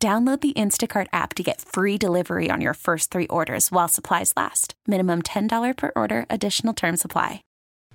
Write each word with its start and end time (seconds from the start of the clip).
Download 0.00 0.40
the 0.40 0.52
Instacart 0.52 1.08
app 1.12 1.34
to 1.34 1.42
get 1.42 1.60
free 1.60 1.98
delivery 1.98 2.50
on 2.52 2.60
your 2.60 2.74
first 2.74 3.10
three 3.10 3.26
orders 3.26 3.72
while 3.72 3.88
supplies 3.88 4.32
last. 4.36 4.74
Minimum 4.86 5.22
$10 5.22 5.76
per 5.76 5.90
order, 5.96 6.24
additional 6.30 6.72
term 6.72 6.96
supply. 6.96 7.42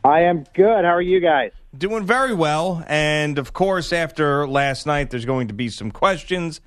I 0.03 0.23
am 0.23 0.43
good. 0.53 0.83
How 0.83 0.91
are 0.95 1.01
you 1.01 1.21
guys? 1.21 1.51
Doing 1.77 2.05
very 2.05 2.33
well. 2.33 2.83
And 2.89 3.39
of 3.39 3.53
course, 3.53 3.93
after 3.93 4.45
last 4.45 4.85
night, 4.85 5.11
there's 5.11 5.23
going 5.23 5.47
to 5.47 5.53
be 5.53 5.69
some 5.69 5.91
questions. 5.91 6.59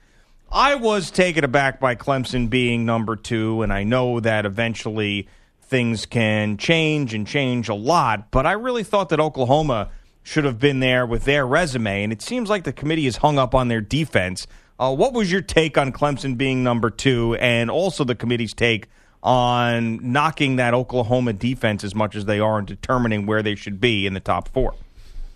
I 0.50 0.74
was 0.74 1.10
taken 1.10 1.44
aback 1.44 1.80
by 1.80 1.96
Clemson 1.96 2.48
being 2.48 2.86
number 2.86 3.14
two, 3.14 3.60
and 3.60 3.74
I 3.74 3.84
know 3.84 4.20
that 4.20 4.46
eventually 4.46 5.28
things 5.60 6.06
can 6.06 6.56
change 6.56 7.12
and 7.12 7.26
change 7.26 7.68
a 7.68 7.74
lot, 7.74 8.30
but 8.30 8.46
I 8.46 8.52
really 8.52 8.84
thought 8.84 9.10
that 9.10 9.20
Oklahoma 9.20 9.90
should 10.22 10.44
have 10.44 10.58
been 10.58 10.80
there 10.80 11.04
with 11.04 11.24
their 11.24 11.46
resume, 11.46 12.04
and 12.04 12.12
it 12.12 12.22
seems 12.22 12.48
like 12.48 12.64
the 12.64 12.72
committee 12.72 13.06
is 13.06 13.18
hung 13.18 13.38
up 13.38 13.54
on 13.54 13.68
their 13.68 13.82
defense. 13.82 14.46
Uh, 14.78 14.94
what 14.94 15.12
was 15.12 15.32
your 15.32 15.40
take 15.40 15.78
on 15.78 15.92
Clemson 15.92 16.36
being 16.36 16.62
number 16.62 16.90
two, 16.90 17.34
and 17.36 17.70
also 17.70 18.04
the 18.04 18.14
committee's 18.14 18.52
take 18.52 18.88
on 19.22 19.98
knocking 20.12 20.56
that 20.56 20.74
Oklahoma 20.74 21.32
defense 21.32 21.82
as 21.82 21.94
much 21.94 22.14
as 22.14 22.26
they 22.26 22.38
are 22.38 22.58
and 22.58 22.66
determining 22.66 23.26
where 23.26 23.42
they 23.42 23.54
should 23.54 23.80
be 23.80 24.06
in 24.06 24.14
the 24.14 24.20
top 24.20 24.48
four? 24.48 24.74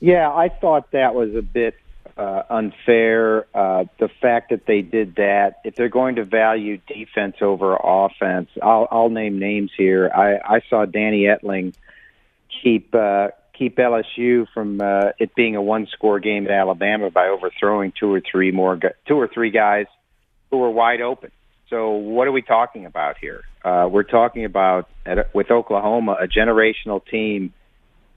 Yeah, 0.00 0.30
I 0.30 0.48
thought 0.48 0.92
that 0.92 1.14
was 1.14 1.34
a 1.34 1.42
bit 1.42 1.74
uh, 2.16 2.42
unfair. 2.50 3.46
Uh, 3.54 3.86
the 3.98 4.08
fact 4.08 4.50
that 4.50 4.66
they 4.66 4.82
did 4.82 5.16
that, 5.16 5.60
if 5.64 5.74
they're 5.74 5.88
going 5.88 6.16
to 6.16 6.24
value 6.24 6.78
defense 6.86 7.36
over 7.40 7.76
offense, 7.82 8.50
I'll, 8.62 8.86
I'll 8.90 9.10
name 9.10 9.38
names 9.38 9.70
here. 9.76 10.10
I, 10.14 10.56
I 10.56 10.60
saw 10.68 10.84
Danny 10.84 11.22
Etling 11.22 11.74
keep 12.62 12.94
uh, 12.94 13.28
keep 13.60 13.76
LSU 13.76 14.46
from 14.54 14.80
uh, 14.80 15.10
it 15.18 15.34
being 15.34 15.54
a 15.54 15.60
one-score 15.60 16.18
game 16.18 16.46
at 16.46 16.50
Alabama 16.50 17.10
by 17.10 17.28
overthrowing 17.28 17.92
two 17.98 18.10
or 18.10 18.22
three 18.22 18.50
more 18.50 18.80
two 19.06 19.16
or 19.16 19.28
three 19.28 19.50
guys 19.50 19.84
who 20.50 20.56
were 20.56 20.70
wide 20.70 21.02
open. 21.02 21.30
So 21.68 21.90
what 21.90 22.26
are 22.26 22.32
we 22.32 22.40
talking 22.40 22.86
about 22.86 23.18
here? 23.18 23.42
Uh, 23.62 23.86
we're 23.90 24.02
talking 24.02 24.46
about 24.46 24.88
at, 25.04 25.32
with 25.34 25.50
Oklahoma 25.50 26.16
a 26.18 26.26
generational 26.26 27.04
team 27.04 27.52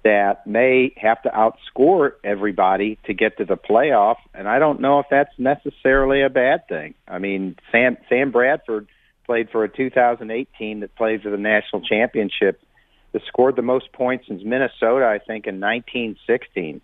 that 0.05 0.47
may 0.47 0.94
have 0.95 1.22
to 1.23 1.30
outscore 1.30 2.13
everybody 2.23 2.97
to 3.05 3.13
get 3.13 3.38
to 3.38 3.45
the 3.45 3.57
playoff, 3.57 4.17
and 4.33 4.47
I 4.47 4.59
don't 4.59 4.80
know 4.80 5.00
if 5.00 5.07
that's 5.11 5.38
necessarily 5.38 6.22
a 6.23 6.30
bad 6.30 6.67
thing. 6.69 6.94
I 7.05 7.19
mean, 7.19 7.57
Sam 7.69 7.97
Sam 8.07 8.31
Bradford 8.31 8.88
played 9.25 9.50
for 9.50 9.66
a 9.66 9.69
2008 9.69 10.47
team 10.57 10.80
that 10.80 10.95
played 10.95 11.22
for 11.22 11.30
the 11.30 11.38
national 11.38 11.81
championship 11.81 12.61
that 13.14 13.22
scored 13.28 13.56
the 13.56 13.61
most 13.61 13.92
points 13.94 14.28
since 14.28 14.44
Minnesota, 14.44 15.06
I 15.06 15.19
think, 15.19 15.47
in 15.47 15.59
1916. 15.59 16.81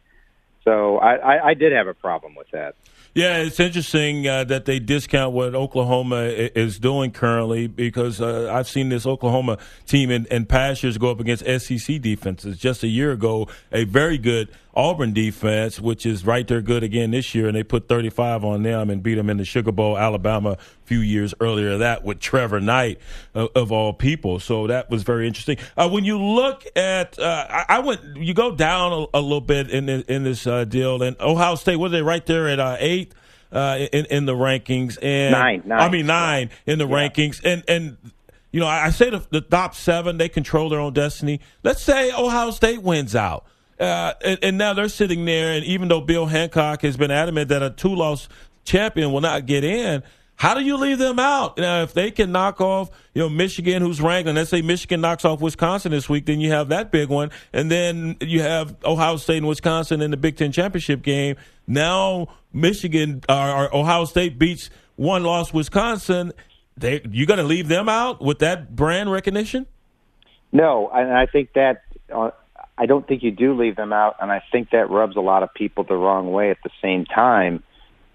So 0.63 0.97
I, 0.97 1.15
I, 1.15 1.47
I 1.49 1.53
did 1.53 1.73
have 1.73 1.87
a 1.87 1.93
problem 1.93 2.35
with 2.35 2.47
that. 2.51 2.75
Yeah, 3.15 3.37
it's 3.37 3.59
interesting 3.59 4.27
uh, 4.27 4.43
that 4.45 4.65
they 4.65 4.77
discount 4.79 5.33
what 5.33 5.55
Oklahoma 5.55 6.21
is 6.25 6.77
doing 6.77 7.11
currently 7.11 7.65
because 7.65 8.21
uh, 8.21 8.51
I've 8.53 8.69
seen 8.69 8.89
this 8.89 9.07
Oklahoma 9.07 9.57
team 9.87 10.11
in, 10.11 10.27
in 10.27 10.45
past 10.45 10.83
years 10.83 10.99
go 10.99 11.09
up 11.09 11.19
against 11.19 11.43
SEC 11.43 11.99
defenses. 12.01 12.59
Just 12.59 12.83
a 12.83 12.87
year 12.87 13.11
ago, 13.11 13.47
a 13.71 13.83
very 13.85 14.19
good 14.19 14.49
Auburn 14.79 15.11
defense, 15.11 15.77
which 15.77 16.05
is 16.05 16.25
right 16.25 16.47
there 16.47 16.61
good 16.61 16.83
again 16.83 17.11
this 17.11 17.35
year, 17.35 17.47
and 17.47 17.55
they 17.55 17.63
put 17.63 17.89
35 17.89 18.45
on 18.45 18.63
them 18.63 18.89
and 18.89 19.03
beat 19.03 19.15
them 19.15 19.29
in 19.29 19.35
the 19.35 19.43
Sugar 19.43 19.73
Bowl, 19.73 19.97
Alabama, 19.97 20.51
a 20.51 20.57
few 20.85 20.99
years 21.01 21.33
earlier. 21.41 21.79
That 21.79 22.05
with 22.05 22.21
Trevor 22.21 22.61
Knight 22.61 22.99
uh, 23.35 23.47
of 23.55 23.73
all 23.73 23.91
people. 23.91 24.39
So 24.39 24.67
that 24.67 24.89
was 24.89 25.03
very 25.03 25.27
interesting. 25.27 25.57
Uh, 25.75 25.89
when 25.89 26.05
you 26.05 26.17
look 26.17 26.65
at, 26.77 27.19
uh, 27.19 27.45
I, 27.49 27.65
I, 27.67 27.79
went, 27.79 28.15
you 28.15 28.33
go 28.33 28.55
down 28.55 28.93
a, 28.93 29.17
a 29.17 29.21
little 29.21 29.41
bit 29.41 29.69
in 29.69 29.85
this, 29.85 30.03
in 30.03 30.23
this 30.23 30.47
uh, 30.47 30.63
deal, 30.63 31.03
and 31.03 31.19
Ohio 31.19 31.55
State 31.55 31.75
was 31.75 31.91
they 31.91 32.01
right 32.01 32.25
there 32.25 32.47
at 32.47 32.61
uh, 32.61 32.77
eight 32.79 33.13
uh, 33.51 33.85
in 33.91 34.05
in 34.05 34.25
the 34.25 34.33
rankings 34.33 34.97
and 35.01 35.33
nine, 35.33 35.63
nine. 35.65 35.79
I 35.81 35.89
mean 35.89 36.05
nine 36.05 36.51
in 36.65 36.79
the 36.79 36.87
yeah. 36.87 36.95
rankings, 36.95 37.41
and 37.43 37.65
and 37.67 37.97
you 38.51 38.61
know 38.61 38.67
I 38.67 38.91
say 38.91 39.09
the, 39.09 39.25
the 39.29 39.41
top 39.41 39.75
seven 39.75 40.17
they 40.17 40.29
control 40.29 40.69
their 40.69 40.79
own 40.79 40.93
destiny. 40.93 41.41
Let's 41.63 41.81
say 41.81 42.13
Ohio 42.13 42.51
State 42.51 42.81
wins 42.81 43.13
out. 43.13 43.45
Uh, 43.79 44.13
and, 44.23 44.39
and, 44.41 44.57
now 44.57 44.73
they're 44.73 44.89
sitting 44.89 45.23
there, 45.23 45.53
and 45.53 45.63
even 45.63 45.87
though 45.87 46.01
Bill 46.01 46.25
Hancock 46.25 46.81
has 46.81 46.97
been 46.97 47.11
adamant 47.11 47.47
that 47.47 47.63
a 47.63 47.69
two-loss 47.69 48.27
champion 48.65 49.13
will 49.13 49.21
not 49.21 49.45
get 49.45 49.63
in, 49.63 50.03
how 50.39 50.53
do 50.53 50.61
you 50.61 50.77
leave 50.77 50.99
them 50.99 51.19
out? 51.19 51.57
Now, 51.57 51.83
if 51.83 51.93
they 51.93 52.11
can 52.11 52.31
knock 52.31 52.61
off, 52.61 52.89
you 53.13 53.21
know, 53.21 53.27
Michigan, 53.27 53.81
who's 53.81 53.99
ranked, 53.99 54.29
and 54.29 54.37
let's 54.37 54.49
say 54.49 54.61
Michigan 54.61 55.01
knocks 55.01 55.25
off 55.25 55.41
Wisconsin 55.41 55.91
this 55.91 56.07
week, 56.07 56.25
then 56.25 56.39
you 56.39 56.51
have 56.51 56.69
that 56.69 56.91
big 56.91 57.09
one, 57.09 57.31
and 57.51 57.69
then 57.69 58.15
you 58.21 58.41
have 58.41 58.75
Ohio 58.85 59.17
State 59.17 59.37
and 59.39 59.47
Wisconsin 59.47 60.01
in 60.01 60.11
the 60.11 60.17
Big 60.17 60.37
Ten 60.37 60.53
championship 60.53 61.01
game. 61.01 61.35
Now, 61.67 62.29
Michigan 62.53 63.21
uh, 63.27 63.53
or 63.53 63.75
Ohio 63.75 64.05
State 64.05 64.39
beats 64.39 64.69
one 64.95 65.23
loss 65.23 65.53
Wisconsin. 65.53 66.31
They, 66.77 67.01
you 67.11 67.25
going 67.25 67.39
to 67.39 67.43
leave 67.43 67.67
them 67.67 67.89
out 67.89 68.21
with 68.21 68.39
that 68.39 68.73
brand 68.73 69.11
recognition? 69.11 69.67
No, 70.53 70.89
and 70.93 71.11
I 71.11 71.25
think 71.25 71.51
that 71.53 71.83
uh, 72.13 72.31
I 72.79 72.85
don't 72.85 73.05
think 73.05 73.23
you 73.23 73.31
do 73.31 73.53
leave 73.59 73.75
them 73.75 73.91
out, 73.91 74.15
and 74.21 74.31
I 74.31 74.41
think 74.53 74.69
that 74.69 74.89
rubs 74.89 75.17
a 75.17 75.21
lot 75.21 75.43
of 75.43 75.53
people 75.53 75.83
the 75.83 75.95
wrong 75.95 76.31
way 76.31 76.49
at 76.49 76.59
the 76.63 76.69
same 76.81 77.03
time, 77.03 77.61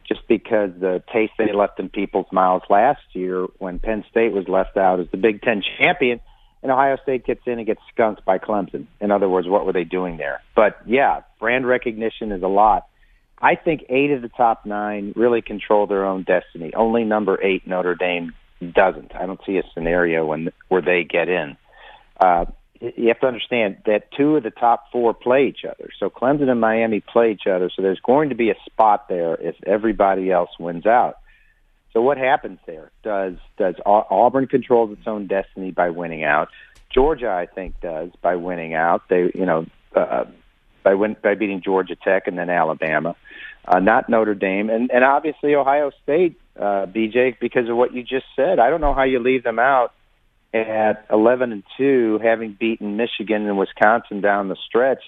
just 0.08 0.26
because 0.26 0.70
the 0.80 1.02
taste 1.12 1.34
they 1.36 1.52
left 1.52 1.78
in 1.78 1.90
people's 1.90 2.26
mouths 2.32 2.64
last 2.70 3.02
year 3.12 3.46
when 3.58 3.78
Penn 3.78 4.04
State 4.10 4.32
was 4.32 4.48
left 4.48 4.78
out 4.78 5.00
as 5.00 5.06
the 5.10 5.18
Big 5.18 5.42
Ten 5.42 5.62
champion, 5.78 6.18
and 6.62 6.72
Ohio 6.72 6.96
State 7.02 7.26
gets 7.26 7.42
in 7.44 7.58
and 7.58 7.66
gets 7.66 7.82
skunked 7.92 8.24
by 8.24 8.38
Clemson. 8.38 8.86
In 9.02 9.10
other 9.10 9.28
words, 9.28 9.46
what 9.46 9.66
were 9.66 9.74
they 9.74 9.84
doing 9.84 10.16
there? 10.16 10.40
But 10.56 10.78
yeah, 10.86 11.20
brand 11.38 11.66
recognition 11.66 12.32
is 12.32 12.42
a 12.42 12.48
lot. 12.48 12.86
I 13.38 13.56
think 13.56 13.84
eight 13.90 14.12
of 14.12 14.22
the 14.22 14.30
top 14.30 14.64
nine 14.64 15.12
really 15.14 15.42
control 15.42 15.86
their 15.86 16.06
own 16.06 16.22
destiny. 16.22 16.72
Only 16.72 17.04
number 17.04 17.38
eight, 17.42 17.66
Notre 17.66 17.94
Dame, 17.94 18.32
doesn't. 18.74 19.14
I 19.14 19.26
don't 19.26 19.40
see 19.44 19.58
a 19.58 19.62
scenario 19.74 20.24
when 20.24 20.48
where 20.68 20.80
they 20.80 21.04
get 21.04 21.28
in. 21.28 21.58
Uh, 22.18 22.46
you 22.96 23.08
have 23.08 23.20
to 23.20 23.26
understand 23.26 23.78
that 23.86 24.10
two 24.16 24.36
of 24.36 24.42
the 24.42 24.50
top 24.50 24.90
four 24.90 25.14
play 25.14 25.46
each 25.46 25.64
other. 25.64 25.90
So 25.98 26.10
Clemson 26.10 26.48
and 26.48 26.60
Miami 26.60 27.00
play 27.00 27.32
each 27.32 27.46
other. 27.46 27.70
So 27.74 27.82
there's 27.82 28.00
going 28.00 28.28
to 28.30 28.34
be 28.34 28.50
a 28.50 28.54
spot 28.66 29.08
there 29.08 29.34
if 29.34 29.56
everybody 29.66 30.30
else 30.30 30.50
wins 30.58 30.86
out. 30.86 31.18
So 31.92 32.02
what 32.02 32.18
happens 32.18 32.58
there? 32.66 32.90
Does 33.02 33.34
does 33.56 33.76
Auburn 33.86 34.48
controls 34.48 34.96
its 34.98 35.06
own 35.06 35.28
destiny 35.28 35.70
by 35.70 35.90
winning 35.90 36.24
out? 36.24 36.48
Georgia, 36.92 37.30
I 37.30 37.46
think, 37.46 37.80
does 37.80 38.10
by 38.20 38.36
winning 38.36 38.74
out. 38.74 39.08
They, 39.08 39.30
you 39.34 39.46
know, 39.46 39.66
uh, 39.94 40.24
by 40.82 40.94
win 40.94 41.16
by 41.22 41.34
beating 41.34 41.62
Georgia 41.62 41.94
Tech 41.94 42.26
and 42.26 42.36
then 42.36 42.50
Alabama, 42.50 43.14
uh, 43.64 43.78
not 43.78 44.08
Notre 44.08 44.34
Dame, 44.34 44.70
and 44.70 44.90
and 44.90 45.04
obviously 45.04 45.54
Ohio 45.54 45.92
State, 46.02 46.40
uh, 46.58 46.86
BJ, 46.86 47.38
because 47.38 47.68
of 47.68 47.76
what 47.76 47.94
you 47.94 48.02
just 48.02 48.26
said. 48.34 48.58
I 48.58 48.70
don't 48.70 48.80
know 48.80 48.94
how 48.94 49.04
you 49.04 49.20
leave 49.20 49.44
them 49.44 49.60
out 49.60 49.92
at 50.54 51.04
11 51.10 51.52
and 51.52 51.64
2, 51.76 52.20
having 52.22 52.56
beaten 52.58 52.96
Michigan 52.96 53.46
and 53.46 53.58
Wisconsin 53.58 54.20
down 54.20 54.48
the 54.48 54.56
stretch. 54.66 55.02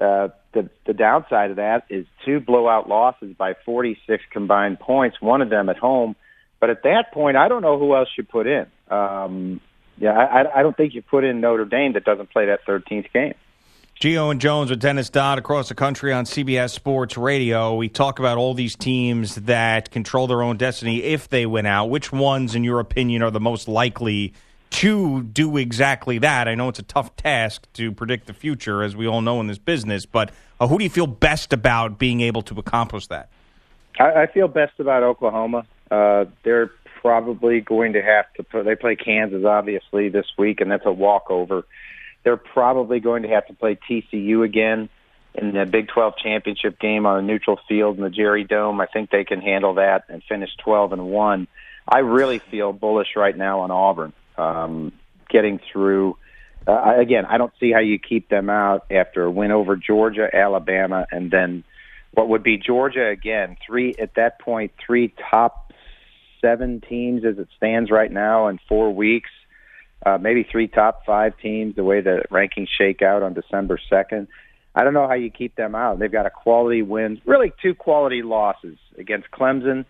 Uh, 0.00 0.28
the 0.52 0.68
the 0.86 0.92
downside 0.92 1.50
of 1.50 1.56
that 1.56 1.84
is 1.88 2.04
two 2.24 2.40
blowout 2.40 2.88
losses 2.88 3.34
by 3.36 3.54
46 3.64 4.22
combined 4.30 4.80
points, 4.80 5.20
one 5.20 5.40
of 5.40 5.50
them 5.50 5.68
at 5.68 5.78
home. 5.78 6.16
But 6.60 6.70
at 6.70 6.82
that 6.82 7.12
point, 7.12 7.36
I 7.36 7.48
don't 7.48 7.62
know 7.62 7.78
who 7.78 7.94
else 7.94 8.08
you 8.18 8.24
put 8.24 8.46
in. 8.46 8.66
Um, 8.88 9.60
yeah, 9.98 10.12
I, 10.12 10.60
I 10.60 10.62
don't 10.62 10.76
think 10.76 10.94
you 10.94 11.02
put 11.02 11.22
in 11.22 11.40
Notre 11.40 11.64
Dame 11.64 11.92
that 11.92 12.04
doesn't 12.04 12.30
play 12.30 12.46
that 12.46 12.66
13th 12.66 13.12
game. 13.12 13.34
Geo 13.94 14.30
and 14.30 14.40
Jones 14.40 14.70
with 14.70 14.80
Dennis 14.80 15.08
Dodd 15.08 15.38
across 15.38 15.68
the 15.68 15.74
country 15.74 16.12
on 16.12 16.24
CBS 16.24 16.70
Sports 16.70 17.16
Radio. 17.16 17.76
We 17.76 17.88
talk 17.88 18.18
about 18.18 18.38
all 18.38 18.52
these 18.52 18.74
teams 18.74 19.36
that 19.36 19.92
control 19.92 20.26
their 20.26 20.42
own 20.42 20.56
destiny 20.56 21.02
if 21.02 21.28
they 21.28 21.46
win 21.46 21.64
out. 21.64 21.90
Which 21.90 22.12
ones, 22.12 22.56
in 22.56 22.64
your 22.64 22.80
opinion, 22.80 23.22
are 23.22 23.30
the 23.30 23.40
most 23.40 23.68
likely 23.68 24.34
to 24.74 25.22
do 25.22 25.56
exactly 25.56 26.18
that. 26.18 26.48
I 26.48 26.56
know 26.56 26.68
it's 26.68 26.80
a 26.80 26.84
tough 26.84 27.14
task 27.14 27.68
to 27.74 27.92
predict 27.92 28.26
the 28.26 28.32
future, 28.32 28.82
as 28.82 28.96
we 28.96 29.06
all 29.06 29.22
know 29.22 29.40
in 29.40 29.46
this 29.46 29.58
business, 29.58 30.04
but 30.04 30.32
uh, 30.58 30.66
who 30.66 30.78
do 30.78 30.84
you 30.84 30.90
feel 30.90 31.06
best 31.06 31.52
about 31.52 31.96
being 31.96 32.20
able 32.20 32.42
to 32.42 32.58
accomplish 32.58 33.06
that? 33.06 33.28
I, 34.00 34.22
I 34.22 34.26
feel 34.26 34.48
best 34.48 34.80
about 34.80 35.04
Oklahoma. 35.04 35.64
Uh, 35.92 36.24
they're 36.42 36.72
probably 37.00 37.60
going 37.60 37.92
to 37.92 38.02
have 38.02 38.24
to 38.34 38.62
they 38.64 38.74
play 38.74 38.96
Kansas 38.96 39.44
obviously 39.44 40.08
this 40.08 40.26
week, 40.36 40.60
and 40.60 40.72
that's 40.72 40.86
a 40.86 40.92
walkover. 40.92 41.64
They're 42.24 42.36
probably 42.36 42.98
going 42.98 43.22
to 43.22 43.28
have 43.28 43.46
to 43.46 43.54
play 43.54 43.78
TCU 43.88 44.44
again 44.44 44.88
in 45.36 45.52
the 45.52 45.66
Big 45.66 45.86
12 45.86 46.14
championship 46.20 46.80
game 46.80 47.06
on 47.06 47.18
a 47.18 47.22
neutral 47.22 47.60
field 47.68 47.96
in 47.96 48.02
the 48.02 48.10
Jerry 48.10 48.42
Dome. 48.42 48.80
I 48.80 48.86
think 48.86 49.10
they 49.10 49.22
can 49.22 49.40
handle 49.40 49.74
that 49.74 50.06
and 50.08 50.20
finish 50.28 50.50
12 50.64 50.94
and 50.94 51.06
1. 51.10 51.46
I 51.86 51.98
really 52.00 52.40
feel 52.40 52.72
bullish 52.72 53.14
right 53.14 53.36
now 53.36 53.60
on 53.60 53.70
Auburn 53.70 54.12
um, 54.36 54.92
getting 55.28 55.60
through. 55.72 56.16
Uh, 56.66 56.94
again, 56.98 57.26
I 57.26 57.36
don't 57.36 57.52
see 57.60 57.72
how 57.72 57.80
you 57.80 57.98
keep 57.98 58.28
them 58.28 58.48
out 58.48 58.86
after 58.90 59.24
a 59.24 59.30
win 59.30 59.50
over 59.50 59.76
Georgia, 59.76 60.28
Alabama, 60.32 61.06
and 61.10 61.30
then 61.30 61.64
what 62.12 62.28
would 62.28 62.42
be 62.42 62.56
Georgia 62.56 63.08
again. 63.08 63.56
Three 63.66 63.94
at 63.98 64.14
that 64.14 64.40
point, 64.40 64.72
three 64.84 65.12
top 65.30 65.72
seven 66.40 66.80
teams 66.80 67.24
as 67.24 67.38
it 67.38 67.48
stands 67.56 67.90
right 67.90 68.10
now 68.10 68.48
in 68.48 68.58
four 68.68 68.94
weeks. 68.94 69.30
Uh, 70.04 70.18
maybe 70.18 70.46
three 70.50 70.68
top 70.68 71.04
five 71.06 71.36
teams. 71.38 71.76
The 71.76 71.84
way 71.84 72.00
the 72.00 72.22
rankings 72.30 72.68
shake 72.68 73.02
out 73.02 73.22
on 73.22 73.34
December 73.34 73.78
second. 73.88 74.28
I 74.74 74.84
don't 74.84 74.92
know 74.92 75.06
how 75.06 75.14
you 75.14 75.30
keep 75.30 75.54
them 75.54 75.74
out. 75.74 75.98
They've 75.98 76.10
got 76.10 76.26
a 76.26 76.30
quality 76.30 76.82
win, 76.82 77.20
really 77.24 77.52
two 77.62 77.74
quality 77.74 78.22
losses 78.22 78.76
against 78.98 79.30
Clemson 79.30 79.84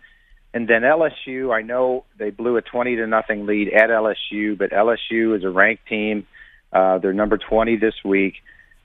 and 0.55 0.69
then 0.69 0.83
LSU. 0.83 1.53
I 1.53 1.61
know 1.61 2.05
they 2.17 2.31
blew 2.31 2.55
a 2.55 2.61
twenty 2.61 2.95
to 2.95 3.05
nothing 3.05 3.45
lead 3.45 3.67
at 3.73 3.89
LSU, 3.89 4.57
but 4.57 4.71
LSU 4.71 5.37
is 5.37 5.43
a 5.43 5.49
ranked 5.49 5.85
team. 5.87 6.25
Uh, 6.71 6.97
they're 6.97 7.13
number 7.13 7.37
twenty 7.37 7.75
this 7.75 7.93
week. 8.05 8.35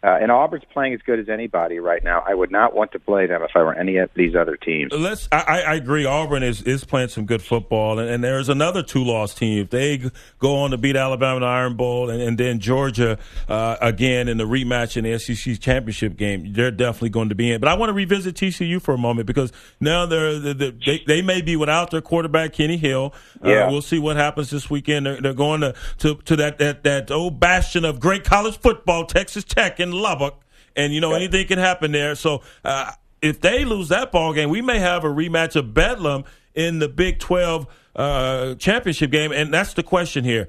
Uh, 0.03 0.17
and 0.21 0.33
Auburn's 0.33 0.65
playing 0.73 0.95
as 0.95 1.01
good 1.03 1.19
as 1.19 1.29
anybody 1.29 1.79
right 1.79 2.03
now. 2.03 2.25
I 2.27 2.35
would 2.35 2.51
not 2.51 2.75
want 2.75 2.93
to 2.93 2.99
play 2.99 3.27
them 3.27 3.43
if 3.43 3.51
I 3.55 3.63
were 3.63 3.75
any 3.75 3.99
of 3.99 4.09
these 4.15 4.35
other 4.35 4.57
teams. 4.57 4.93
Let's. 4.93 5.29
I, 5.31 5.63
I 5.63 5.75
agree. 5.75 6.07
Auburn 6.07 6.43
is, 6.43 6.63
is 6.63 6.85
playing 6.85 7.09
some 7.09 7.27
good 7.27 7.43
football, 7.43 7.99
and, 7.99 8.09
and 8.09 8.25
there's 8.25 8.49
another 8.49 8.83
two 8.83 9.05
loss 9.05 9.35
team. 9.35 9.59
If 9.59 9.71
they 9.71 10.03
go 10.39 10.57
on 10.57 10.71
to 10.71 10.79
beat 10.79 10.97
Alabama 10.97 11.37
in 11.37 11.43
the 11.43 11.49
Iron 11.49 11.77
Bowl, 11.77 12.09
and, 12.09 12.23
and 12.23 12.39
then 12.39 12.61
Georgia 12.61 13.19
uh, 13.47 13.77
again 13.83 14.29
in 14.29 14.39
the 14.39 14.45
rematch 14.45 14.97
in 14.97 15.05
the 15.05 15.19
SEC 15.19 15.61
championship 15.61 16.17
game, 16.17 16.53
they're 16.55 16.71
definitely 16.71 17.11
going 17.11 17.29
to 17.29 17.35
be 17.35 17.53
in. 17.53 17.61
But 17.61 17.69
I 17.69 17.75
want 17.75 17.91
to 17.91 17.95
revisit 17.95 18.37
TCU 18.37 18.81
for 18.81 18.95
a 18.95 18.99
moment 18.99 19.27
because 19.27 19.53
now 19.81 20.07
they're, 20.07 20.39
they're 20.39 20.71
they, 20.71 21.03
they 21.07 21.21
may 21.21 21.43
be 21.43 21.57
without 21.57 21.91
their 21.91 22.01
quarterback 22.01 22.55
Kenny 22.55 22.79
Hill. 22.79 23.13
Uh, 23.45 23.49
yeah. 23.51 23.71
we'll 23.71 23.83
see 23.83 23.99
what 23.99 24.17
happens 24.17 24.49
this 24.49 24.71
weekend. 24.71 25.05
They're, 25.05 25.21
they're 25.21 25.35
going 25.35 25.61
to, 25.61 25.75
to 25.99 26.15
to 26.15 26.37
that 26.37 26.59
that 26.59 26.85
that 26.85 27.11
old 27.11 27.39
bastion 27.39 27.85
of 27.85 28.01
great 28.01 28.25
college 28.25 28.59
football, 28.59 29.05
Texas 29.05 29.45
Tech, 29.45 29.79
and 29.91 30.01
Lubbock, 30.01 30.41
and 30.77 30.93
you 30.93 31.01
know 31.01 31.13
anything 31.13 31.47
can 31.47 31.59
happen 31.59 31.93
there. 31.93 32.15
So 32.15 32.43
uh, 32.65 32.93
if 33.23 33.41
they 33.41 33.65
lose 33.65 33.89
that 33.89 34.13
ball 34.13 34.33
game, 34.33 34.51
we 34.51 34.63
may 34.63 34.79
have 34.79 35.05
a 35.05 35.09
rematch 35.09 35.57
of 35.57 35.75
Bedlam 35.75 36.25
in 36.55 36.79
the 36.79 36.89
Big 36.89 37.19
Twelve 37.19 37.67
uh, 37.95 38.55
championship 38.55 39.11
game, 39.11 39.33
and 39.33 39.53
that's 39.53 39.75
the 39.75 39.83
question 39.83 40.25
here. 40.25 40.49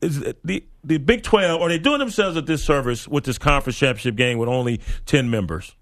Is 0.00 0.20
the 0.44 0.64
the 0.82 0.98
Big 0.98 1.22
Twelve 1.22 1.60
are 1.60 1.68
they 1.68 1.78
doing 1.78 1.98
themselves 1.98 2.36
a 2.36 2.42
disservice 2.42 3.06
with 3.06 3.24
this 3.24 3.38
conference 3.38 3.78
championship 3.78 4.16
game 4.16 4.38
with 4.38 4.48
only 4.48 4.80
ten 5.04 5.30
members? 5.30 5.74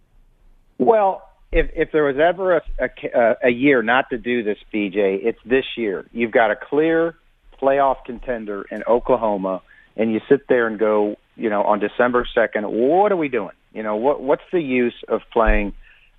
Well, 0.79 1.23
if 1.53 1.71
if 1.75 1.93
there 1.93 2.05
was 2.05 2.17
ever 2.19 2.57
a, 2.57 2.63
a, 2.81 3.37
a 3.45 3.51
year 3.51 3.83
not 3.83 4.11
to 4.11 4.19
do 4.19 4.43
this, 4.43 4.59
BJ, 4.73 5.25
it's 5.25 5.39
this 5.45 5.65
year. 5.77 6.07
You've 6.13 6.33
got 6.33 6.51
a 6.51 6.57
clear 6.57 7.15
playoff 7.63 8.05
contender 8.05 8.65
in 8.71 8.83
Oklahoma, 8.89 9.63
and 9.97 10.13
you 10.13 10.21
sit 10.29 10.49
there 10.49 10.67
and 10.67 10.79
go, 10.79 11.17
you 11.37 11.51
know, 11.51 11.63
on 11.63 11.81
December 11.81 12.27
second, 12.35 12.65
what 12.65 13.13
are 13.13 13.17
we 13.17 13.29
doing? 13.29 13.55
You 13.73 13.83
know, 13.83 13.97
what 13.97 14.23
what's 14.23 14.43
the 14.53 14.61
use 14.61 14.95
of 15.09 15.21
playing 15.33 15.73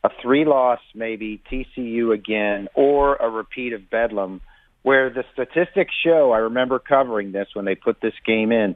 a 0.04 0.10
three 0.22 0.46
loss 0.46 0.80
maybe 0.94 1.42
TCU 1.52 2.14
again 2.14 2.68
or 2.76 3.16
a 3.16 3.30
repeat 3.30 3.74
of 3.74 3.90
Bedlam, 3.90 4.42
where 4.84 5.10
the 5.10 5.24
statistics 5.34 5.94
show. 6.04 6.32
I 6.32 6.40
remember 6.40 6.80
covering 6.80 7.32
this 7.32 7.48
when 7.54 7.66
they 7.66 7.76
put 7.76 8.02
this 8.02 8.14
game 8.26 8.52
in 8.52 8.76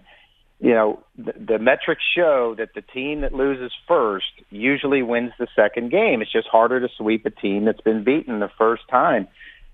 you 0.59 0.71
know, 0.71 0.99
the, 1.17 1.33
the 1.33 1.59
metrics 1.59 2.03
show 2.15 2.53
that 2.57 2.69
the 2.75 2.81
team 2.81 3.21
that 3.21 3.33
loses 3.33 3.71
first 3.87 4.25
usually 4.49 5.01
wins 5.01 5.31
the 5.39 5.47
second 5.55 5.89
game. 5.89 6.21
It's 6.21 6.31
just 6.31 6.47
harder 6.47 6.81
to 6.81 6.89
sweep 6.97 7.25
a 7.25 7.29
team 7.29 7.65
that's 7.65 7.81
been 7.81 8.03
beaten 8.03 8.39
the 8.39 8.51
first 8.57 8.83
time. 8.89 9.27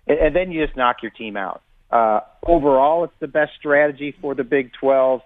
And, 0.08 0.20
and 0.20 0.36
then 0.36 0.52
you 0.52 0.64
just 0.64 0.78
knock 0.78 0.98
your 1.02 1.12
team 1.12 1.38
out. 1.38 1.64
Uh, 1.90 2.20
overall, 2.46 3.04
it's 3.04 3.14
the 3.20 3.28
best 3.28 3.54
strategy 3.58 4.16
for 4.22 4.36
the 4.36 4.44
Big 4.44 4.72
12 4.80 5.22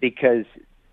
because 0.00 0.44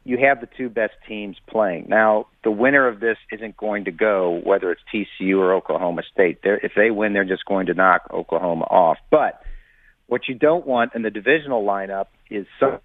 you 0.07 0.18
have 0.18 0.39
the 0.39 0.48
two 0.57 0.69
best 0.69 0.94
teams 1.06 1.36
playing. 1.50 1.88
Now, 1.89 2.27
the 2.45 2.50
winner 2.50 2.88
of 2.88 3.01
this 3.01 3.18
isn't 3.30 3.57
going 3.57 3.86
to 3.86 3.92
go, 3.92 4.39
whether 4.42 4.71
it's 4.71 4.81
TCU 4.94 5.38
or 5.38 5.54
Oklahoma 5.54 6.01
State. 6.13 6.39
They're, 6.42 6.57
if 6.65 6.71
they 6.77 6.92
win, 6.92 7.12
they're 7.12 7.25
just 7.25 7.44
going 7.44 7.65
to 7.65 7.74
knock 7.74 8.07
Oklahoma 8.09 8.63
off. 8.63 8.98
But 9.12 9.42
what 10.07 10.30
you 10.30 10.36
don't 10.36 10.65
want 10.65 10.95
in 10.95 11.01
the 11.01 11.09
divisional 11.09 11.62
lineup 11.62 12.06
is 12.30 12.48
some 12.57 12.80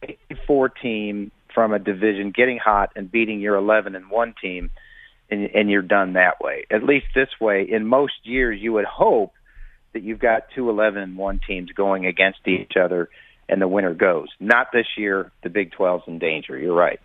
four 0.49 0.69
team 0.69 1.31
from 1.55 1.73
a 1.73 1.79
division 1.79 2.33
getting 2.35 2.59
hot 2.59 2.91
and 2.97 3.11
beating 3.11 3.39
your 3.39 3.55
11 3.55 3.95
and 3.95 4.11
one 4.11 4.35
team, 4.43 4.71
and, 5.31 5.49
and 5.55 5.71
you're 5.71 5.81
done 5.81 6.15
that 6.15 6.41
way. 6.41 6.65
At 6.73 6.83
least 6.83 7.07
this 7.15 7.29
way, 7.41 7.69
in 7.71 7.87
most 7.87 8.15
years, 8.25 8.59
you 8.61 8.73
would 8.73 8.85
hope 8.85 9.33
that 9.93 10.03
you've 10.03 10.19
got 10.19 10.47
two 10.57 10.69
11 10.71 11.01
and 11.01 11.17
one 11.17 11.39
teams 11.47 11.71
going 11.71 12.05
against 12.05 12.49
each 12.49 12.73
other, 12.77 13.11
and 13.49 13.63
the 13.63 13.69
winner 13.69 13.95
goes. 13.95 14.27
Not 14.41 14.73
this 14.73 14.87
year. 14.97 15.31
The 15.45 15.51
Big 15.51 15.71
12's 15.71 16.09
in 16.09 16.19
danger. 16.19 16.59
You're 16.59 16.75
right. 16.75 16.99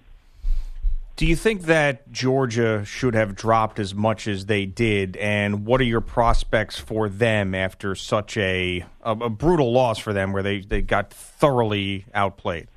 Do 1.18 1.26
you 1.26 1.36
think 1.36 1.64
that 1.64 2.12
Georgia 2.12 2.86
should 2.86 3.16
have 3.16 3.34
dropped 3.36 3.80
as 3.80 3.96
much 3.96 4.28
as 4.28 4.46
they 4.46 4.68
did? 4.68 5.18
And 5.18 5.66
what 5.66 5.82
are 5.82 5.86
your 5.86 6.00
prospects 6.00 6.78
for 6.78 7.10
them 7.10 7.56
after 7.56 7.96
such 7.96 8.38
a 8.38 8.86
a, 9.02 9.12
a 9.14 9.30
brutal 9.30 9.74
loss 9.74 9.98
for 9.98 10.14
them, 10.14 10.32
where 10.32 10.44
they, 10.44 10.60
they 10.60 10.84
got 10.84 11.10
thoroughly 11.12 12.06
outplayed? 12.14 12.68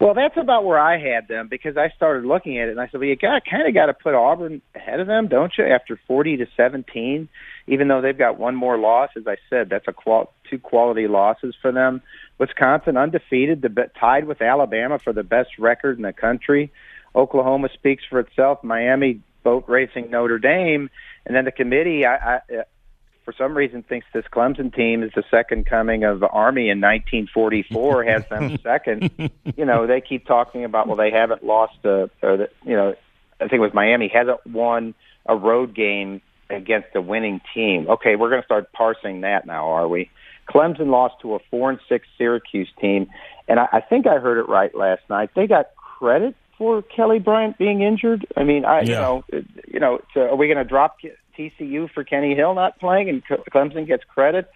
Well, 0.00 0.14
that's 0.14 0.36
about 0.36 0.64
where 0.64 0.78
I 0.78 0.98
had 0.98 1.28
them 1.28 1.46
because 1.46 1.76
I 1.76 1.90
started 1.90 2.24
looking 2.24 2.58
at 2.58 2.66
it 2.66 2.72
and 2.72 2.80
I 2.80 2.88
said, 2.88 2.98
"Well, 2.98 3.08
you 3.08 3.14
got 3.14 3.44
kind 3.48 3.68
of 3.68 3.74
got 3.74 3.86
to 3.86 3.94
put 3.94 4.12
Auburn 4.12 4.60
ahead 4.74 4.98
of 4.98 5.06
them, 5.06 5.28
don't 5.28 5.52
you?" 5.56 5.64
After 5.64 6.00
forty 6.08 6.36
to 6.36 6.48
seventeen, 6.56 7.28
even 7.68 7.86
though 7.86 8.00
they've 8.00 8.18
got 8.18 8.40
one 8.40 8.56
more 8.56 8.76
loss, 8.76 9.10
as 9.16 9.28
I 9.28 9.36
said, 9.48 9.68
that's 9.70 9.86
a 9.86 9.92
qual- 9.92 10.32
two 10.50 10.58
quality 10.58 11.06
losses 11.06 11.54
for 11.62 11.70
them. 11.70 12.02
Wisconsin 12.38 12.96
undefeated, 12.96 13.62
the, 13.62 13.90
tied 13.98 14.24
with 14.24 14.42
Alabama 14.42 14.98
for 14.98 15.12
the 15.12 15.22
best 15.22 15.50
record 15.60 15.96
in 15.96 16.02
the 16.02 16.12
country. 16.12 16.72
Oklahoma 17.14 17.68
speaks 17.74 18.04
for 18.08 18.20
itself. 18.20 18.62
Miami 18.62 19.20
boat 19.42 19.64
racing 19.68 20.10
Notre 20.10 20.38
Dame, 20.38 20.90
and 21.26 21.34
then 21.36 21.44
the 21.44 21.52
committee. 21.52 22.04
I, 22.04 22.36
I 22.36 22.40
for 23.28 23.34
some 23.36 23.54
reason 23.54 23.82
thinks 23.82 24.06
this 24.14 24.24
Clemson 24.32 24.74
team 24.74 25.02
is 25.02 25.12
the 25.14 25.22
second 25.30 25.66
coming 25.66 26.02
of 26.02 26.18
the 26.18 26.28
Army 26.28 26.70
in 26.70 26.80
1944. 26.80 28.04
has 28.04 28.26
them 28.30 28.56
second. 28.62 29.10
You 29.54 29.66
know, 29.66 29.86
they 29.86 30.00
keep 30.00 30.26
talking 30.26 30.64
about 30.64 30.88
well, 30.88 30.96
they 30.96 31.10
haven't 31.10 31.44
lost 31.44 31.74
a, 31.84 32.08
or 32.22 32.38
the, 32.38 32.48
you 32.64 32.74
know, 32.74 32.94
I 33.38 33.44
think 33.44 33.52
it 33.52 33.60
was 33.60 33.74
Miami 33.74 34.08
hasn't 34.08 34.46
won 34.46 34.94
a 35.26 35.36
road 35.36 35.74
game 35.74 36.22
against 36.48 36.88
a 36.94 37.02
winning 37.02 37.42
team. 37.54 37.86
Okay, 37.90 38.16
we're 38.16 38.30
going 38.30 38.40
to 38.40 38.46
start 38.46 38.72
parsing 38.72 39.20
that 39.20 39.46
now, 39.46 39.68
are 39.68 39.86
we? 39.86 40.10
Clemson 40.48 40.86
lost 40.86 41.16
to 41.20 41.34
a 41.34 41.38
four 41.50 41.68
and 41.68 41.78
six 41.86 42.08
Syracuse 42.16 42.70
team, 42.80 43.10
and 43.46 43.60
I, 43.60 43.68
I 43.72 43.80
think 43.82 44.06
I 44.06 44.16
heard 44.16 44.38
it 44.38 44.48
right 44.48 44.74
last 44.74 45.02
night. 45.10 45.30
They 45.34 45.46
got 45.46 45.74
credit 45.76 46.34
for 46.58 46.82
Kelly 46.82 47.18
Bryant 47.20 47.56
being 47.56 47.80
injured? 47.82 48.26
I 48.36 48.42
mean, 48.44 48.64
I 48.64 48.82
you 48.82 48.92
know, 48.92 49.24
you 49.66 49.80
know, 49.80 50.00
so 50.12 50.20
are 50.22 50.36
we 50.36 50.46
going 50.48 50.58
to 50.58 50.64
drop 50.64 50.98
TCU 51.38 51.88
for 51.90 52.04
Kenny 52.04 52.34
Hill 52.34 52.54
not 52.54 52.78
playing 52.80 53.08
and 53.08 53.24
Clemson 53.24 53.86
gets 53.86 54.04
credit? 54.04 54.50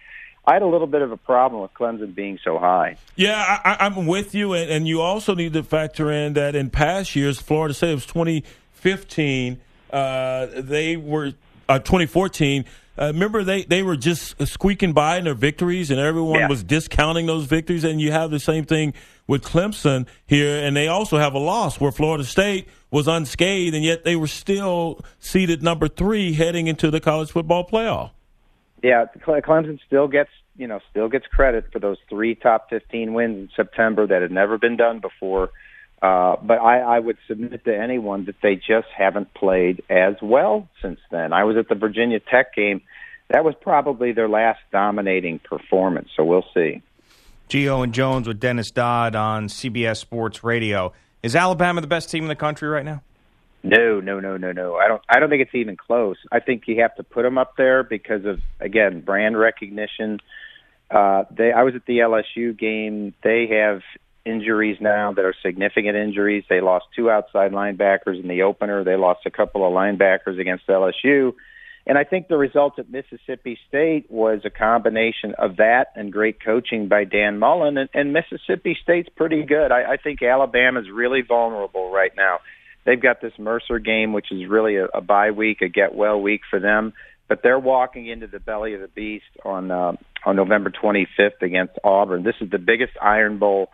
I 0.45 0.53
had 0.53 0.61
a 0.61 0.67
little 0.67 0.87
bit 0.87 1.01
of 1.01 1.09
a 1.13 1.17
problem 1.17 1.61
with 1.61 1.73
Clemson 1.73 2.13
being 2.13 2.37
so 2.43 2.59
high. 2.59 2.97
Yeah, 3.15 3.59
I, 3.63 3.77
I'm 3.85 4.05
with 4.07 4.35
you, 4.35 4.51
and, 4.53 4.69
and 4.69 4.87
you 4.87 4.99
also 4.99 5.33
need 5.33 5.53
to 5.53 5.63
factor 5.63 6.11
in 6.11 6.33
that 6.33 6.53
in 6.53 6.69
past 6.69 7.15
years, 7.15 7.39
Florida 7.39 7.73
State 7.73 7.93
was 7.93 8.05
2015. 8.07 9.61
Uh, 9.91 10.47
they 10.57 10.97
were 10.97 11.31
uh, 11.69 11.79
2014. 11.79 12.65
Uh, 12.99 13.05
remember, 13.07 13.43
they, 13.43 13.63
they 13.63 13.81
were 13.83 13.95
just 13.95 14.35
squeaking 14.47 14.91
by 14.93 15.17
in 15.17 15.23
their 15.23 15.33
victories, 15.33 15.89
and 15.89 15.99
everyone 15.99 16.41
Yeah. 16.41 16.49
was 16.49 16.61
discounting 16.63 17.25
those 17.25 17.45
victories. 17.45 17.83
And 17.85 18.01
you 18.01 18.11
have 18.11 18.29
the 18.29 18.39
same 18.39 18.65
thing 18.65 18.93
with 19.27 19.43
Clemson 19.43 20.07
here, 20.25 20.57
and 20.57 20.75
they 20.75 20.87
also 20.87 21.17
have 21.17 21.33
a 21.33 21.39
loss 21.39 21.79
where 21.79 21.91
Florida 21.91 22.23
State 22.23 22.67
was 22.91 23.07
unscathed, 23.07 23.75
and 23.75 23.83
yet 23.83 24.03
they 24.03 24.15
were 24.15 24.27
still 24.27 24.99
seeded 25.19 25.63
number 25.63 25.87
three 25.87 26.33
heading 26.33 26.67
into 26.67 26.91
the 26.91 26.99
college 26.99 27.31
football 27.31 27.67
playoff. 27.67 28.11
Yeah, 28.81 29.05
Clemson 29.25 29.79
still 29.87 30.07
gets 30.07 30.29
you 30.55 30.67
know 30.67 30.79
still 30.89 31.09
gets 31.09 31.25
credit 31.27 31.65
for 31.71 31.79
those 31.79 31.97
three 32.09 32.35
top 32.35 32.69
15 32.69 33.13
wins 33.13 33.37
in 33.37 33.49
September 33.55 34.05
that 34.05 34.21
had 34.21 34.31
never 34.31 34.57
been 34.57 34.75
done 34.75 34.99
before. 34.99 35.51
Uh, 36.01 36.35
but 36.43 36.55
I, 36.55 36.79
I 36.79 36.99
would 36.99 37.17
submit 37.29 37.63
to 37.63 37.73
anyone 37.73 38.25
that 38.25 38.35
they 38.43 38.55
just 38.55 38.87
haven't 38.95 39.33
played 39.33 39.83
as 39.89 40.15
well 40.21 40.67
since 40.81 40.99
then. 41.11 41.31
I 41.31 41.45
was 41.45 41.55
at 41.55 41.69
the 41.69 41.75
Virginia 41.75 42.19
Tech 42.19 42.53
game. 42.53 42.81
That 43.29 43.45
was 43.45 43.55
probably 43.61 44.11
their 44.11 44.27
last 44.27 44.59
dominating 44.69 45.39
performance. 45.39 46.09
So 46.17 46.25
we'll 46.25 46.45
see. 46.53 46.81
Geo 47.47 47.81
and 47.81 47.93
Jones 47.93 48.27
with 48.27 48.39
Dennis 48.39 48.71
Dodd 48.71 49.15
on 49.15 49.47
CBS 49.47 49.97
Sports 49.97 50.43
Radio. 50.43 50.93
Is 51.21 51.35
Alabama 51.35 51.81
the 51.81 51.87
best 51.87 52.09
team 52.09 52.23
in 52.23 52.29
the 52.29 52.35
country 52.35 52.67
right 52.67 52.85
now? 52.85 53.01
No, 53.63 54.01
no, 54.01 54.19
no, 54.19 54.35
no, 54.35 54.51
no. 54.51 54.75
I 54.75 54.87
don't. 54.89 55.01
I 55.07 55.19
don't 55.19 55.29
think 55.29 55.41
it's 55.41 55.55
even 55.55 55.77
close. 55.77 56.17
I 56.31 56.41
think 56.41 56.63
you 56.67 56.81
have 56.81 56.95
to 56.95 57.03
put 57.03 57.23
them 57.23 57.37
up 57.37 57.55
there 57.55 57.83
because 57.83 58.25
of 58.25 58.41
again 58.59 58.99
brand 58.99 59.39
recognition. 59.39 60.19
Uh, 60.91 61.23
they. 61.31 61.53
I 61.53 61.63
was 61.63 61.73
at 61.73 61.85
the 61.85 61.99
LSU 61.99 62.57
game. 62.57 63.13
They 63.23 63.47
have 63.47 63.81
injuries 64.25 64.77
now 64.81 65.13
that 65.13 65.23
are 65.23 65.33
significant 65.41 65.95
injuries. 65.95 66.43
They 66.49 66.59
lost 66.59 66.85
two 66.95 67.09
outside 67.09 67.51
linebackers 67.51 68.21
in 68.21 68.27
the 68.27 68.41
opener. 68.41 68.83
They 68.83 68.95
lost 68.97 69.25
a 69.25 69.31
couple 69.31 69.65
of 69.65 69.73
linebackers 69.73 70.39
against 70.39 70.67
LSU, 70.67 71.33
And 71.85 71.97
I 71.97 72.05
think 72.05 72.29
the 72.29 72.37
result 72.37 72.79
at 72.79 72.89
Mississippi 72.89 73.59
State 73.67 74.09
was 74.09 74.41
a 74.45 74.49
combination 74.49 75.33
of 75.37 75.57
that 75.57 75.87
and 75.95 76.13
great 76.13 76.41
coaching 76.41 76.87
by 76.87 77.03
Dan 77.03 77.39
Mullen. 77.39 77.77
And, 77.77 77.89
and 77.93 78.13
Mississippi 78.13 78.77
State's 78.81 79.09
pretty 79.09 79.43
good. 79.43 79.71
I, 79.71 79.93
I 79.93 79.97
think 79.97 80.21
Alabama's 80.21 80.89
really 80.89 81.21
vulnerable 81.21 81.91
right 81.91 82.15
now. 82.15 82.39
They've 82.85 83.01
got 83.01 83.21
this 83.21 83.33
Mercer 83.37 83.79
game, 83.79 84.13
which 84.13 84.31
is 84.31 84.47
really 84.47 84.77
a, 84.77 84.85
a 84.85 85.01
bye 85.01 85.31
week, 85.31 85.61
a 85.61 85.67
get 85.67 85.93
well 85.93 86.21
week 86.21 86.41
for 86.49 86.59
them. 86.59 86.93
But 87.27 87.41
they're 87.43 87.59
walking 87.59 88.07
into 88.07 88.27
the 88.27 88.39
belly 88.39 88.73
of 88.75 88.81
the 88.81 88.87
beast 88.87 89.25
on 89.43 89.71
uh, 89.71 89.93
on 90.25 90.35
November 90.35 90.71
25th 90.71 91.41
against 91.41 91.73
Auburn. 91.83 92.23
This 92.23 92.35
is 92.41 92.49
the 92.49 92.59
biggest 92.59 92.93
Iron 93.01 93.39
Bowl 93.39 93.69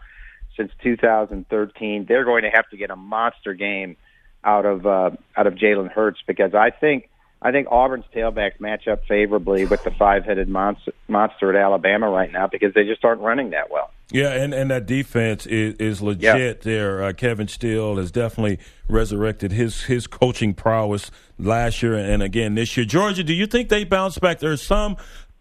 since 0.56 0.72
2013. 0.84 2.06
They're 2.08 2.26
going 2.26 2.44
to 2.44 2.50
have 2.50 2.70
to 2.70 2.78
get 2.78 2.92
a 2.92 2.96
monster 2.96 3.54
game 3.54 3.98
out 4.44 4.66
of 4.66 4.86
uh, 4.86 5.12
out 5.36 5.48
of 5.48 5.56
Jalen 5.56 5.92
Hurts 5.92 6.20
because 6.28 6.54
I 6.54 6.70
think 6.70 7.10
I 7.42 7.52
think 7.52 7.68
Auburn's 7.72 8.06
tailbacks 8.14 8.60
match 8.60 8.88
up 8.88 9.06
favorably 9.06 9.66
with 9.66 9.84
the 9.84 9.92
five-headed 9.92 10.50
monster, 10.50 10.92
monster 11.08 11.50
at 11.50 11.56
Alabama 11.56 12.10
right 12.10 12.32
now 12.32 12.48
because 12.48 12.74
they 12.74 12.84
just 12.84 13.06
aren't 13.06 13.22
running 13.22 13.52
that 13.52 13.72
well. 13.72 13.92
Yeah, 14.12 14.32
and, 14.32 14.54
and 14.54 14.72
that 14.72 14.86
defense 14.86 15.46
is, 15.46 15.76
is 15.76 16.02
legit 16.02 16.62
there. 16.62 17.04
Uh, 17.04 17.14
Kevin 17.14 17.48
Steele 17.48 17.96
has 17.98 18.12
definitely 18.12 18.60
resurrected 18.90 19.52
his 19.52 19.84
his 19.84 20.08
coaching 20.08 20.54
prowess 20.54 21.12
last 21.38 21.84
year 21.84 21.94
and 21.94 22.24
again 22.24 22.56
this 22.56 22.76
year. 22.76 22.86
Georgia, 22.86 23.24
do 23.24 23.34
you 23.34 23.46
think 23.46 23.70
they 23.70 23.84
bounce 23.84 24.18
back? 24.18 24.40
There's 24.40 24.64
some 24.64 24.98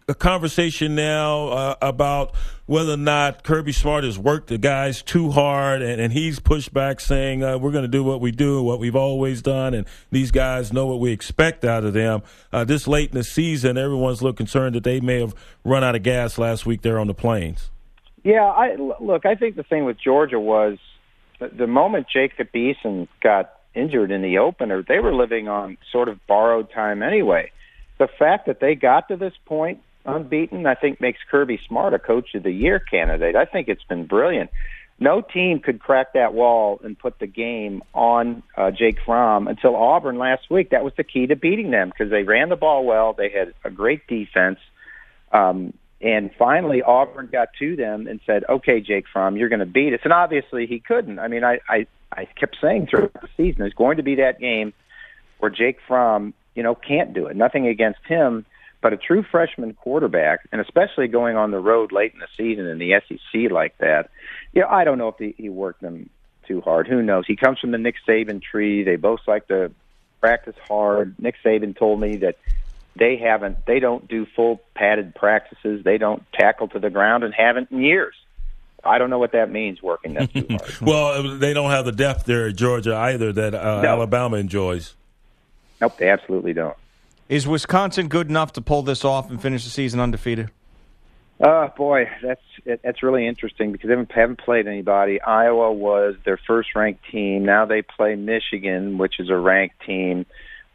a 0.09 0.15
conversation 0.15 0.95
now 0.95 1.49
uh, 1.49 1.75
about 1.81 2.33
whether 2.65 2.93
or 2.93 2.97
not 2.97 3.43
Kirby 3.43 3.71
Smart 3.71 4.03
has 4.03 4.17
worked 4.17 4.47
the 4.47 4.57
guys 4.57 5.01
too 5.01 5.31
hard, 5.31 5.81
and, 5.81 6.01
and 6.01 6.11
he's 6.11 6.39
pushed 6.39 6.73
back 6.73 6.99
saying 6.99 7.43
uh, 7.43 7.57
we're 7.57 7.71
going 7.71 7.83
to 7.83 7.87
do 7.87 8.03
what 8.03 8.19
we 8.19 8.31
do, 8.31 8.61
what 8.61 8.79
we've 8.79 8.95
always 8.95 9.41
done, 9.41 9.73
and 9.73 9.87
these 10.11 10.31
guys 10.31 10.73
know 10.73 10.87
what 10.87 10.99
we 10.99 11.11
expect 11.11 11.63
out 11.63 11.83
of 11.83 11.93
them. 11.93 12.23
Uh, 12.51 12.63
this 12.63 12.87
late 12.87 13.11
in 13.11 13.17
the 13.17 13.23
season, 13.23 13.77
everyone's 13.77 14.21
a 14.21 14.23
little 14.23 14.35
concerned 14.35 14.75
that 14.75 14.83
they 14.83 14.99
may 14.99 15.19
have 15.19 15.35
run 15.63 15.83
out 15.83 15.95
of 15.95 16.03
gas 16.03 16.37
last 16.37 16.65
week 16.65 16.81
there 16.81 16.99
on 16.99 17.07
the 17.07 17.13
plains. 17.13 17.69
Yeah, 18.23 18.45
I 18.45 18.75
look. 18.75 19.25
I 19.25 19.35
think 19.35 19.55
the 19.55 19.63
thing 19.63 19.85
with 19.85 19.97
Georgia 19.97 20.39
was 20.39 20.77
the 21.39 21.67
moment 21.67 22.07
Jacob 22.11 22.49
Eason 22.53 23.07
got 23.23 23.53
injured 23.73 24.11
in 24.11 24.21
the 24.21 24.39
opener, 24.39 24.83
they 24.85 24.99
were 24.99 25.13
living 25.13 25.47
on 25.47 25.77
sort 25.91 26.09
of 26.09 26.19
borrowed 26.27 26.69
time 26.71 27.01
anyway. 27.01 27.51
The 27.97 28.09
fact 28.19 28.47
that 28.47 28.59
they 28.59 28.75
got 28.75 29.07
to 29.07 29.15
this 29.15 29.33
point 29.45 29.79
unbeaten, 30.05 30.65
I 30.65 30.75
think 30.75 31.01
makes 31.01 31.19
Kirby 31.29 31.59
Smart 31.67 31.93
a 31.93 31.99
coach 31.99 32.35
of 32.35 32.43
the 32.43 32.51
year 32.51 32.79
candidate. 32.79 33.35
I 33.35 33.45
think 33.45 33.67
it's 33.67 33.83
been 33.83 34.05
brilliant. 34.05 34.49
No 35.01 35.21
team 35.21 35.59
could 35.59 35.79
crack 35.79 36.13
that 36.13 36.33
wall 36.33 36.81
and 36.83 36.97
put 36.99 37.19
the 37.19 37.27
game 37.27 37.83
on 37.93 38.43
uh, 38.57 38.71
Jake 38.71 38.97
Fromm 39.05 39.47
until 39.47 39.75
Auburn 39.75 40.17
last 40.17 40.49
week. 40.49 40.71
That 40.71 40.83
was 40.83 40.93
the 40.97 41.05
key 41.05 41.27
to 41.27 41.37
beating 41.37 41.71
them 41.71 41.89
because 41.89 42.11
they 42.11 42.23
ran 42.23 42.49
the 42.49 42.57
ball 42.57 42.83
well. 42.83 43.13
They 43.13 43.29
had 43.29 43.53
a 43.63 43.69
great 43.69 44.07
defense. 44.07 44.59
Um, 45.31 45.73
and 46.01 46.31
finally, 46.37 46.81
Auburn 46.81 47.29
got 47.31 47.49
to 47.59 47.75
them 47.75 48.07
and 48.07 48.19
said, 48.25 48.43
"Okay, 48.47 48.81
Jake 48.81 49.05
Fromm, 49.11 49.37
you're 49.37 49.49
going 49.49 49.59
to 49.59 49.65
beat 49.65 49.93
us." 49.93 50.01
And 50.03 50.13
obviously, 50.13 50.65
he 50.65 50.79
couldn't. 50.79 51.19
I 51.19 51.27
mean, 51.27 51.43
I 51.43 51.59
I, 51.67 51.87
I 52.11 52.25
kept 52.25 52.57
saying 52.61 52.87
throughout 52.87 53.13
the 53.13 53.27
season, 53.37 53.59
there's 53.59 53.73
going 53.73 53.97
to 53.97 54.03
be 54.03 54.15
that 54.15 54.39
game 54.39 54.73
where 55.39 55.51
Jake 55.51 55.77
Fromm, 55.87 56.33
you 56.55 56.63
know, 56.63 56.75
can't 56.75 57.13
do 57.13 57.27
it. 57.27 57.35
Nothing 57.35 57.67
against 57.67 57.99
him, 58.05 58.45
but 58.81 58.93
a 58.93 58.97
true 58.97 59.23
freshman 59.23 59.73
quarterback, 59.73 60.47
and 60.51 60.61
especially 60.61 61.07
going 61.07 61.35
on 61.35 61.51
the 61.51 61.59
road 61.59 61.91
late 61.91 62.13
in 62.13 62.19
the 62.19 62.27
season 62.37 62.65
in 62.65 62.77
the 62.77 62.93
SEC 63.07 63.51
like 63.51 63.77
that, 63.79 64.09
you 64.53 64.61
know, 64.61 64.67
I 64.69 64.83
don't 64.83 64.97
know 64.97 65.09
if 65.09 65.17
he, 65.17 65.35
he 65.37 65.49
worked 65.49 65.81
them 65.81 66.09
too 66.47 66.61
hard. 66.61 66.87
Who 66.87 67.01
knows? 67.01 67.25
He 67.27 67.35
comes 67.35 67.59
from 67.59 67.71
the 67.71 67.77
Nick 67.77 67.95
Saban 68.07 68.41
tree. 68.41 68.83
They 68.83 68.95
both 68.95 69.21
like 69.27 69.47
to 69.47 69.71
practice 70.21 70.55
hard. 70.67 71.15
Nick 71.19 71.35
Saban 71.43 71.77
told 71.77 71.99
me 71.99 72.17
that 72.17 72.37
they 72.95 73.17
haven't, 73.17 73.65
they 73.65 73.79
don't 73.79 74.07
do 74.07 74.25
full 74.35 74.61
padded 74.75 75.13
practices. 75.13 75.83
They 75.83 75.97
don't 75.97 76.23
tackle 76.33 76.67
to 76.69 76.79
the 76.79 76.89
ground 76.89 77.23
and 77.23 77.33
haven't 77.33 77.71
in 77.71 77.81
years. 77.81 78.15
I 78.83 78.97
don't 78.97 79.09
know 79.09 79.19
what 79.19 79.33
that 79.33 79.51
means 79.51 79.81
working 79.83 80.13
that 80.13 80.33
too 80.33 80.47
hard. 80.49 80.77
well, 80.81 81.37
they 81.37 81.53
don't 81.53 81.69
have 81.69 81.85
the 81.85 81.91
depth 81.91 82.25
there 82.25 82.47
at 82.47 82.55
Georgia 82.55 82.95
either 82.95 83.33
that 83.33 83.53
uh, 83.53 83.81
no. 83.81 83.89
Alabama 83.89 84.37
enjoys. 84.37 84.95
Nope, 85.81 85.97
they 85.97 86.09
absolutely 86.09 86.53
don't. 86.53 86.77
Is 87.29 87.47
Wisconsin 87.47 88.07
good 88.07 88.27
enough 88.27 88.53
to 88.53 88.61
pull 88.61 88.81
this 88.81 89.05
off 89.05 89.29
and 89.29 89.39
finish 89.39 89.63
the 89.63 89.69
season 89.69 89.99
undefeated? 89.99 90.49
Oh 91.39 91.71
boy, 91.77 92.09
that's 92.23 92.41
that's 92.83 93.03
really 93.03 93.25
interesting 93.25 93.71
because 93.71 93.87
they 93.87 93.93
haven't, 93.93 94.11
haven't 94.11 94.39
played 94.39 94.67
anybody. 94.67 95.21
Iowa 95.21 95.71
was 95.71 96.15
their 96.25 96.37
first 96.37 96.69
ranked 96.75 97.03
team. 97.11 97.45
Now 97.45 97.65
they 97.65 97.83
play 97.83 98.15
Michigan, 98.15 98.97
which 98.97 99.19
is 99.19 99.29
a 99.29 99.37
ranked 99.37 99.79
team, 99.85 100.25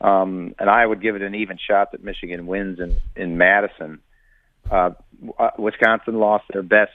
um, 0.00 0.54
and 0.58 0.70
I 0.70 0.86
would 0.86 1.02
give 1.02 1.16
it 1.16 1.22
an 1.22 1.34
even 1.34 1.58
shot 1.58 1.92
that 1.92 2.02
Michigan 2.02 2.46
wins 2.46 2.78
in 2.78 2.98
in 3.14 3.36
Madison. 3.36 3.98
Uh, 4.70 4.90
uh 5.38 5.50
Wisconsin 5.58 6.18
lost 6.18 6.44
their 6.50 6.62
best 6.62 6.92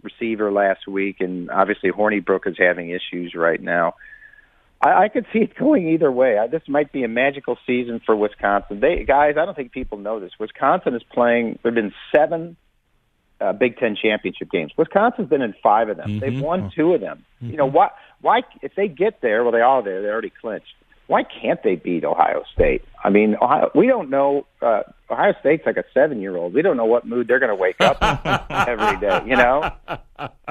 receiver 0.00 0.50
last 0.52 0.86
week, 0.86 1.20
and 1.20 1.50
obviously 1.50 1.90
Hornibrook 1.90 2.46
is 2.46 2.56
having 2.56 2.90
issues 2.90 3.34
right 3.34 3.60
now. 3.60 3.96
I, 4.80 5.04
I 5.04 5.08
could 5.08 5.26
see 5.32 5.40
it 5.40 5.54
going 5.54 5.88
either 5.88 6.10
way. 6.10 6.38
I, 6.38 6.46
this 6.46 6.62
might 6.68 6.92
be 6.92 7.04
a 7.04 7.08
magical 7.08 7.58
season 7.66 8.00
for 8.04 8.14
Wisconsin. 8.14 8.80
They 8.80 9.04
guys, 9.04 9.36
I 9.38 9.44
don't 9.44 9.54
think 9.54 9.72
people 9.72 9.98
know 9.98 10.20
this. 10.20 10.32
Wisconsin 10.38 10.94
is 10.94 11.02
playing. 11.02 11.58
There've 11.62 11.74
been 11.74 11.94
seven 12.14 12.56
uh, 13.40 13.52
Big 13.52 13.78
Ten 13.78 13.96
championship 14.00 14.50
games. 14.50 14.72
Wisconsin's 14.76 15.28
been 15.28 15.42
in 15.42 15.54
five 15.62 15.88
of 15.88 15.96
them. 15.96 16.08
Mm-hmm. 16.08 16.18
They've 16.20 16.40
won 16.40 16.70
two 16.74 16.94
of 16.94 17.00
them. 17.00 17.24
Mm-hmm. 17.36 17.50
You 17.50 17.56
know 17.56 17.66
why? 17.66 17.90
Why 18.20 18.42
if 18.62 18.74
they 18.74 18.88
get 18.88 19.20
there? 19.20 19.42
Well, 19.42 19.52
they 19.52 19.60
are 19.60 19.82
there. 19.82 20.02
They 20.02 20.08
already 20.08 20.32
clinched 20.40 20.74
why 21.06 21.22
can't 21.22 21.62
they 21.62 21.76
beat 21.76 22.04
Ohio 22.04 22.42
State? 22.52 22.82
I 23.02 23.10
mean, 23.10 23.36
Ohio, 23.40 23.70
we 23.74 23.86
don't 23.86 24.10
know. 24.10 24.46
Uh, 24.60 24.82
Ohio 25.08 25.34
State's 25.40 25.64
like 25.64 25.76
a 25.76 25.84
seven-year-old. 25.94 26.52
We 26.52 26.62
don't 26.62 26.76
know 26.76 26.84
what 26.84 27.06
mood 27.06 27.28
they're 27.28 27.38
going 27.38 27.50
to 27.50 27.54
wake 27.54 27.80
up 27.80 28.02
in 28.02 28.44
every 28.68 28.98
day. 28.98 29.20
You 29.24 29.36
know, 29.36 29.70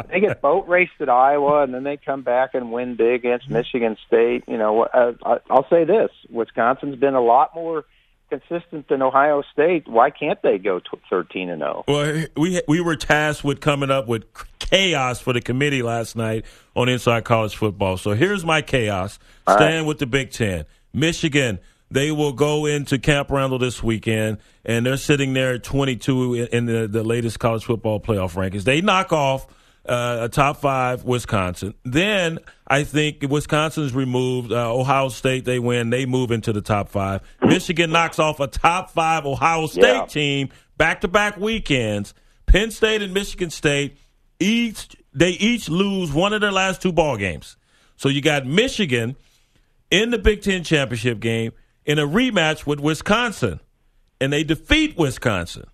they 0.09 0.21
get 0.21 0.41
boat 0.41 0.67
raced 0.67 0.93
at 1.01 1.09
Iowa, 1.09 1.63
and 1.63 1.73
then 1.73 1.83
they 1.83 1.97
come 1.97 2.21
back 2.21 2.51
and 2.53 2.71
win 2.71 2.95
big 2.95 3.25
against 3.25 3.49
Michigan 3.49 3.97
State. 4.07 4.43
You 4.47 4.57
know, 4.57 4.83
uh, 4.83 5.13
I'll 5.49 5.67
say 5.69 5.83
this: 5.83 6.09
Wisconsin's 6.29 6.95
been 6.95 7.15
a 7.15 7.21
lot 7.21 7.53
more 7.53 7.83
consistent 8.29 8.87
than 8.87 9.01
Ohio 9.01 9.43
State. 9.51 9.87
Why 9.87 10.09
can't 10.09 10.41
they 10.41 10.57
go 10.57 10.79
thirteen 11.09 11.49
and 11.49 11.59
zero? 11.59 11.83
Oh? 11.87 11.93
Well, 11.93 12.25
we 12.37 12.61
we 12.67 12.79
were 12.79 12.95
tasked 12.95 13.43
with 13.43 13.59
coming 13.59 13.91
up 13.91 14.07
with 14.07 14.23
chaos 14.69 15.19
for 15.19 15.33
the 15.33 15.41
committee 15.41 15.81
last 15.81 16.15
night 16.15 16.45
on 16.75 16.89
Inside 16.89 17.23
College 17.23 17.55
Football. 17.55 17.97
So 17.97 18.11
here's 18.11 18.43
my 18.43 18.61
chaos. 18.61 19.19
All 19.47 19.55
Staying 19.55 19.79
right. 19.81 19.87
with 19.87 19.99
the 19.99 20.05
Big 20.05 20.31
Ten, 20.31 20.65
Michigan. 20.93 21.59
They 21.91 22.11
will 22.11 22.33
go 22.33 22.65
into 22.65 22.97
Camp 22.97 23.29
Randall 23.29 23.59
this 23.59 23.83
weekend, 23.83 24.39
and 24.65 24.85
they're 24.85 24.97
sitting 24.97 25.33
there 25.33 25.53
at 25.53 25.63
22 25.63 26.33
in 26.51 26.65
the, 26.65 26.87
the 26.87 27.03
latest 27.03 27.39
college 27.39 27.63
football 27.63 27.99
playoff 27.99 28.33
rankings. 28.33 28.63
They 28.63 28.81
knock 28.81 29.13
off 29.13 29.47
uh, 29.87 30.19
a 30.21 30.29
top 30.29 30.57
five 30.57 31.03
Wisconsin. 31.03 31.75
Then 31.83 32.39
I 32.67 32.83
think 32.83 33.21
Wisconsin's 33.29 33.93
removed. 33.93 34.51
Uh, 34.51 34.73
Ohio 34.73 35.09
State 35.09 35.45
they 35.45 35.59
win. 35.59 35.91
They 35.91 36.05
move 36.05 36.31
into 36.31 36.51
the 36.51 36.61
top 36.61 36.89
five. 36.89 37.21
Michigan 37.41 37.91
knocks 37.91 38.17
off 38.17 38.39
a 38.39 38.47
top 38.47 38.89
five 38.89 39.25
Ohio 39.25 39.67
State 39.67 39.83
yeah. 39.83 40.05
team 40.05 40.49
back 40.77 41.01
to 41.01 41.07
back 41.07 41.37
weekends. 41.37 42.13
Penn 42.47 42.71
State 42.71 43.01
and 43.01 43.13
Michigan 43.13 43.49
State 43.49 43.97
each 44.39 44.95
they 45.13 45.31
each 45.31 45.69
lose 45.69 46.11
one 46.11 46.33
of 46.33 46.41
their 46.41 46.51
last 46.51 46.81
two 46.81 46.91
ball 46.91 47.17
games. 47.17 47.57
So 47.95 48.09
you 48.09 48.21
got 48.21 48.45
Michigan 48.45 49.15
in 49.89 50.09
the 50.11 50.17
Big 50.17 50.41
Ten 50.41 50.63
championship 50.63 51.19
game 51.19 51.53
in 51.85 51.99
a 51.99 52.05
rematch 52.05 52.65
with 52.65 52.79
Wisconsin, 52.79 53.61
and 54.19 54.33
they 54.33 54.43
defeat 54.43 54.97
Wisconsin. 54.97 55.65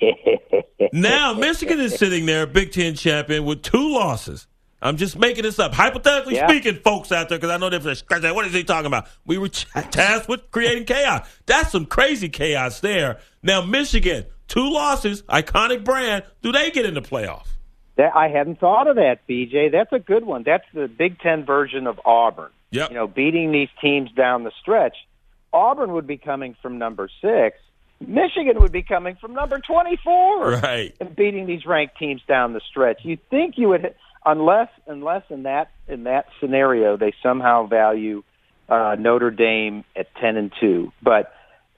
now 0.92 1.32
Michigan 1.34 1.78
is 1.78 1.96
sitting 1.96 2.26
there, 2.26 2.46
Big 2.46 2.72
Ten 2.72 2.94
champion, 2.94 3.44
with 3.44 3.62
two 3.62 3.94
losses. 3.94 4.46
I'm 4.80 4.96
just 4.96 5.18
making 5.18 5.42
this 5.42 5.58
up. 5.58 5.74
Hypothetically 5.74 6.36
yeah. 6.36 6.46
speaking, 6.48 6.76
folks 6.76 7.10
out 7.10 7.28
there, 7.28 7.38
because 7.38 7.50
I 7.50 7.56
know 7.56 7.68
they're 7.68 7.94
scratching. 7.96 8.32
What 8.32 8.46
is 8.46 8.52
he 8.52 8.62
talking 8.62 8.86
about? 8.86 9.08
We 9.26 9.36
were 9.36 9.48
tasked 9.48 10.28
with 10.28 10.50
creating 10.50 10.84
chaos. 10.84 11.28
That's 11.46 11.72
some 11.72 11.86
crazy 11.86 12.28
chaos 12.28 12.80
there. 12.80 13.18
Now, 13.42 13.60
Michigan, 13.60 14.26
two 14.46 14.70
losses, 14.70 15.22
iconic 15.22 15.84
brand. 15.84 16.24
Do 16.42 16.52
they 16.52 16.70
get 16.70 16.86
in 16.86 16.94
the 16.94 17.02
playoff? 17.02 17.46
That, 17.98 18.16
I 18.16 18.28
hadn't 18.28 18.60
thought 18.60 18.86
of 18.86 18.96
that, 18.96 19.26
BJ. 19.28 19.70
That's 19.70 19.92
a 19.92 19.98
good 19.98 20.24
one. 20.24 20.44
That's 20.44 20.64
the 20.72 20.88
Big 20.88 21.20
Ten 21.20 21.44
version 21.44 21.86
of 21.86 22.00
Auburn. 22.04 22.50
Yep. 22.70 22.90
You 22.90 22.94
know, 22.96 23.06
beating 23.06 23.52
these 23.52 23.68
teams 23.80 24.10
down 24.12 24.44
the 24.44 24.52
stretch. 24.62 24.96
Auburn 25.52 25.92
would 25.92 26.06
be 26.06 26.16
coming 26.16 26.56
from 26.62 26.78
number 26.78 27.10
six 27.20 27.58
Michigan 28.00 28.60
would 28.60 28.72
be 28.72 28.82
coming 28.82 29.16
from 29.20 29.34
number 29.34 29.58
24 29.58 30.50
right. 30.62 30.94
and 31.00 31.16
beating 31.16 31.46
these 31.46 31.66
ranked 31.66 31.98
teams 31.98 32.22
down 32.28 32.52
the 32.52 32.60
stretch. 32.70 33.00
You 33.02 33.18
think 33.30 33.54
you 33.56 33.68
would, 33.68 33.94
unless 34.24 34.68
unless 34.86 35.24
in 35.30 35.44
that 35.44 35.70
in 35.88 36.04
that 36.04 36.26
scenario 36.40 36.96
they 36.96 37.12
somehow 37.22 37.66
value 37.66 38.22
uh, 38.68 38.96
Notre 38.98 39.30
Dame 39.30 39.84
at 39.96 40.14
10 40.20 40.36
and 40.36 40.52
two, 40.60 40.92
but 41.02 41.32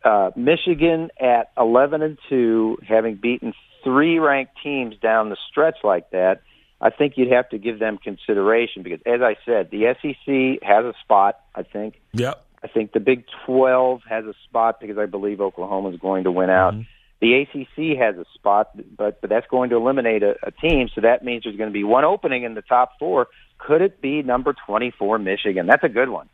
uh, 0.05 0.31
Michigan 0.37 1.11
at 1.21 1.53
11 1.57 2.03
and 2.03 2.19
two, 2.29 2.79
having 2.87 3.17
beaten 3.17 3.55
three 3.83 4.19
ranked 4.19 4.53
teams 4.63 4.97
down 4.99 5.31
the 5.31 5.37
stretch 5.51 5.79
like 5.85 6.11
that. 6.11 6.43
I 6.81 6.91
think 6.91 7.15
you'd 7.17 7.33
have 7.33 7.49
to 7.51 7.59
give 7.59 7.79
them 7.79 7.99
consideration 7.99 8.83
because, 8.83 9.01
as 9.05 9.21
I 9.21 9.37
said, 9.45 9.71
the 9.71 9.95
SEC 10.01 10.67
has 10.67 10.85
a 10.85 10.95
spot. 11.03 11.41
I 11.55 11.63
think. 11.63 12.01
Yep 12.13 12.47
I 12.63 12.69
think 12.69 12.93
the 12.93 13.01
Big 13.01 13.25
12 13.47 14.03
has 14.09 14.25
a 14.25 14.35
spot 14.45 14.81
because 14.81 14.99
I 14.99 15.07
believe 15.07 15.41
Oklahoma 15.41 15.91
is 15.91 16.01
going 16.01 16.25
to 16.25 16.33
win 16.33 16.51
out. 16.51 16.75
Mm-hmm. 16.75 16.83
The 17.21 17.43
ACC 17.43 17.99
has 17.99 18.17
a 18.17 18.25
spot, 18.35 18.71
but 18.97 19.21
but 19.21 19.29
that's 19.29 19.47
going 19.49 19.71
to 19.71 19.77
eliminate 19.77 20.23
a, 20.23 20.37
a 20.43 20.51
team. 20.51 20.89
So 20.95 21.03
that 21.03 21.23
means 21.23 21.45
there's 21.45 21.57
going 21.57 21.69
to 21.69 21.75
be 21.75 21.85
one 21.85 22.05
opening 22.05 22.45
in 22.45 22.55
the 22.55 22.63
top 22.63 22.93
four. 22.99 23.29
Could 23.59 23.83
it 23.83 24.01
be 24.01 24.23
number 24.23 24.55
24 24.67 25.19
Michigan? 25.19 25.67
That's 25.67 25.85
a 25.85 25.89
good 25.91 26.09
one. 26.09 26.31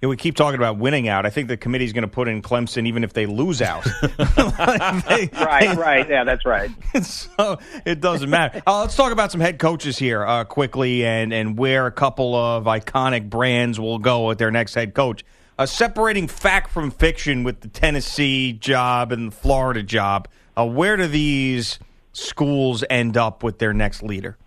Yeah, 0.00 0.08
we 0.08 0.16
keep 0.16 0.34
talking 0.34 0.58
about 0.58 0.78
winning 0.78 1.08
out. 1.08 1.26
I 1.26 1.30
think 1.30 1.48
the 1.48 1.58
committee's 1.58 1.92
going 1.92 2.02
to 2.02 2.08
put 2.08 2.26
in 2.26 2.40
Clemson 2.40 2.86
even 2.86 3.04
if 3.04 3.12
they 3.12 3.26
lose 3.26 3.60
out. 3.60 3.84
they, 3.84 5.28
right, 5.34 5.76
right. 5.76 6.08
Yeah, 6.08 6.24
that's 6.24 6.46
right. 6.46 6.70
so 7.02 7.58
it 7.84 8.00
doesn't 8.00 8.30
matter. 8.30 8.62
Uh, 8.66 8.80
let's 8.80 8.96
talk 8.96 9.12
about 9.12 9.30
some 9.30 9.42
head 9.42 9.58
coaches 9.58 9.98
here 9.98 10.24
uh, 10.24 10.44
quickly 10.44 11.04
and, 11.04 11.34
and 11.34 11.58
where 11.58 11.86
a 11.86 11.92
couple 11.92 12.34
of 12.34 12.64
iconic 12.64 13.28
brands 13.28 13.78
will 13.78 13.98
go 13.98 14.28
with 14.28 14.38
their 14.38 14.50
next 14.50 14.74
head 14.74 14.94
coach. 14.94 15.22
Uh, 15.58 15.66
separating 15.66 16.26
fact 16.26 16.70
from 16.70 16.90
fiction 16.90 17.44
with 17.44 17.60
the 17.60 17.68
Tennessee 17.68 18.54
job 18.54 19.12
and 19.12 19.30
the 19.30 19.36
Florida 19.36 19.82
job, 19.82 20.28
uh, 20.56 20.64
where 20.64 20.96
do 20.96 21.06
these 21.08 21.78
schools 22.14 22.82
end 22.88 23.18
up 23.18 23.42
with 23.42 23.58
their 23.58 23.74
next 23.74 24.02
leader? 24.02 24.38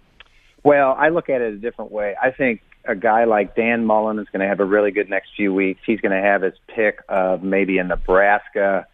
Well, 0.64 0.96
I 0.98 1.10
look 1.10 1.30
at 1.30 1.42
it 1.42 1.54
a 1.54 1.58
different 1.58 1.92
way. 1.92 2.16
I 2.20 2.32
think 2.32 2.62
a 2.86 2.96
guy 2.96 3.24
like 3.26 3.56
Dan 3.56 3.86
Mullen 3.86 4.20
is 4.20 4.28
going 4.32 4.42
to 4.42 4.48
have 4.48 4.60
a 4.60 4.66
really 4.66 4.92
good 4.92 5.10
next 5.10 5.30
few 5.36 5.54
weeks. 5.54 5.82
He's 5.86 6.02
going 6.02 6.12
to 6.12 6.22
have 6.22 6.42
his 6.42 6.54
pick 6.68 7.00
of 7.08 7.44
maybe 7.44 7.78
a 7.78 7.84
Nebraska, 7.84 8.88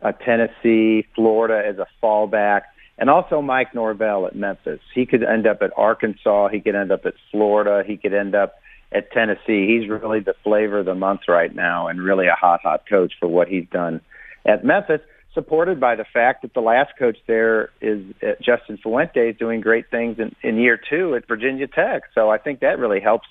a 0.00 0.12
Tennessee, 0.12 1.06
Florida 1.14 1.62
as 1.66 1.78
a 1.78 1.86
fallback, 2.02 2.62
and 2.98 3.10
also 3.10 3.42
Mike 3.42 3.74
Norvell 3.74 4.26
at 4.26 4.34
Memphis. 4.34 4.80
He 4.94 5.04
could 5.04 5.22
end 5.22 5.46
up 5.46 5.60
at 5.60 5.70
Arkansas. 5.76 6.48
He 6.48 6.60
could 6.60 6.74
end 6.74 6.90
up 6.90 7.04
at 7.04 7.14
Florida. 7.30 7.84
He 7.86 7.96
could 7.96 8.14
end 8.14 8.34
up 8.34 8.54
at 8.90 9.10
Tennessee. 9.12 9.66
He's 9.66 9.88
really 9.88 10.20
the 10.20 10.34
flavor 10.42 10.78
of 10.78 10.86
the 10.86 10.94
month 10.94 11.22
right 11.28 11.54
now 11.54 11.88
and 11.88 12.00
really 12.00 12.28
a 12.28 12.34
hot, 12.34 12.60
hot 12.62 12.84
coach 12.88 13.12
for 13.20 13.28
what 13.28 13.48
he's 13.48 13.66
done 13.70 14.00
at 14.46 14.64
Memphis 14.64 15.00
supported 15.36 15.78
by 15.78 15.94
the 15.94 16.04
fact 16.04 16.42
that 16.42 16.54
the 16.54 16.60
last 16.60 16.92
coach 16.98 17.18
there 17.28 17.70
is 17.80 18.02
uh, 18.22 18.32
Justin 18.40 18.78
Fuente 18.82 19.30
is 19.30 19.36
doing 19.36 19.60
great 19.60 19.90
things 19.90 20.18
in, 20.18 20.34
in 20.42 20.56
year 20.56 20.80
two 20.90 21.14
at 21.14 21.28
Virginia 21.28 21.68
Tech. 21.68 22.04
So 22.14 22.30
I 22.30 22.38
think 22.38 22.60
that 22.60 22.78
really 22.80 23.00
helps 23.00 23.28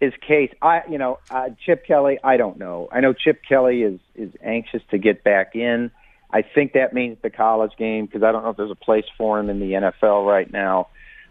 his 0.00 0.12
case. 0.26 0.52
I, 0.62 0.82
you 0.90 0.98
know, 0.98 1.18
uh, 1.30 1.50
Chip 1.64 1.86
Kelly. 1.86 2.18
I 2.24 2.36
don't 2.36 2.58
know. 2.58 2.88
I 2.90 3.00
know 3.00 3.12
Chip 3.12 3.42
Kelly 3.46 3.82
is 3.82 4.00
is 4.14 4.32
anxious 4.42 4.82
to 4.90 4.98
get 4.98 5.22
back 5.22 5.54
in. 5.54 5.90
I 6.30 6.42
think 6.42 6.72
that 6.72 6.92
means 6.92 7.18
the 7.22 7.30
college 7.30 7.72
game 7.78 8.06
because 8.06 8.22
I 8.22 8.32
don't 8.32 8.42
know 8.42 8.50
if 8.50 8.56
there's 8.56 8.70
a 8.70 8.74
place 8.74 9.04
for 9.16 9.38
him 9.38 9.50
in 9.50 9.60
the 9.60 9.72
NFL 9.72 10.26
right 10.26 10.50
now. 10.50 10.88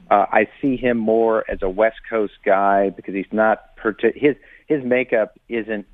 Uh, 0.09 0.25
I 0.31 0.47
see 0.61 0.77
him 0.77 0.97
more 0.97 1.43
as 1.49 1.59
a 1.61 1.69
West 1.69 1.97
Coast 2.09 2.33
guy 2.45 2.89
because 2.89 3.13
he's 3.13 3.25
not 3.31 3.59
his 4.15 4.35
his 4.67 4.83
makeup 4.83 5.37
isn't 5.49 5.85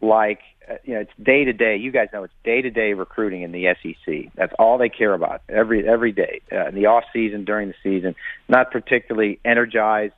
like 0.00 0.40
uh, 0.68 0.74
you 0.84 0.94
know, 0.94 1.00
it's 1.00 1.12
day 1.22 1.44
to 1.44 1.52
day. 1.52 1.76
You 1.76 1.92
guys 1.92 2.08
know 2.12 2.24
it's 2.24 2.34
day 2.44 2.60
to 2.62 2.70
day 2.70 2.92
recruiting 2.92 3.42
in 3.42 3.52
the 3.52 3.74
SEC. 3.82 4.32
That's 4.34 4.52
all 4.58 4.78
they 4.78 4.88
care 4.88 5.14
about 5.14 5.42
every 5.48 5.86
every 5.86 6.12
day 6.12 6.40
uh, 6.52 6.68
in 6.68 6.74
the 6.74 6.86
off 6.86 7.04
season, 7.12 7.44
during 7.44 7.68
the 7.68 7.74
season. 7.82 8.14
Not 8.48 8.70
particularly 8.72 9.38
energized 9.44 10.14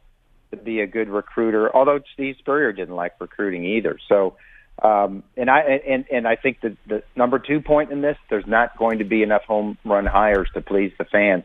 to 0.50 0.56
be 0.56 0.80
a 0.80 0.86
good 0.86 1.08
recruiter. 1.08 1.74
Although 1.74 2.00
Steve 2.14 2.36
Spurrier 2.38 2.72
didn't 2.72 2.96
like 2.96 3.20
recruiting 3.20 3.64
either. 3.64 3.98
So, 4.08 4.36
um, 4.82 5.22
and 5.36 5.50
I 5.50 5.60
and 5.60 6.06
and 6.10 6.26
I 6.26 6.36
think 6.36 6.62
that 6.62 6.76
the 6.86 7.02
number 7.14 7.38
two 7.38 7.60
point 7.60 7.92
in 7.92 8.00
this, 8.00 8.16
there's 8.30 8.46
not 8.46 8.76
going 8.78 8.98
to 8.98 9.04
be 9.04 9.22
enough 9.22 9.42
home 9.42 9.76
run 9.84 10.06
hires 10.06 10.48
to 10.54 10.62
please 10.62 10.92
the 10.98 11.04
fans. 11.04 11.44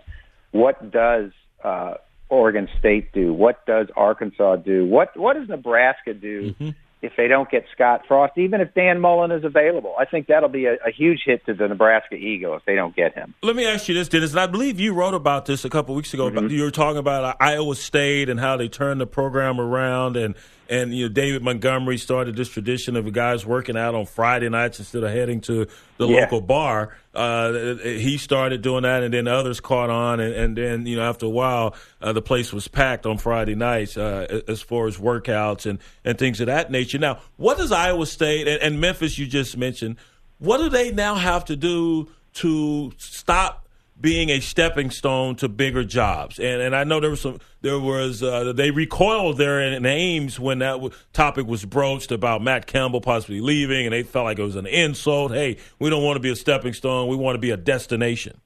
What 0.52 0.92
does 0.92 1.32
uh, 1.62 1.96
Oregon 2.30 2.70
State 2.80 3.12
do? 3.12 3.34
What 3.34 3.66
does 3.66 3.88
Arkansas 3.98 4.58
do? 4.58 4.86
What 4.86 5.18
what 5.18 5.36
does 5.36 5.50
Nebraska 5.50 6.14
do? 6.14 6.52
Mm-hmm 6.52 6.70
if 7.04 7.12
they 7.18 7.28
don't 7.28 7.50
get 7.50 7.66
Scott 7.74 8.04
Frost, 8.08 8.38
even 8.38 8.62
if 8.62 8.74
Dan 8.74 9.02
Mullen 9.02 9.32
is 9.32 9.44
available. 9.44 9.94
I 10.00 10.06
think 10.06 10.28
that'll 10.28 10.50
be 10.50 10.66
a, 10.66 10.76
a, 10.76 10.92
huge 10.92 11.24
hit 11.26 11.46
to 11.46 11.54
the 11.54 11.68
Nebraska 11.68 12.16
ego 12.16 12.56
if 12.56 12.64
they 12.66 12.76
don't 12.76 12.96
get 12.96 13.14
him. 13.14 13.36
Let 13.44 13.58
me 13.58 13.68
ask 13.68 13.90
you 13.90 13.94
this, 13.94 14.08
Dennis, 14.08 14.32
and 14.32 14.40
I 14.40 14.48
believe 14.48 14.80
you 14.80 14.94
wrote 14.94 15.14
about 15.14 15.46
this 15.46 15.66
a 15.66 15.70
couple 15.70 15.96
weeks 15.96 16.14
ago. 16.14 16.30
Mm-hmm. 16.30 16.48
You 16.48 16.64
were 16.64 16.72
talking 16.72 16.98
about 16.98 17.36
Iowa 17.42 17.76
State 17.76 18.30
and 18.30 18.40
how 18.40 18.56
they 18.56 18.70
turned 18.70 19.02
the 19.02 19.06
program 19.06 19.60
around 19.60 20.18
and– 20.18 20.36
and 20.70 20.94
you 20.94 21.08
know, 21.08 21.14
David 21.14 21.44
Montgomery 21.44 21.98
started 21.98 22.36
this 22.36 22.50
tradition 22.50 22.96
of 22.96 23.12
guys 23.12 23.46
working 23.46 23.78
out 23.78 23.96
on 23.96 24.06
Friday 24.06 24.50
nights 24.50 24.80
instead 24.80 25.04
of 25.04 25.12
heading 25.12 25.42
to 25.42 25.68
the 25.98 26.08
yeah. 26.08 26.22
local 26.22 26.42
bar. 26.42 26.96
Uh, 27.14 27.76
he 27.84 28.18
started 28.18 28.62
doing 28.62 28.84
that, 28.84 29.04
and 29.04 29.14
then 29.14 29.28
others 29.28 29.60
caught 29.60 29.90
on, 29.90 30.20
and, 30.20 30.34
and 30.34 30.58
then 30.58 30.86
you 30.86 30.96
know 30.96 31.04
after 31.04 31.26
a 31.26 31.30
while, 31.30 31.76
uh, 32.02 32.14
the 32.14 32.22
place 32.22 32.52
was 32.54 32.68
packed 32.68 33.06
on 33.06 33.18
Friday 33.18 33.56
nights 33.56 33.98
uh, 33.98 34.42
as 34.48 34.62
far 34.62 34.88
as 34.88 34.98
workouts 34.98 35.66
and 35.66 35.80
and 36.04 36.18
things 36.18 36.40
of 36.40 36.48
that 36.48 36.72
nature. 36.72 36.98
Now, 36.98 37.20
what 37.38 37.58
does 37.58 37.72
Iowa 37.72 38.06
State 38.06 38.48
and, 38.48 38.62
and 38.62 38.82
Memphis 38.82 39.18
you 39.18 39.28
just 39.28 39.58
mentioned? 39.58 39.98
What 40.40 40.58
do 40.58 40.70
they 40.70 40.92
now 40.92 41.16
have 41.16 41.46
to 41.46 41.56
do 41.56 42.10
to 42.36 42.92
stop 42.98 43.63
being 44.00 44.30
a 44.30 44.40
stepping 44.40 44.90
stone 44.90 45.36
to 45.38 45.48
bigger 45.48 45.84
jobs. 45.84 46.40
And 46.40 46.62
and 46.62 46.76
I 46.76 46.84
know 46.84 47.00
there 47.00 47.10
was 47.10 47.22
some 47.22 47.40
there 47.62 47.80
was 47.80 48.22
uh, 48.22 48.54
they 48.54 48.72
recoiled 48.72 49.38
there 49.38 49.62
in, 49.62 49.86
Ames 49.86 50.40
when 50.40 50.60
that 50.60 50.74
w- 50.74 50.92
topic 51.14 51.48
was 51.48 51.66
broached 51.66 52.12
about 52.12 52.42
Matt 52.42 52.68
Campbell 52.68 53.02
possibly 53.02 53.40
leaving, 53.40 53.86
and 53.86 53.94
they 53.94 54.04
felt 54.04 54.26
like 54.26 54.40
it 54.40 54.44
was 54.44 54.56
an 54.56 54.68
insult. 54.68 55.32
Hey, 55.32 55.58
we 55.80 55.90
don't 55.90 56.04
want 56.04 56.16
to 56.18 56.22
be 56.22 56.30
a 56.30 56.36
stepping 56.36 56.74
stone; 56.74 57.08
we 57.08 57.16
want 57.16 57.36
to 57.36 57.40
be 57.40 57.52
a 57.52 57.58
destination. 57.58 58.40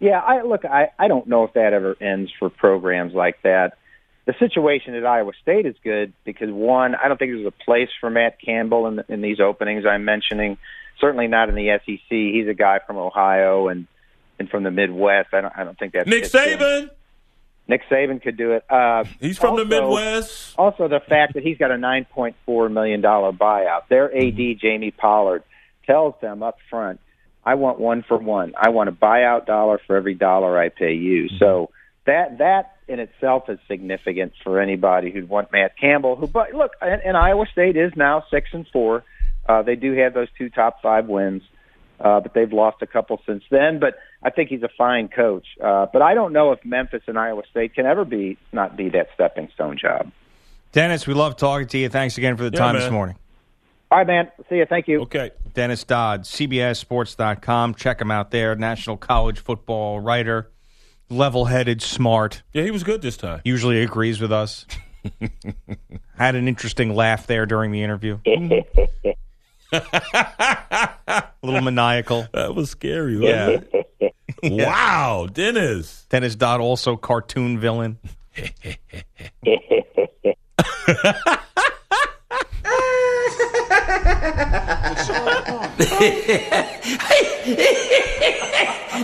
Yeah, 0.00 0.18
I 0.18 0.42
look. 0.42 0.64
I 0.64 0.90
I 0.98 1.08
don't 1.08 1.26
know 1.26 1.44
if 1.44 1.52
that 1.54 1.72
ever 1.72 1.96
ends 2.00 2.30
for 2.38 2.50
programs 2.50 3.14
like 3.14 3.42
that. 3.42 3.74
The 4.24 4.34
situation 4.38 4.94
at 4.94 5.04
Iowa 5.04 5.32
State 5.42 5.66
is 5.66 5.74
good 5.82 6.12
because 6.24 6.48
one, 6.48 6.94
I 6.94 7.08
don't 7.08 7.18
think 7.18 7.32
there's 7.32 7.46
a 7.46 7.64
place 7.64 7.88
for 8.00 8.08
Matt 8.08 8.40
Campbell 8.40 8.86
in, 8.86 9.02
in 9.08 9.20
these 9.20 9.40
openings 9.40 9.84
I'm 9.84 10.04
mentioning. 10.04 10.58
Certainly 11.00 11.26
not 11.26 11.48
in 11.48 11.56
the 11.56 11.76
SEC. 11.84 11.98
He's 12.08 12.46
a 12.46 12.54
guy 12.54 12.78
from 12.86 12.98
Ohio 12.98 13.66
and 13.66 13.88
and 14.42 14.50
from 14.50 14.64
the 14.64 14.70
Midwest. 14.70 15.32
I 15.32 15.40
don't, 15.40 15.52
I 15.56 15.64
don't 15.64 15.78
think 15.78 15.94
that's 15.94 16.08
Nick 16.08 16.24
Saban. 16.24 16.90
Nick 17.68 17.88
Saban 17.88 18.20
could 18.20 18.36
do 18.36 18.52
it. 18.52 18.64
Uh, 18.68 19.04
he's 19.20 19.38
from 19.38 19.50
also, 19.50 19.64
the 19.64 19.80
Midwest. 19.80 20.54
Also, 20.58 20.88
the 20.88 21.00
fact 21.00 21.34
that 21.34 21.42
he's 21.42 21.58
got 21.58 21.70
a 21.70 21.78
nine 21.78 22.04
point 22.04 22.36
four 22.44 22.68
million 22.68 23.00
dollar 23.00 23.32
buyout. 23.32 23.88
Their 23.88 24.14
AD. 24.14 24.58
Jamie 24.60 24.90
Pollard 24.90 25.44
tells 25.86 26.14
them 26.20 26.42
up 26.42 26.58
front, 26.68 27.00
"I 27.44 27.54
want 27.54 27.78
one 27.78 28.02
for 28.02 28.18
one. 28.18 28.52
I 28.56 28.70
want 28.70 28.88
a 28.88 28.92
buyout 28.92 29.46
dollar 29.46 29.80
for 29.86 29.96
every 29.96 30.14
dollar 30.14 30.58
I 30.58 30.68
pay 30.68 30.94
you." 30.94 31.26
Mm-hmm. 31.26 31.38
So 31.38 31.70
that 32.04 32.38
that 32.38 32.76
in 32.88 32.98
itself 32.98 33.48
is 33.48 33.60
significant 33.68 34.32
for 34.42 34.60
anybody 34.60 35.12
who'd 35.12 35.28
want 35.28 35.52
Matt 35.52 35.78
Campbell. 35.78 36.16
Who, 36.16 36.26
but 36.26 36.52
look, 36.52 36.72
and, 36.80 37.00
and 37.02 37.16
Iowa 37.16 37.46
State 37.52 37.76
is 37.76 37.92
now 37.94 38.24
six 38.30 38.50
and 38.52 38.66
four. 38.72 39.04
Uh, 39.48 39.62
they 39.62 39.76
do 39.76 39.92
have 39.94 40.14
those 40.14 40.28
two 40.36 40.50
top 40.50 40.82
five 40.82 41.06
wins 41.06 41.42
uh, 42.02 42.20
but 42.20 42.34
they've 42.34 42.52
lost 42.52 42.82
a 42.82 42.86
couple 42.86 43.20
since 43.26 43.44
then. 43.50 43.78
But 43.78 43.96
I 44.22 44.30
think 44.30 44.50
he's 44.50 44.62
a 44.62 44.70
fine 44.76 45.08
coach. 45.08 45.46
Uh, 45.62 45.86
but 45.92 46.02
I 46.02 46.14
don't 46.14 46.32
know 46.32 46.52
if 46.52 46.64
Memphis 46.64 47.02
and 47.06 47.18
Iowa 47.18 47.42
State 47.50 47.74
can 47.74 47.86
ever 47.86 48.04
be 48.04 48.36
not 48.52 48.76
be 48.76 48.88
that 48.90 49.08
stepping 49.14 49.48
stone 49.54 49.78
job. 49.78 50.10
Dennis, 50.72 51.06
we 51.06 51.14
love 51.14 51.36
talking 51.36 51.68
to 51.68 51.78
you. 51.78 51.88
Thanks 51.88 52.18
again 52.18 52.36
for 52.36 52.44
the 52.44 52.50
yeah, 52.52 52.58
time 52.58 52.74
man. 52.74 52.82
this 52.82 52.90
morning. 52.90 53.16
All 53.90 53.98
right, 53.98 54.06
man. 54.06 54.30
See 54.48 54.56
you. 54.56 54.66
Thank 54.66 54.88
you. 54.88 55.02
Okay. 55.02 55.32
Dennis 55.52 55.84
Dodd, 55.84 56.22
CBSSports.com. 56.22 57.74
Check 57.74 58.00
him 58.00 58.10
out 58.10 58.30
there. 58.30 58.54
National 58.54 58.96
college 58.96 59.38
football 59.40 60.00
writer, 60.00 60.50
level 61.10 61.44
headed, 61.44 61.82
smart. 61.82 62.42
Yeah, 62.54 62.62
he 62.62 62.70
was 62.70 62.84
good 62.84 63.02
this 63.02 63.18
time. 63.18 63.42
Usually 63.44 63.82
agrees 63.82 64.18
with 64.18 64.32
us. 64.32 64.64
Had 66.16 66.36
an 66.36 66.48
interesting 66.48 66.94
laugh 66.94 67.26
there 67.26 67.44
during 67.44 67.70
the 67.70 67.82
interview. 67.82 68.18
a 69.72 71.24
little 71.42 71.62
maniacal. 71.62 72.26
That 72.32 72.54
was 72.54 72.70
scary. 72.70 73.16
Yeah. 73.16 73.60
yeah. 74.42 74.66
Wow, 74.66 75.28
Dennis. 75.32 76.06
Dennis 76.10 76.36
Dodd, 76.36 76.60
also 76.60 76.96
cartoon 76.96 77.58
villain. 77.58 77.98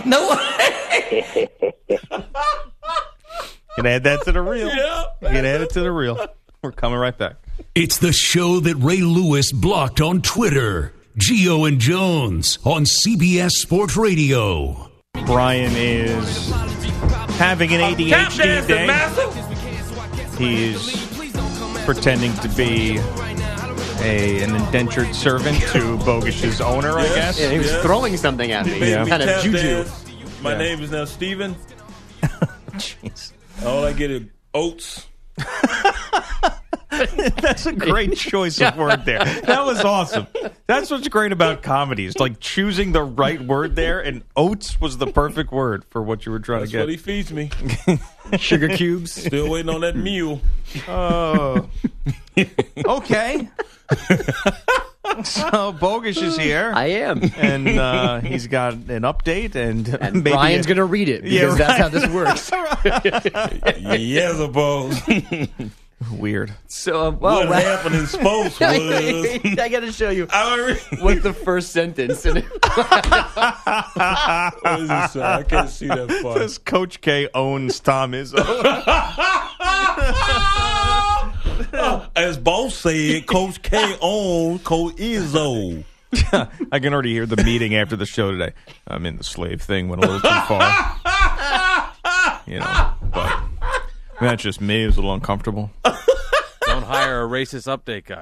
no. 0.05 0.37
Can 3.75 3.85
add 3.85 4.03
that 4.03 4.21
to 4.25 4.31
the 4.31 4.41
reel. 4.41 4.67
Yeah. 4.67 5.05
Can 5.21 5.45
add 5.45 5.61
it 5.61 5.71
to 5.71 5.81
the 5.81 5.91
reel. 5.91 6.27
We're 6.61 6.71
coming 6.71 6.99
right 6.99 7.17
back. 7.17 7.37
It's 7.81 7.97
the 7.97 8.11
show 8.11 8.59
that 8.59 8.75
Ray 8.75 8.97
Lewis 8.97 9.53
blocked 9.53 10.01
on 10.01 10.21
Twitter. 10.21 10.91
Geo 11.15 11.63
and 11.63 11.79
Jones 11.79 12.59
on 12.65 12.83
CBS 12.83 13.51
Sports 13.51 13.95
Radio. 13.95 14.91
Brian 15.25 15.71
is 15.77 16.49
having 17.37 17.71
an 17.73 17.79
ADHD 17.79 18.67
day. 18.67 18.85
He's 20.37 21.07
pretending 21.85 22.33
to 22.33 22.49
be 22.49 22.97
a 24.01 24.43
an 24.43 24.57
indentured 24.57 25.15
servant 25.15 25.61
to 25.69 25.95
Bogish's 25.99 26.59
owner, 26.59 26.99
I 26.99 27.05
guess. 27.05 27.39
Yeah, 27.39 27.49
he 27.49 27.59
was 27.59 27.73
throwing 27.77 28.17
something 28.17 28.51
at 28.51 28.65
me. 28.65 28.89
Yeah. 28.89 29.05
Kind 29.05 29.23
of 29.23 29.41
juju. 29.41 29.85
My 30.41 30.51
yeah. 30.51 30.57
name 30.57 30.83
is 30.83 30.91
now 30.91 31.05
Steven. 31.05 31.55
Jeez. 32.73 33.31
All 33.63 33.85
I 33.85 33.93
get 33.93 34.11
is 34.11 34.23
oats. 34.53 35.07
That's 36.89 37.65
a 37.65 37.73
great 37.73 38.15
choice 38.17 38.59
of 38.61 38.75
word 38.77 39.05
there. 39.05 39.19
That 39.23 39.65
was 39.65 39.83
awesome. 39.83 40.27
That's 40.67 40.89
what's 40.91 41.07
great 41.07 41.31
about 41.31 41.61
comedy. 41.63 42.05
It's 42.05 42.19
like 42.19 42.39
choosing 42.39 42.91
the 42.91 43.03
right 43.03 43.41
word 43.41 43.75
there, 43.75 43.99
and 44.01 44.23
oats 44.35 44.79
was 44.81 44.97
the 44.97 45.07
perfect 45.07 45.51
word 45.51 45.83
for 45.89 46.01
what 46.01 46.25
you 46.25 46.31
were 46.31 46.39
trying 46.39 46.61
That's 46.61 46.71
to 46.71 46.77
get. 46.77 46.83
what 46.83 46.89
he 46.89 46.97
feeds 46.97 47.31
me. 47.31 47.49
Sugar 48.37 48.69
cubes. 48.69 49.11
Still 49.11 49.49
waiting 49.51 49.69
on 49.73 49.81
that 49.81 49.95
mule. 49.95 50.41
Oh. 50.87 51.69
okay. 52.85 53.49
so 55.23 55.71
Bogus 55.73 56.17
is 56.21 56.37
here. 56.37 56.71
I 56.75 56.85
am. 56.87 57.21
and 57.37 57.67
uh, 57.67 58.19
he's 58.21 58.47
got 58.47 58.73
an 58.73 59.01
update, 59.03 59.55
and, 59.55 59.87
And 60.01 60.15
maybe 60.23 60.31
Brian's 60.35 60.65
a- 60.65 60.69
going 60.69 60.77
to 60.77 60.85
read 60.85 61.09
it 61.09 61.23
because 61.23 61.59
Yeah, 61.59 61.65
that's 61.67 61.69
right. 61.69 61.81
how 61.81 61.89
this 61.89 62.07
works. 62.09 62.51
yes, 63.81 64.37
suppose. 64.37 65.01
Weird. 66.11 66.53
So, 66.67 67.07
uh, 67.07 67.11
well, 67.11 67.39
what 67.39 67.49
well- 67.49 67.61
happened 67.77 67.95
in 67.95 68.07
sports 68.07 68.59
was. 68.59 69.59
I 69.59 69.69
got 69.69 69.81
to 69.81 69.91
show 69.91 70.09
you 70.09 70.27
I 70.29 70.51
already- 70.59 70.79
what's 71.01 71.21
the 71.21 71.33
first 71.33 71.71
sentence. 71.71 72.25
And 72.25 72.43
What 72.69 72.75
is 74.79 74.87
this? 74.87 75.15
I 75.17 75.43
can't 75.47 75.69
see 75.69 75.87
that 75.87 76.09
far. 76.23 76.37
Says 76.39 76.57
Coach 76.57 77.01
K 77.01 77.27
owns 77.33 77.79
Tom 77.79 78.13
Izzo. 78.13 78.39
As 82.15 82.37
both 82.37 82.73
said, 82.73 83.25
Coach 83.27 83.61
K 83.61 83.95
owns 84.01 84.61
Coach 84.63 84.95
Izzo. 84.95 85.83
I 86.71 86.79
can 86.79 86.93
already 86.93 87.13
hear 87.13 87.25
the 87.25 87.41
meeting 87.43 87.75
after 87.75 87.95
the 87.95 88.05
show 88.05 88.31
today. 88.31 88.53
I'm 88.87 89.05
in 89.05 89.17
the 89.17 89.23
slave 89.23 89.61
thing 89.61 89.89
went 89.89 90.03
a 90.03 90.07
little 90.07 90.21
too 90.21 90.41
far. 90.47 90.95
you 92.47 92.59
know, 92.59 92.93
but 93.13 93.39
that's 94.21 94.43
just 94.43 94.61
me. 94.61 94.83
It 94.83 94.87
was 94.87 94.97
a 94.97 94.99
little 94.99 95.13
uncomfortable. 95.13 95.71
Don't 96.65 96.83
hire 96.83 97.23
a 97.23 97.27
racist 97.27 97.67
update 97.67 98.05
guy. 98.05 98.21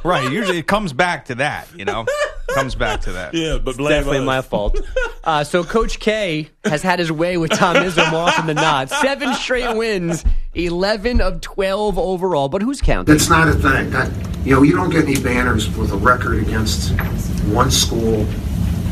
Right. 0.04 0.30
Usually 0.32 0.58
it 0.58 0.66
comes 0.66 0.92
back 0.92 1.26
to 1.26 1.34
that. 1.36 1.68
You 1.76 1.84
know, 1.84 2.06
comes 2.54 2.74
back 2.74 3.02
to 3.02 3.12
that. 3.12 3.34
Yeah, 3.34 3.58
but 3.58 3.76
blame 3.76 3.90
definitely 3.90 4.20
us. 4.20 4.24
my 4.24 4.42
fault. 4.42 4.80
Uh, 5.22 5.44
so 5.44 5.62
Coach 5.62 6.00
K 6.00 6.48
has 6.64 6.80
had 6.80 6.98
his 6.98 7.12
way 7.12 7.36
with 7.36 7.50
Tom 7.50 7.76
Izzo 7.76 8.10
more 8.10 8.22
often 8.22 8.46
than 8.46 8.56
not. 8.56 8.88
Seven 8.88 9.34
straight 9.34 9.76
wins, 9.76 10.24
eleven 10.54 11.20
of 11.20 11.42
twelve 11.42 11.98
overall. 11.98 12.48
But 12.48 12.62
who's 12.62 12.80
counting? 12.80 13.12
That's 13.14 13.28
not 13.28 13.46
a 13.46 13.52
thing. 13.52 13.90
That, 13.90 14.10
you 14.46 14.54
know, 14.54 14.62
you 14.62 14.74
don't 14.74 14.88
get 14.88 15.04
any 15.04 15.20
banners 15.20 15.68
with 15.76 15.92
a 15.92 15.96
record 15.98 16.38
against 16.42 16.92
one 17.48 17.70
school 17.70 18.24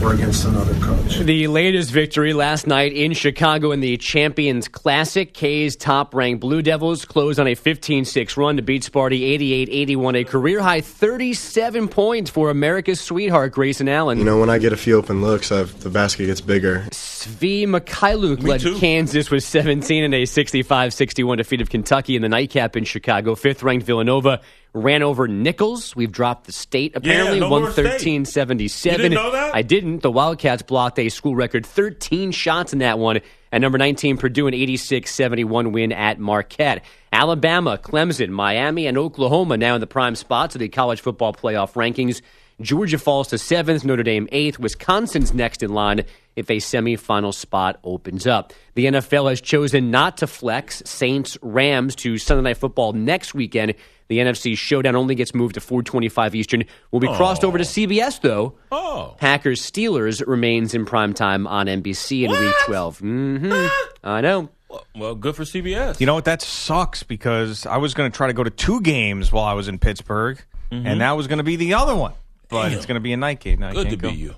or 0.02 0.12
against 0.12 0.44
another 0.44 0.74
coach. 0.80 1.18
The 1.18 1.48
latest 1.48 1.90
victory 1.90 2.32
last 2.32 2.66
night 2.66 2.92
in 2.92 3.12
Chicago 3.12 3.72
in 3.72 3.80
the 3.80 3.96
Champions 3.96 4.68
Classic. 4.68 5.32
K's 5.32 5.76
top 5.76 6.14
ranked 6.14 6.40
Blue 6.40 6.62
Devils 6.62 7.04
closed 7.04 7.40
on 7.40 7.46
a 7.46 7.54
15 7.54 8.04
6 8.04 8.36
run 8.36 8.56
to 8.56 8.62
beat 8.62 8.82
Sparty 8.82 9.22
88 9.22 9.68
81, 9.70 10.16
a 10.16 10.24
career 10.24 10.60
high 10.60 10.80
37 10.80 11.88
points 11.88 12.30
for 12.30 12.50
America's 12.50 13.00
sweetheart, 13.00 13.52
Grayson 13.52 13.88
Allen. 13.88 14.18
You 14.18 14.24
know, 14.24 14.38
when 14.38 14.50
I 14.50 14.58
get 14.58 14.72
a 14.72 14.76
few 14.76 14.96
open 14.96 15.20
looks, 15.22 15.50
I've, 15.50 15.78
the 15.80 15.90
basket 15.90 16.26
gets 16.26 16.40
bigger. 16.40 16.86
Svi 16.90 17.66
Mykhailiuk 17.66 18.42
led 18.42 18.60
too. 18.60 18.78
Kansas 18.78 19.30
with 19.30 19.42
17 19.42 20.04
in 20.04 20.14
a 20.14 20.24
65 20.24 20.94
61 20.94 21.38
defeat 21.38 21.60
of 21.60 21.70
Kentucky 21.70 22.16
in 22.16 22.22
the 22.22 22.28
nightcap 22.28 22.76
in 22.76 22.84
Chicago. 22.84 23.34
Fifth 23.34 23.62
ranked 23.62 23.86
Villanova 23.86 24.40
ran 24.72 25.02
over 25.02 25.28
Nicholls. 25.28 25.96
We've 25.96 26.12
dropped 26.12 26.46
the 26.46 26.52
state 26.52 26.94
apparently, 26.94 27.38
state. 27.38 27.50
113 27.50 28.24
77. 28.24 28.94
You 28.94 29.08
didn't 29.08 29.14
know 29.14 29.30
that? 29.32 29.54
I 29.54 29.62
didn't. 29.62 30.02
The 30.02 30.10
Wildcats 30.10 30.62
blocked 30.62 30.98
a 30.98 31.08
school 31.08 31.34
record 31.34 31.64
13 31.66 32.30
shots 32.32 32.72
in 32.72 32.80
that 32.80 32.98
one. 32.98 33.20
And 33.50 33.62
number 33.62 33.78
19, 33.78 34.18
Purdue, 34.18 34.46
an 34.46 34.54
86 34.54 35.12
71 35.12 35.72
win 35.72 35.92
at 35.92 36.18
Marquette. 36.18 36.84
Alabama, 37.12 37.78
Clemson, 37.78 38.28
Miami, 38.28 38.86
and 38.86 38.98
Oklahoma 38.98 39.56
now 39.56 39.74
in 39.74 39.80
the 39.80 39.86
prime 39.86 40.14
spots 40.14 40.54
of 40.54 40.58
the 40.58 40.68
college 40.68 41.00
football 41.00 41.32
playoff 41.32 41.72
rankings. 41.72 42.20
Georgia 42.60 42.98
falls 42.98 43.28
to 43.28 43.38
seventh, 43.38 43.84
Notre 43.84 44.02
Dame 44.02 44.28
eighth. 44.32 44.58
Wisconsin's 44.58 45.32
next 45.32 45.62
in 45.62 45.72
line 45.72 46.04
if 46.38 46.48
a 46.50 46.56
semifinal 46.56 47.34
spot 47.34 47.78
opens 47.82 48.26
up. 48.26 48.52
The 48.74 48.86
NFL 48.86 49.28
has 49.28 49.40
chosen 49.40 49.90
not 49.90 50.18
to 50.18 50.26
flex 50.26 50.82
Saints 50.86 51.36
Rams 51.42 51.96
to 51.96 52.16
Sunday 52.16 52.42
Night 52.42 52.56
Football 52.56 52.92
next 52.92 53.34
weekend. 53.34 53.74
The 54.06 54.18
NFC 54.18 54.56
showdown 54.56 54.96
only 54.96 55.14
gets 55.14 55.34
moved 55.34 55.54
to 55.54 55.60
425 55.60 56.34
Eastern. 56.34 56.64
Will 56.92 57.00
be 57.00 57.12
crossed 57.14 57.44
over 57.44 57.58
to 57.58 57.64
CBS, 57.64 58.20
though. 58.20 58.54
Oh. 58.72 59.16
Packers 59.18 59.60
Steelers 59.60 60.26
remains 60.26 60.74
in 60.74 60.86
primetime 60.86 61.46
on 61.48 61.66
NBC 61.66 62.22
in 62.22 62.30
Week 62.30 62.54
12. 62.64 63.00
Mm-hmm. 63.00 63.66
I 64.04 64.20
know. 64.20 64.48
Well, 64.94 65.14
good 65.14 65.34
for 65.34 65.44
CBS. 65.44 65.98
You 66.00 66.06
know 66.06 66.14
what? 66.14 66.24
That 66.24 66.40
sucks 66.40 67.02
because 67.02 67.66
I 67.66 67.78
was 67.78 67.94
going 67.94 68.10
to 68.10 68.16
try 68.16 68.28
to 68.28 68.32
go 68.32 68.44
to 68.44 68.50
two 68.50 68.80
games 68.80 69.32
while 69.32 69.44
I 69.44 69.54
was 69.54 69.68
in 69.68 69.78
Pittsburgh, 69.78 70.42
and 70.70 71.00
that 71.00 71.12
was 71.12 71.26
going 71.26 71.38
to 71.38 71.44
be 71.44 71.56
the 71.56 71.74
other 71.74 71.96
one. 71.96 72.12
But 72.48 72.68
Damn. 72.68 72.78
it's 72.78 72.86
going 72.86 72.94
to 72.96 73.00
be 73.00 73.12
a 73.12 73.16
night 73.16 73.40
game. 73.40 73.60
Now 73.60 73.70
I 73.70 73.72
good 73.72 73.90
to 73.90 73.96
can't 73.96 74.14
be 74.14 74.20
you. 74.20 74.34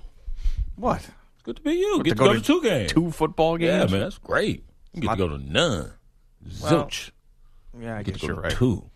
What? 0.75 1.07
Good 1.43 1.55
to 1.57 1.61
be 1.61 1.73
you. 1.73 2.03
Get 2.03 2.11
to 2.11 2.15
go, 2.15 2.33
to 2.33 2.41
two 2.41 2.61
games. 2.61 2.91
Two 2.91 3.11
football 3.11 3.57
games? 3.57 3.69
Yeah, 3.71 3.79
games? 3.79 3.91
man, 3.91 4.01
that's 4.01 4.17
great. 4.19 4.63
You 4.93 5.01
get 5.01 5.11
to 5.11 5.15
go 5.17 5.27
to 5.29 5.37
none. 5.37 5.91
Well, 6.61 6.85
Zilch. 6.85 7.11
Yeah, 7.79 7.97
I 7.97 8.03
Get 8.03 8.13
guess 8.13 8.21
to 8.21 8.27
go 8.27 8.33
you're 8.33 8.35
to 8.35 8.41
right. 8.41 8.51
two. 8.53 8.89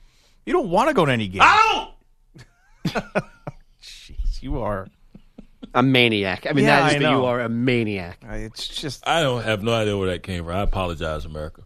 You 0.45 0.53
don't 0.53 0.69
want 0.69 0.89
to 0.89 0.93
go 0.93 1.05
to 1.05 1.11
any 1.11 1.27
games. 1.27 1.43
Ow! 1.45 1.93
Jeez, 3.81 4.41
you 4.41 4.59
are. 4.61 4.87
A 5.73 5.83
maniac. 5.83 6.45
I 6.49 6.53
mean, 6.53 6.65
Yeah, 6.65 6.81
that 6.81 6.89
is 6.91 6.95
I 6.95 6.99
that 6.99 7.11
you 7.11 7.25
are 7.25 7.41
a 7.41 7.49
maniac. 7.49 8.19
It's 8.29 8.67
just. 8.67 9.07
I 9.07 9.21
don't 9.23 9.43
have 9.43 9.63
no 9.63 9.73
idea 9.73 9.97
where 9.97 10.09
that 10.09 10.23
came 10.23 10.45
from. 10.45 10.55
I 10.55 10.61
apologize, 10.61 11.25
America. 11.25 11.63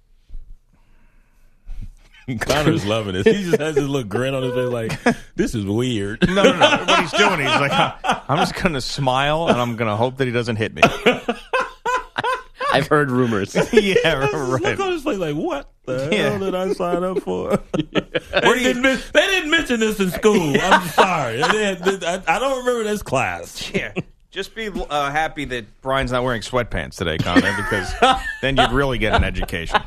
Connor's 2.42 2.86
loving 2.86 3.14
this. 3.14 3.26
He 3.26 3.44
just 3.44 3.60
has 3.60 3.76
this 3.76 3.84
little 3.86 4.04
grin 4.08 4.34
on 4.34 4.44
his 4.44 4.54
face, 4.54 4.70
like 4.70 5.18
this 5.36 5.56
is 5.56 5.66
weird. 5.66 6.28
No, 6.28 6.44
no, 6.44 6.52
no. 6.54 6.84
what 6.86 7.00
he's 7.02 7.12
doing, 7.12 7.40
he's 7.40 7.48
like, 7.48 7.72
I'm 8.04 8.38
just 8.38 8.56
going 8.56 8.74
to 8.74 8.82
smile 8.82 9.48
and 9.48 9.60
I'm 9.60 9.76
going 9.76 9.90
to 9.90 9.96
hope 9.96 10.18
that 10.18 10.28
he 10.28 10.34
doesn't 10.34 10.58
hit 10.58 10.74
me. 10.74 10.82
I've 12.72 12.88
heard 12.88 13.10
rumors. 13.10 13.56
yeah, 13.74 14.30
Look 14.32 14.62
right. 14.62 14.80
on 14.80 14.92
his 14.92 15.04
face, 15.04 15.18
like 15.18 15.36
what 15.36 15.72
the 15.86 16.08
Yeah. 16.12 16.30
hell 16.30 16.40
did 16.40 16.54
I 16.54 16.72
sign 16.74 17.04
up 17.04 17.20
for? 17.22 17.58
they, 17.74 17.82
didn't, 18.60 18.84
men- 18.84 19.02
they 19.12 19.26
didn't 19.28 19.50
mention 19.50 19.80
this 19.80 20.00
in 20.00 20.12
school. 20.12 20.56
I'm 20.62 20.88
sorry. 20.90 21.38
They 21.42 21.76
didn't- 21.84 22.04
I, 22.04 22.22
I 22.28 22.38
don't 22.40 22.60
remember 22.66 22.84
this 22.88 23.02
class. 23.02 23.72
Yeah. 23.74 23.94
Just 24.30 24.54
be 24.54 24.70
uh, 24.70 25.10
happy 25.10 25.46
that 25.46 25.82
Brian's 25.82 26.12
not 26.12 26.24
wearing 26.24 26.44
sweatpants 26.44 26.96
today, 26.98 27.18
Connor, 27.18 27.56
because 27.58 27.92
then 28.44 28.56
you'd 28.58 28.72
really 28.72 29.00
get 29.00 29.16
an 29.16 29.24
education. 29.24 29.82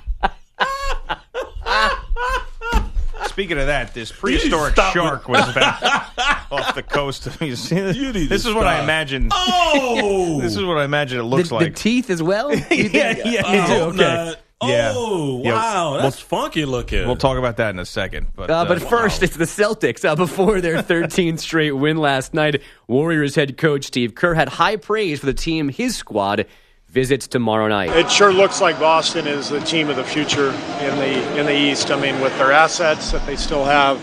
Speaking 3.27 3.59
of 3.59 3.67
that, 3.67 3.95
this 3.95 4.11
prehistoric 4.13 4.73
stop 4.75 4.93
shark 4.93 5.29
was 5.29 5.45
found 5.53 5.85
off 6.51 6.75
the 6.75 6.83
coast. 6.83 7.27
of 7.27 7.41
you 7.41 7.57
see, 7.57 7.77
this 7.77 7.97
You 7.97 8.13
need 8.13 8.25
to 8.25 8.29
this 8.29 8.45
is 8.45 8.53
what 8.55 8.67
I 8.67 8.75
stop. 8.77 8.85
imagine. 8.85 9.29
Oh, 9.33 10.41
This 10.43 10.57
is 10.57 10.65
what 10.65 10.77
I 10.79 10.85
imagine 10.85 11.19
it 11.19 11.23
The, 11.23 11.29
looks 11.29 11.49
the 11.49 11.55
like. 11.55 11.75
teeth 11.77 12.11
as 12.11 12.23
well? 12.23 12.51
You 12.51 12.59
think- 12.61 12.93
yeah, 12.93 13.17
yeah, 13.25 13.43
I 13.47 13.55
you 13.55 13.61
hope 13.63 13.95
Okay. 13.95 14.03
not. 14.03 14.39
Yeah. 14.65 14.93
Oh, 14.95 15.43
Yeah. 15.43 15.55
wow, 15.55 15.93
We'll- 15.93 16.03
that's 16.03 16.21
funky 16.21 16.65
looking. 16.65 17.07
We'll 17.07 17.17
talk 17.17 17.39
about 17.39 17.57
that 17.57 17.71
in 17.71 17.79
a 17.79 17.87
second. 17.87 18.29
But, 18.35 18.51
Uh, 18.51 18.65
but 18.65 18.83
uh, 18.83 18.87
first, 18.89 19.23
it's 19.23 19.37
the 19.37 19.45
Celtics. 19.45 20.05
Uh, 20.05 20.15
before 20.15 20.61
their 20.61 20.83
13th 20.83 21.41
straight 21.41 21.73
win 21.73 21.97
last 21.97 22.35
night, 22.35 22.61
Warriors 22.87 23.35
head 23.35 23.57
coach 23.57 23.87
Steve 23.87 24.15
Kerr 24.15 24.35
had 24.35 24.49
high 24.49 24.77
praise 24.77 25.21
for 25.21 25.27
the 25.27 25.35
team 25.35 25.69
his 25.69 25.97
squad 25.97 26.47
visits 26.93 27.27
tomorrow 27.27 27.69
night. 27.69 27.89
It 27.91 28.11
sure 28.11 28.33
looks 28.33 28.61
like 28.61 28.79
Boston 28.79 29.27
is 29.27 29.49
the 29.49 29.61
team 29.61 29.89
of 29.89 29.97
the 29.97 30.05
future 30.05 30.51
in 30.51 30.97
the 30.99 31.39
in 31.41 31.47
the 31.47 31.57
East. 31.57 31.91
I 31.91 31.99
mean, 31.99 32.21
with 32.21 32.37
their 32.37 32.53
assets 32.53 33.13
that 33.13 33.25
they 33.27 33.35
still 33.35 33.65
have, 33.65 33.99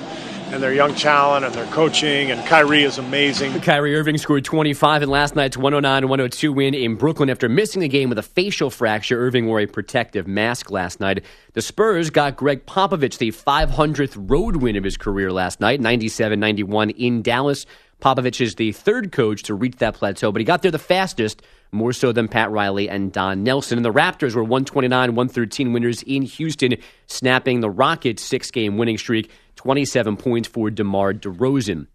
and 0.51 0.63
their 0.63 0.73
young 0.73 0.95
talent, 0.95 1.45
and 1.45 1.53
their 1.53 1.67
coaching, 1.67 2.31
and 2.31 2.43
Kyrie 2.47 2.83
is 2.83 2.97
amazing. 2.97 3.61
Kyrie 3.61 3.95
Irving 3.95 4.17
scored 4.17 4.43
25 4.43 5.03
in 5.03 5.09
last 5.09 5.35
night's 5.35 5.55
109-102 5.55 6.55
win 6.55 6.73
in 6.73 6.95
Brooklyn 6.95 7.29
after 7.29 7.47
missing 7.47 7.81
the 7.81 7.87
game 7.87 8.09
with 8.09 8.17
a 8.17 8.23
facial 8.23 8.71
fracture. 8.71 9.19
Irving 9.19 9.45
wore 9.45 9.59
a 9.59 9.67
protective 9.67 10.27
mask 10.27 10.71
last 10.71 10.99
night. 10.99 11.23
The 11.53 11.61
Spurs 11.61 12.09
got 12.09 12.35
Gregg 12.37 12.65
Popovich 12.65 13.19
the 13.19 13.31
500th 13.31 14.15
road 14.29 14.55
win 14.55 14.75
of 14.75 14.83
his 14.83 14.97
career 14.97 15.31
last 15.31 15.59
night, 15.59 15.79
97-91 15.79 16.95
in 16.97 17.21
Dallas. 17.21 17.67
Popovich 18.01 18.41
is 18.41 18.55
the 18.55 18.71
third 18.71 19.11
coach 19.11 19.43
to 19.43 19.53
reach 19.53 19.75
that 19.77 19.93
plateau, 19.93 20.31
but 20.31 20.39
he 20.39 20.45
got 20.45 20.63
there 20.63 20.71
the 20.71 20.79
fastest, 20.79 21.43
more 21.71 21.93
so 21.93 22.11
than 22.11 22.27
Pat 22.27 22.51
Riley 22.51 22.89
and 22.89 23.11
Don 23.11 23.43
Nelson. 23.43 23.77
And 23.77 23.85
the 23.85 23.93
Raptors 23.93 24.35
were 24.35 24.43
129 24.43 25.15
113 25.15 25.73
winners 25.73 26.03
in 26.03 26.23
Houston, 26.23 26.75
snapping 27.07 27.61
the 27.61 27.69
Rockets' 27.69 28.23
six 28.23 28.51
game 28.51 28.77
winning 28.77 28.97
streak, 28.97 29.29
27 29.55 30.17
points 30.17 30.47
for 30.47 30.69
DeMar 30.69 31.13
DeRozan. 31.13 31.87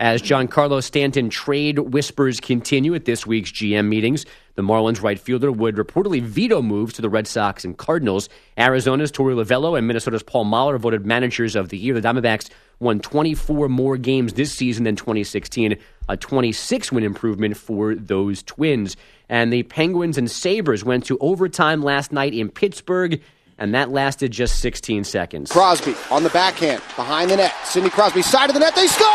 As 0.00 0.20
Giancarlo 0.20 0.82
Stanton 0.82 1.30
trade 1.30 1.78
whispers 1.78 2.40
continue 2.40 2.92
at 2.94 3.04
this 3.04 3.24
week's 3.24 3.52
GM 3.52 3.86
meetings, 3.86 4.26
the 4.56 4.62
Marlins 4.62 5.00
right 5.00 5.16
fielder 5.18 5.52
would 5.52 5.76
reportedly 5.76 6.20
veto 6.20 6.60
moves 6.60 6.94
to 6.94 7.02
the 7.02 7.08
Red 7.08 7.28
Sox 7.28 7.64
and 7.64 7.78
Cardinals. 7.78 8.28
Arizona's 8.58 9.12
Torey 9.12 9.36
Lovullo 9.36 9.78
and 9.78 9.86
Minnesota's 9.86 10.24
Paul 10.24 10.44
Molitor 10.44 10.80
voted 10.80 11.06
managers 11.06 11.54
of 11.54 11.68
the 11.68 11.78
year. 11.78 11.94
The 11.94 12.00
Diamondbacks 12.00 12.50
won 12.82 13.00
24 13.00 13.68
more 13.68 13.96
games 13.96 14.34
this 14.34 14.52
season 14.52 14.84
than 14.84 14.96
2016, 14.96 15.76
a 16.08 16.16
26 16.16 16.92
win 16.92 17.04
improvement 17.04 17.56
for 17.56 17.94
those 17.94 18.42
twins. 18.42 18.96
And 19.28 19.52
the 19.52 19.62
Penguins 19.62 20.18
and 20.18 20.30
Sabres 20.30 20.84
went 20.84 21.06
to 21.06 21.16
overtime 21.20 21.82
last 21.82 22.12
night 22.12 22.34
in 22.34 22.50
Pittsburgh. 22.50 23.22
and 23.58 23.74
that 23.74 23.90
lasted 23.90 24.32
just 24.32 24.58
16 24.60 25.04
seconds. 25.04 25.52
Crosby 25.52 25.94
on 26.10 26.22
the 26.24 26.30
backhand, 26.30 26.82
behind 26.96 27.30
the 27.30 27.36
net. 27.36 27.54
Sidney 27.64 27.90
Crosby, 27.90 28.20
side 28.22 28.50
of 28.50 28.54
the 28.54 28.60
net. 28.60 28.74
They 28.74 28.86
score! 28.88 29.08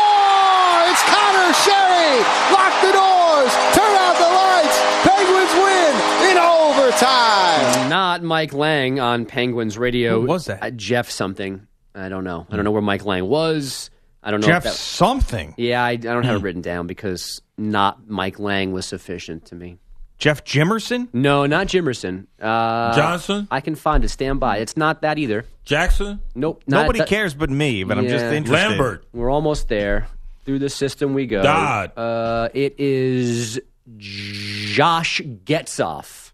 It's 0.88 1.02
Connor 1.04 1.52
Sheary! 1.52 2.22
Lock 2.50 2.72
the 2.80 2.92
doors! 2.96 3.52
Turn 3.76 3.92
out 4.00 4.16
the 4.16 4.30
lights! 4.32 4.76
Penguins 5.04 5.52
win 5.62 5.92
in 6.32 6.38
overtime! 6.38 7.88
Not 7.90 8.22
Mike 8.22 8.54
Lang 8.54 8.98
on 9.00 9.26
Penguins 9.26 9.76
radio. 9.76 10.20
Who 10.22 10.26
was 10.26 10.46
that? 10.46 10.62
Uh, 10.62 10.70
Jeff 10.70 11.10
something. 11.10 11.66
I 11.94 12.08
don't 12.08 12.24
know. 12.24 12.46
I 12.50 12.56
don't 12.56 12.64
know 12.64 12.70
where 12.70 12.82
Mike 12.82 13.04
Lang 13.04 13.26
was. 13.26 13.90
I 14.22 14.30
don't 14.30 14.40
know. 14.40 14.46
Jeff 14.46 14.58
if 14.66 14.72
that, 14.72 14.78
something. 14.78 15.54
yeah, 15.56 15.82
I, 15.82 15.90
I 15.90 15.96
don't 15.96 16.22
Hmm. 16.22 16.28
have 16.28 16.36
it 16.40 16.42
written 16.42 16.62
down 16.62 16.86
because 16.86 17.40
not 17.56 18.08
Mike 18.08 18.38
Lang 18.38 18.72
was 18.72 18.84
sufficient 18.86 19.46
to 19.46 19.54
me. 19.54 19.78
Jeff 20.18 20.44
Jimerson? 20.44 21.06
No, 21.12 21.46
not 21.46 21.68
Jimerson. 21.68 22.26
Uh, 22.42 22.94
Johnson? 22.96 23.46
I 23.52 23.60
can 23.60 23.76
find 23.76 24.04
it. 24.04 24.08
Stand 24.08 24.40
by. 24.40 24.58
It's 24.58 24.76
not 24.76 25.02
that 25.02 25.16
either. 25.18 25.44
Jackson? 25.64 26.20
Nope. 26.34 26.64
not 26.66 26.82
Nobody 26.82 26.98
that- 27.00 27.08
cares 27.08 27.34
but 27.34 27.50
me, 27.50 27.84
but 27.84 27.98
I'm 27.98 28.08
just 28.08 28.24
Yeah. 28.24 28.32
interested. 28.32 28.68
Lambert? 28.70 29.04
We're 29.12 29.30
almost 29.30 29.68
there. 29.68 30.08
Through 30.44 30.58
the 30.58 30.70
system 30.70 31.14
we 31.14 31.26
go. 31.26 31.42
Dodd. 31.42 31.96
Uh, 31.96 32.48
it 32.54 32.74
is 32.78 33.60
Josh 33.96 35.20
Getzoff. 35.44 36.27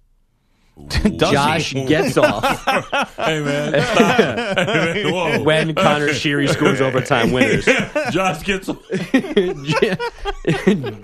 Does 0.89 1.31
Josh 1.33 1.73
gets 1.73 2.17
off 2.17 2.65
Hey, 3.17 3.41
man. 3.41 3.81
Stop. 3.95 4.19
Hey, 4.59 5.03
man, 5.05 5.13
Whoa. 5.13 5.43
when 5.45 5.75
Connor 5.75 6.09
Sheary 6.09 6.49
scores 6.49 6.81
overtime 6.81 7.31
winners. 7.31 7.65
Josh 8.11 8.43
gets 8.43 8.69
off. 8.69 8.83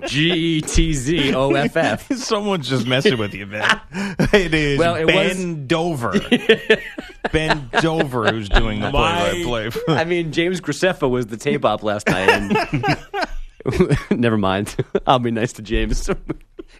G 0.07 0.31
E 0.31 0.61
T 0.61 0.93
Z 0.93 1.33
O 1.33 1.51
F 1.53 1.77
F. 1.77 2.11
Someone's 2.17 2.67
just 2.67 2.85
messing 2.85 3.17
with 3.17 3.33
you, 3.33 3.45
man. 3.45 3.79
It 4.33 4.53
is 4.53 4.77
Well, 4.77 4.95
it 4.95 5.07
Ben 5.07 5.67
Dover. 5.67 6.19
ben 7.31 7.69
Dover 7.79 8.29
who's 8.31 8.49
doing 8.49 8.81
the 8.81 8.91
play-by-play. 8.91 9.69
I 9.87 10.03
mean, 10.03 10.33
James 10.33 10.59
Graceffa 10.59 11.09
was 11.09 11.27
the 11.27 11.37
tape 11.37 11.63
op 11.63 11.81
last 11.83 12.07
night. 12.07 12.29
And 12.29 14.19
never 14.19 14.37
mind. 14.37 14.75
I'll 15.07 15.19
be 15.19 15.31
nice 15.31 15.53
to 15.53 15.61
James. 15.61 16.09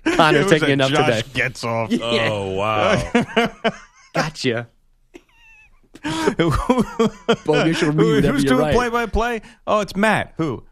Connor's 0.05 0.41
It 0.41 0.43
was 0.45 0.51
taking 0.53 0.69
a 0.69 0.73
enough 0.73 0.89
Josh 0.91 1.05
today. 1.23 1.27
Gets 1.33 1.63
off. 1.63 1.91
Oh, 2.01 2.51
wow. 2.55 3.53
Gotcha. 4.13 4.67
Bogus 7.45 7.83
review, 7.83 7.91
Who- 7.91 8.21
who's 8.21 8.43
you're 8.43 8.55
doing 8.55 8.59
right. 8.59 8.73
play-by-play? 8.73 9.41
Oh, 9.67 9.79
it's 9.81 9.95
Matt. 9.95 10.33
Who? 10.37 10.63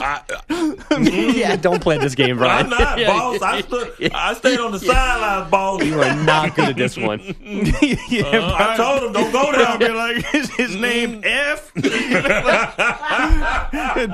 Masturbation? 0.00 1.34
yeah, 1.36 1.56
don't 1.56 1.80
play 1.82 1.98
this 1.98 2.14
game, 2.14 2.36
Brian. 2.38 2.64
I'm 2.64 2.70
not, 2.70 2.98
Yeah, 2.98 3.06
boss. 3.08 3.42
I, 3.42 3.60
stood, 3.62 4.12
I 4.14 4.34
stayed 4.34 4.58
on 4.58 4.72
the 4.72 4.78
sidelines, 4.80 5.50
boss. 5.50 5.84
You 5.84 6.00
are 6.00 6.14
not 6.24 6.54
good 6.56 6.70
at 6.70 6.76
this 6.76 6.96
one. 6.96 7.20
yeah, 7.42 8.22
Uh, 8.26 8.56
I 8.58 8.76
told 8.76 9.02
him, 9.04 9.12
don't 9.12 9.32
go 9.32 9.40
I'll 9.52 9.78
be 9.78 9.86
there. 9.86 9.94
like, 9.94 10.34
is 10.34 10.50
his 10.54 10.74
name 10.76 11.20
F? 11.24 11.72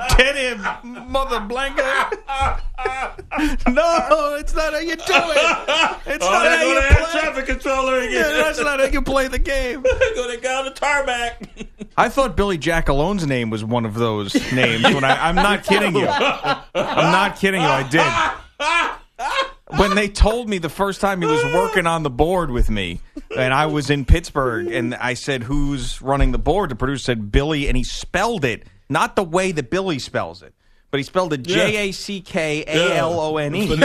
Teddy 0.09 0.61
Mother 0.83 1.39
Blanca? 1.41 2.09
No, 3.69 4.35
it's 4.39 4.53
not 4.55 4.73
how 4.73 4.79
you 4.79 4.95
do 4.95 5.03
it. 5.07 5.97
It's 6.09 6.25
Oh, 6.25 6.31
not 6.31 6.43
they 6.43 6.57
how 6.57 6.63
you 6.63 6.73
to 6.75 6.85
air 6.87 6.95
play. 6.95 7.19
traffic 7.21 7.45
controller 7.47 7.99
Yeah, 8.01 8.19
again. 8.21 8.37
that's 8.41 8.59
not 8.59 8.79
how 8.79 8.85
you 8.85 9.01
play 9.01 9.27
the 9.27 9.39
game. 9.39 9.81
go 10.15 10.31
to 10.31 10.37
down 10.41 10.65
the 10.65 10.71
tarmac. 10.71 11.41
I 11.97 12.07
thought 12.09 12.37
Billy 12.37 12.57
Jack 12.57 12.87
Alone's 12.89 13.25
name 13.27 13.49
was 13.49 13.63
one 13.63 13.85
of 13.85 13.93
those 13.95 14.33
names. 14.53 14.83
When 14.83 15.03
I, 15.03 15.27
I'm 15.27 15.35
not 15.35 15.63
kidding 15.65 15.95
you. 15.95 16.07
I'm 16.07 16.63
not 17.11 17.35
kidding 17.37 17.61
you. 17.61 17.67
I 17.67 17.83
did. 17.83 19.77
When 19.79 19.95
they 19.95 20.07
told 20.07 20.47
me 20.47 20.59
the 20.59 20.69
first 20.69 21.01
time 21.01 21.21
he 21.21 21.27
was 21.27 21.43
working 21.53 21.85
on 21.87 22.03
the 22.03 22.09
board 22.09 22.51
with 22.51 22.69
me, 22.69 23.01
and 23.35 23.53
I 23.53 23.65
was 23.65 23.89
in 23.89 24.05
Pittsburgh, 24.05 24.71
and 24.71 24.95
I 24.95 25.13
said, 25.13 25.43
"Who's 25.43 26.01
running 26.01 26.31
the 26.31 26.37
board?" 26.37 26.69
The 26.71 26.75
producer 26.75 27.03
said, 27.03 27.31
"Billy," 27.33 27.67
and 27.67 27.75
he 27.75 27.83
spelled 27.83 28.45
it 28.45 28.65
not 28.89 29.17
the 29.17 29.23
way 29.25 29.51
that 29.51 29.69
Billy 29.69 29.99
spells 29.99 30.41
it. 30.41 30.53
But 30.89 30.99
he 30.99 31.03
spelled 31.03 31.33
it 31.33 31.43
J 31.43 31.89
A 31.89 31.91
C 31.91 32.21
K 32.21 32.63
A 32.65 32.95
L 32.97 33.19
O 33.19 33.37
N 33.37 33.53
E. 33.55 33.67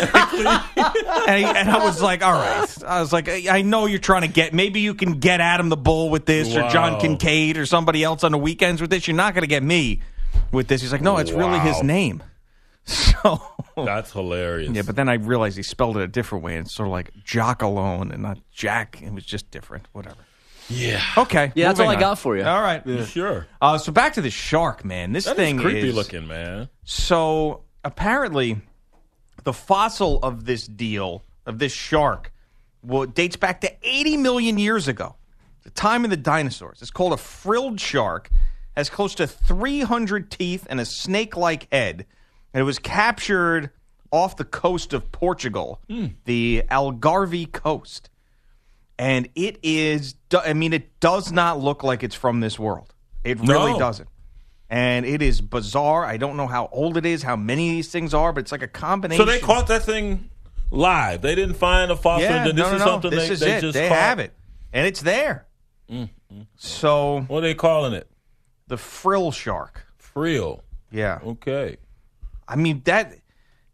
And, 1.25 1.39
he- 1.39 1.45
and 1.45 1.71
I 1.71 1.85
was 1.85 2.01
like, 2.03 2.23
all 2.25 2.33
right. 2.33 2.85
I 2.85 3.01
was 3.01 3.13
like, 3.13 3.29
I 3.29 3.63
know 3.63 3.87
you're 3.87 3.99
trying 3.99 4.23
to 4.23 4.29
get, 4.29 4.53
maybe 4.53 4.81
you 4.81 4.95
can 4.95 5.19
get 5.21 5.41
Adam 5.41 5.69
the 5.69 5.77
Bull 5.77 6.11
with 6.11 6.27
this 6.27 6.55
or 6.55 6.69
John 6.71 6.95
Wow. 6.95 7.01
Kincaid 7.01 7.57
or 7.59 7.67
somebody 7.67 8.03
else 8.05 8.25
on 8.25 8.33
the 8.33 8.39
weekends 8.39 8.81
with 8.81 8.91
this. 8.91 9.07
You're 9.07 9.17
not 9.17 9.35
going 9.35 9.43
to 9.43 9.49
get 9.49 9.63
me 9.63 10.01
with 10.53 10.67
this. 10.69 10.81
He's 10.81 10.93
like, 10.93 11.01
no, 11.03 11.19
it's 11.19 11.31
really 11.33 11.59
his 11.61 11.77
Wow. 11.77 11.83
name. 11.83 12.23
So, 12.85 13.41
That's 13.77 14.11
hilarious. 14.11 14.73
yeah, 14.73 14.83
but 14.83 14.97
then 14.97 15.09
I 15.09 15.15
realized 15.15 15.57
he 15.57 15.63
spelled 15.63 15.97
it 15.99 16.03
a 16.03 16.09
different 16.09 16.43
way. 16.43 16.57
It's 16.57 16.73
sort 16.73 16.89
of 16.89 16.93
like 16.93 17.13
Jock 17.25 17.63
alone 17.63 18.11
and 18.11 18.23
not 18.25 18.39
Jack. 18.51 19.01
It 19.01 19.13
was 19.13 19.25
just 19.25 19.53
different. 19.53 19.87
Whatever. 19.93 20.17
Yeah. 20.73 21.03
Okay. 21.17 21.53
Yeah, 21.55 21.69
that's 21.69 21.81
all 21.81 21.87
moving 21.87 21.99
I 21.99 22.01
got 22.01 22.19
for 22.19 22.37
you. 22.37 22.45
All 22.45 22.61
right. 22.63 22.83
Sure. 23.07 23.47
Uh, 23.61 23.79
so 23.79 23.93
back 23.93 24.15
to 24.15 24.21
the 24.23 24.31
shark, 24.31 24.85
man. 24.85 25.13
This 25.13 25.25
That 25.25 25.33
is 25.33 25.37
thing 25.37 25.59
creepy 25.59 25.89
is 25.89 25.95
looking, 25.95 26.27
man. 26.27 26.69
So 26.85 27.63
apparently, 27.85 28.61
the 29.45 29.53
fossil 29.53 30.19
of 30.23 30.45
this 30.45 30.67
deal 30.67 31.23
of 31.47 31.59
this 31.59 31.73
shark, 31.73 32.33
well, 32.83 33.03
it 33.03 33.15
dates 33.15 33.37
back 33.37 33.61
to 33.63 33.73
80 33.83 34.17
million 34.19 34.59
years 34.59 34.89
ago, 34.89 35.17
the 35.63 35.71
time 35.71 36.05
of 36.05 36.11
the 36.11 36.17
dinosaurs. 36.17 36.81
It's 36.83 36.91
called 36.91 37.13
a 37.13 37.17
frilled 37.17 37.81
shark. 37.81 38.31
Has 38.75 38.89
close 38.89 39.15
to 39.17 39.27
300 39.27 40.31
teeth 40.31 40.67
and 40.71 40.81
a 40.81 40.87
snake-like 40.87 41.71
head, 41.71 42.07
and 42.55 42.61
it 42.63 42.65
was 42.65 42.79
captured 42.79 43.69
off 44.11 44.37
the 44.37 44.47
coast 44.47 44.95
of 44.95 45.13
Portugal, 45.13 45.79
the 46.25 46.63
Algarve 46.71 47.53
coast. 47.53 48.09
And 48.99 49.29
it 49.35 49.59
is, 49.63 50.15
I 50.33 50.53
mean, 50.53 50.73
it 50.73 51.01
does 51.01 51.33
not 51.33 51.59
look 51.61 51.83
like 51.83 52.03
it's 52.03 52.15
from 52.15 52.41
this 52.41 52.59
world. 52.59 52.93
It 53.25 53.39
really 53.41 53.73
No. 53.73 53.79
doesn't 53.79 54.09
and 54.71 55.05
it 55.05 55.21
is 55.21 55.43
bizarre. 55.43 56.03
I 56.05 56.17
don't 56.17 56.35
know 56.37 56.47
how 56.47 56.71
old 56.73 56.97
it 56.97 57.05
is, 57.05 57.23
how 57.23 57.37
many 57.37 57.69
of 57.69 57.73
these 57.75 57.91
things 57.91 58.15
are, 58.15 58.33
but 58.33 58.41
it's 58.41 58.53
like 58.53 58.63
a 58.63 58.69
combination. 58.69 59.25
So 59.27 59.31
they 59.31 59.39
caught 59.39 59.67
that 59.67 59.83
thing 59.83 60.31
live. 60.71 61.21
They 61.21 61.35
didn't 61.35 61.57
find 61.57 61.91
a 61.91 61.97
fossil. 61.97 62.23
yeah, 62.25 62.47
and 62.47 62.57
this 62.59 62.65
no, 62.65 62.71
no, 62.71 62.77
is 62.77 62.83
something 62.83 63.11
This 63.11 63.29
they, 63.29 63.35
is 63.35 63.41
they 63.41 63.57
it. 63.57 63.61
just 63.61 63.75
They 63.75 63.89
caught. 63.89 63.99
have 63.99 64.19
it, 64.19 64.33
and 64.73 64.87
it's 64.87 65.03
there. 65.03 65.47
Mm-hmm. 65.91 66.41
So 66.57 67.21
What 67.29 67.39
are 67.39 67.49
they 67.49 67.55
calling 67.55 67.93
it? 67.93 68.09
the 68.69 68.79
frill 68.79 69.31
shark. 69.31 69.85
Frill. 69.99 70.63
Yeah, 70.91 71.19
Okay. 71.23 71.77
I 72.49 72.57
mean 72.57 72.81
that. 72.85 73.15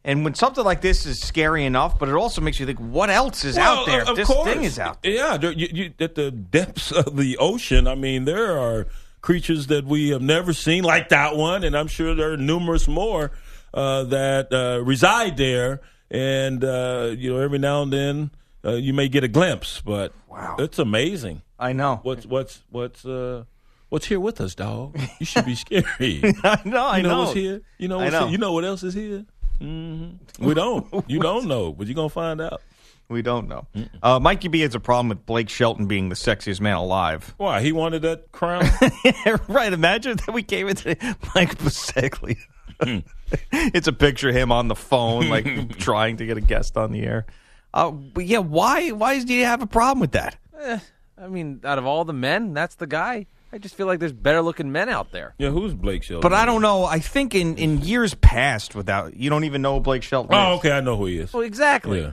And 0.04 0.24
when 0.24 0.34
something 0.34 0.64
like 0.64 0.80
this 0.80 1.04
is 1.06 1.20
scary 1.20 1.64
enough, 1.64 1.98
but 1.98 2.08
it 2.08 2.14
also 2.14 2.40
makes 2.40 2.58
you 2.61 2.66
think, 2.66 2.78
what 2.78 3.11
else 3.11 3.44
is 3.44 3.58
out 3.58 3.84
there? 3.87 3.98
Well, 4.02 4.11
of 4.11 4.16
this 4.16 4.28
course. 4.28 4.48
thing 4.48 4.64
is 4.64 4.78
out 4.78 5.02
there. 5.02 5.12
Yeah, 5.12 5.37
there, 5.37 5.52
you, 5.52 5.68
you, 5.72 5.92
at 6.00 6.14
the 6.14 6.30
depths 6.30 6.92
of 6.92 7.16
the 7.16 7.37
ocean, 7.38 7.87
I 7.87 7.94
mean, 7.94 8.24
there 8.24 8.56
are 8.58 8.87
creatures 9.20 9.66
that 9.66 9.84
we 9.84 10.11
have 10.11 10.22
never 10.22 10.52
seen, 10.52 10.84
like 10.84 11.08
that 11.11 11.37
one, 11.37 11.64
and 11.64 11.76
I'm 11.76 11.88
sure 11.88 12.14
there 12.14 12.32
are 12.32 12.37
numerous 12.37 12.87
more 12.88 13.32
uh, 13.74 14.04
that 14.04 14.52
uh, 14.52 14.82
reside 14.84 15.37
there. 15.37 15.80
And 16.11 16.64
uh, 16.64 17.14
you 17.18 17.34
know, 17.34 17.40
every 17.40 17.58
now 17.58 17.82
and 17.82 17.92
then 17.92 18.30
uh, 18.64 18.70
you 18.76 18.94
may 18.94 19.08
get 19.08 19.24
a 19.24 19.28
glimpse, 19.28 19.82
but 19.84 20.14
Wow. 20.28 20.56
it's 20.58 20.78
amazing. 20.78 21.42
I 21.58 21.72
know. 21.74 22.00
What's 22.02 22.24
what's 22.24 22.62
what's 22.70 23.04
uh, 23.04 23.44
what's 23.90 24.06
here 24.06 24.20
with 24.20 24.40
us, 24.40 24.54
dog? 24.54 24.96
You 25.18 25.26
should 25.26 25.44
be 25.44 25.54
scary. 25.66 26.22
I 26.44 26.62
know. 26.64 26.87
I 26.87 26.96
you 26.98 27.02
know, 27.02 27.08
know. 27.11 27.18
what's 27.24 27.34
here? 27.34 27.61
You 27.76 27.88
know 27.88 27.98
I 27.98 28.04
what's 28.04 28.12
know. 28.12 28.20
Here? 28.22 28.30
You 28.30 28.38
know 28.38 28.52
what 28.52 28.64
else 28.64 28.82
is 28.84 28.94
here? 28.94 29.26
Hmm 29.59 30.09
We 30.38 30.55
don't. 30.55 30.87
You 31.09 31.21
don't 31.21 31.47
know, 31.47 31.73
but 31.73 31.87
you're 31.87 31.94
gonna 31.94 32.09
find 32.09 32.40
out. 32.40 32.62
We 33.09 33.23
don't 33.23 33.49
know. 33.49 33.66
Uh, 34.03 34.21
Mikey 34.21 34.49
B 34.49 34.61
has 34.61 34.75
a 34.75 34.81
problem 34.81 35.09
with 35.09 35.25
Blake 35.25 35.49
Shelton 35.49 35.87
being 35.87 36.11
the 36.11 36.14
sexiest 36.14 36.61
man 36.61 36.77
alive. 36.77 37.35
Why 37.38 37.62
he 37.62 37.73
wanted 37.73 38.03
that 38.03 38.31
crown? 38.33 38.64
right. 39.49 39.73
Imagine 39.73 40.18
that 40.18 40.33
we 40.33 40.42
came 40.42 40.68
into 40.68 40.88
Mike 41.35 41.57
Baseglia. 41.59 42.37
it's 43.53 43.88
a 43.88 43.94
picture 43.94 44.29
of 44.29 44.35
him 44.35 44.53
on 44.53 44.68
the 44.68 44.75
phone, 44.75 45.31
like 45.31 45.79
trying 45.79 46.18
to 46.18 46.27
get 46.27 46.37
a 46.37 46.42
guest 46.42 46.77
on 46.77 46.92
the 46.92 47.01
air. 47.03 47.25
Uh, 47.73 47.90
but 47.90 48.27
yeah, 48.27 48.38
why? 48.38 48.90
Why 48.90 49.23
do 49.23 49.33
you 49.33 49.44
have 49.47 49.62
a 49.62 49.66
problem 49.66 50.01
with 50.01 50.12
that? 50.12 50.37
Eh, 50.61 50.79
I 51.16 51.29
mean, 51.29 51.61
out 51.64 51.79
of 51.79 51.87
all 51.87 52.05
the 52.05 52.12
men, 52.12 52.53
that's 52.53 52.75
the 52.75 52.87
guy. 52.87 53.27
I 53.52 53.58
just 53.58 53.74
feel 53.76 53.87
like 53.87 53.98
there's 53.98 54.12
better 54.12 54.42
looking 54.42 54.70
men 54.72 54.88
out 54.88 55.11
there. 55.12 55.34
yeah, 55.38 55.48
who's 55.50 55.72
Blake 55.74 56.02
Shelton? 56.02 56.20
But 56.20 56.34
I 56.34 56.44
don't 56.44 56.61
know. 56.62 56.84
I 56.84 56.98
think 56.98 57.34
in, 57.34 57.56
in 57.56 57.78
years 57.80 58.12
past, 58.14 58.74
without 58.74 59.16
you 59.16 59.30
don't 59.30 59.44
even 59.44 59.62
know 59.62 59.74
who 59.76 59.80
Blake 59.80 60.02
Shelton. 60.02 60.34
Oh, 60.34 60.54
is. 60.54 60.58
okay, 60.58 60.72
I 60.72 60.80
know 60.80 60.96
who 60.96 61.06
he 61.06 61.18
is. 61.18 61.32
Well, 61.32 61.42
exactly. 61.42 62.00
Yeah. 62.02 62.12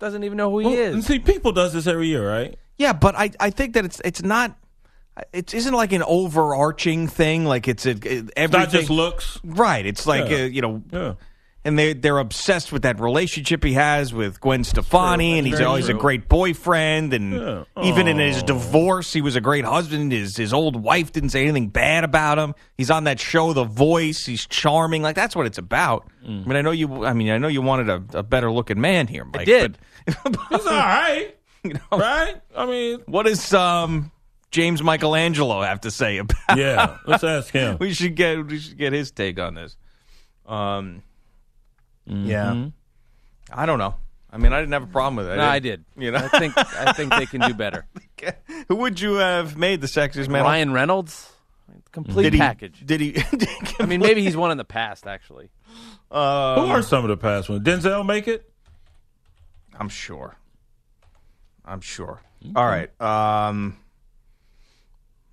Doesn't 0.00 0.24
even 0.24 0.36
know 0.36 0.50
who 0.50 0.58
he 0.60 0.66
Well, 0.66 0.74
is. 0.74 0.94
and 0.94 1.04
see, 1.04 1.18
people 1.20 1.52
does 1.52 1.72
this 1.72 1.86
every 1.86 2.08
year, 2.08 2.28
right? 2.28 2.56
Yeah, 2.78 2.92
but 2.92 3.14
I, 3.14 3.30
I 3.38 3.50
think 3.50 3.74
that 3.74 3.84
it's 3.84 4.00
it's 4.04 4.22
not. 4.22 4.56
It 5.32 5.52
isn't 5.54 5.74
like 5.74 5.92
an 5.92 6.02
overarching 6.02 7.06
thing. 7.06 7.44
Like 7.44 7.68
it's 7.68 7.86
a, 7.86 7.90
it, 7.90 8.04
It's 8.04 8.30
everything. 8.36 8.60
not 8.60 8.70
just 8.70 8.90
looks. 8.90 9.38
right. 9.44 9.84
It's 9.86 10.06
like 10.06 10.30
Yeah. 10.30 10.38
uh, 10.38 10.44
you 10.46 10.62
know. 10.62 10.82
Yeah. 10.90 11.14
And 11.64 11.78
they 11.78 11.92
they're 11.92 12.18
obsessed 12.18 12.72
with 12.72 12.82
that 12.82 12.98
relationship 13.00 13.62
he 13.62 13.74
has 13.74 14.12
with 14.12 14.40
Gwen 14.40 14.64
Stefani, 14.64 15.38
and 15.38 15.46
he's 15.46 15.60
always 15.60 15.88
a 15.88 15.94
great 15.94 16.28
boyfriend, 16.28 17.12
and 17.14 17.32
Yeah. 17.32 17.64
even 17.84 18.08
in 18.08 18.18
his 18.18 18.42
divorce, 18.42 19.12
he 19.12 19.20
was 19.20 19.36
a 19.36 19.40
great 19.40 19.64
husband. 19.64 20.10
His 20.12 20.36
his 20.36 20.52
old 20.52 20.76
wife 20.76 21.12
didn't 21.12 21.30
say 21.30 21.42
anything 21.44 21.68
bad 21.68 22.04
about 22.04 22.38
him. 22.38 22.54
He's 22.76 22.90
on 22.90 23.04
that 23.04 23.20
show, 23.20 23.52
The 23.52 23.64
Voice. 23.64 24.26
He's 24.26 24.46
charming. 24.46 25.02
Like 25.02 25.14
that's 25.16 25.36
what 25.36 25.46
it's 25.46 25.58
about. 25.58 26.08
Mm. 26.26 26.44
I 26.44 26.48
mean, 26.48 26.56
I 26.56 26.62
know 26.62 26.70
you. 26.72 27.04
I 27.04 27.12
mean, 27.12 27.30
I 27.30 27.38
know 27.38 27.48
you 27.48 27.62
wanted 27.62 27.88
a, 27.88 28.18
a 28.18 28.22
better 28.22 28.50
looking 28.50 28.80
man 28.80 29.06
here, 29.06 29.24
Mike. 29.24 29.46
did. 29.46 29.78
But, 30.24 30.36
He's 30.50 30.66
all 30.66 30.72
right, 30.72 31.36
you 31.62 31.74
know, 31.74 31.98
right? 31.98 32.40
I 32.56 32.66
mean, 32.66 33.00
what 33.06 33.26
does 33.26 33.54
um, 33.54 34.10
James 34.50 34.82
Michelangelo 34.82 35.62
have 35.62 35.80
to 35.82 35.92
say 35.92 36.18
about? 36.18 36.56
yeah. 36.58 36.96
Let's 37.06 37.22
ask 37.22 37.52
him. 37.52 37.76
we 37.80 37.94
should 37.94 38.16
get 38.16 38.44
we 38.46 38.58
should 38.58 38.76
get 38.78 38.92
his 38.92 39.12
take 39.12 39.38
on 39.38 39.54
this. 39.54 39.76
Um, 40.46 41.02
Mm-hmm. 42.08 42.26
yeah, 42.26 42.68
I 43.52 43.66
don't 43.66 43.78
know. 43.78 43.94
I 44.30 44.38
mean, 44.38 44.52
I 44.52 44.60
didn't 44.60 44.72
have 44.72 44.84
a 44.84 44.86
problem 44.86 45.16
with 45.16 45.28
it. 45.28 45.36
No, 45.36 45.44
I 45.44 45.58
did. 45.58 45.84
You 45.96 46.10
know, 46.10 46.18
I 46.18 46.28
think 46.38 46.56
I 46.56 46.92
think 46.92 47.12
they 47.14 47.26
can 47.26 47.42
do 47.42 47.52
better. 47.54 47.86
who 48.68 48.76
would 48.76 48.98
you 48.98 49.14
have 49.14 49.56
made 49.56 49.80
the 49.82 49.86
sexiest 49.86 50.28
man? 50.28 50.42
Ryan 50.42 50.72
Reynolds, 50.72 51.30
complete 51.92 52.24
did 52.24 52.32
he, 52.32 52.38
package. 52.38 52.82
Did 52.84 53.00
he? 53.00 53.22
I 53.80 53.86
mean, 53.86 54.00
maybe 54.00 54.22
he's 54.22 54.36
won 54.36 54.50
in 54.50 54.56
the 54.56 54.64
past. 54.64 55.06
Actually, 55.06 55.50
uh, 56.10 56.60
Who 56.60 56.70
are 56.70 56.82
some 56.82 57.04
of 57.04 57.08
the 57.08 57.16
past 57.16 57.50
ones? 57.50 57.62
Denzel 57.62 58.06
make 58.06 58.26
it? 58.26 58.50
I'm 59.78 59.88
sure. 59.90 60.36
I'm 61.64 61.80
sure. 61.80 62.20
All 62.56 62.66
right. 62.66 62.90
Um, 63.00 63.76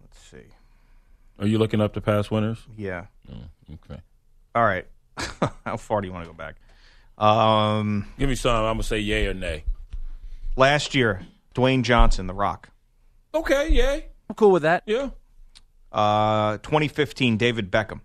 let's 0.01 0.19
see. 0.19 0.43
Are 1.39 1.47
you 1.47 1.58
looking 1.58 1.82
up 1.82 1.93
the 1.93 2.01
past 2.01 2.32
winners? 2.32 2.60
Yeah. 2.77 3.05
Okay. 3.73 3.99
All 4.53 4.63
right. 4.63 4.86
How 5.65 5.77
far 5.77 6.01
do 6.01 6.08
you 6.08 6.13
want 6.13 6.25
to 6.25 6.32
go 6.32 6.38
back? 6.38 6.55
Um, 7.17 8.05
Give 8.17 8.29
me 8.29 8.36
some. 8.36 8.55
I'm 8.55 8.73
gonna 8.75 8.84
say 8.84 8.99
yay 8.99 9.27
or 9.27 9.34
nay. 9.34 9.63
last 10.55 10.95
year, 10.95 11.21
Dwayne 11.55 11.84
Johnson, 11.84 12.27
The 12.27 12.34
Rock. 12.34 12.69
Okay, 13.34 13.69
yay. 13.69 14.05
I'm 14.29 14.36
cool 14.36 14.51
with 14.51 14.63
that. 14.63 14.84
Yeah, 14.86 15.10
Uh, 15.91 16.58
2015, 16.60 17.38
David 17.38 17.71
Beckham. 17.71 18.01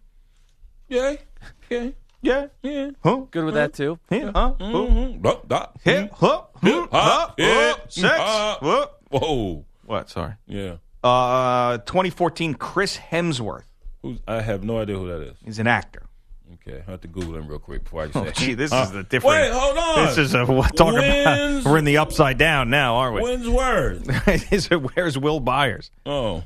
yay. 0.89 1.19
Okay. 1.67 1.95
Yeah. 2.23 2.47
Yeah. 2.63 2.91
Huh? 3.03 3.17
Good 3.31 3.45
with 3.45 3.55
that 3.55 3.75
too. 3.75 3.99
Yeah. 4.11 4.31
Huh? 4.35 4.55
Huh? 4.59 4.65
Mm-hmm. 4.65 5.25
Huh, 5.27 5.37
huh, 5.51 5.67
Hip, 5.83 6.11
huh, 6.15 6.43
huh, 6.63 6.87
huh, 6.91 7.31
yeah, 7.37 7.73
huh, 7.75 7.77
sex. 7.89 8.19
huh. 8.19 8.87
Whoa. 9.11 9.65
What? 9.85 10.09
Sorry. 10.09 10.33
Yeah. 10.47 10.77
Uh, 11.03 11.77
2014, 11.79 12.55
Chris 12.55 12.97
Hemsworth. 12.97 13.65
Who's, 14.01 14.21
I 14.27 14.41
have 14.41 14.65
no 14.65 14.81
idea 14.81 14.97
who 14.97 15.07
that 15.09 15.21
is. 15.21 15.37
He's 15.45 15.59
an 15.59 15.67
actor. 15.67 16.05
Okay, 16.53 16.83
I 16.87 16.91
have 16.91 17.01
to 17.01 17.09
Google 17.09 17.37
him 17.37 17.49
real 17.49 17.59
quick 17.59 17.85
before 17.85 18.03
I 18.03 18.11
say. 18.11 18.21
Oh, 18.21 18.31
gee, 18.31 18.55
this 18.55 18.71
Huh. 18.71 18.83
is 18.85 18.93
the 18.93 19.03
different. 19.03 19.43
Wait, 19.43 19.53
hold 19.53 19.79
on. 19.79 20.07
This 20.07 20.19
is 20.19 20.35
a 20.35 20.45
what 20.45 20.77
talk 20.77 20.95
about. 20.95 21.39
Wins- 21.39 21.65
We're 21.65 21.79
in 21.79 21.85
the 21.85 21.97
upside 21.99 22.39
down 22.39 22.71
now, 22.71 22.97
aren't 22.97 23.17
we? 23.17 23.23
When's 23.23 23.49
word? 23.49 24.03
is 24.53 24.69
it, 24.71 24.77
where's 24.95 25.19
Will 25.19 25.41
Byers? 25.41 25.91
Oh, 26.05 26.45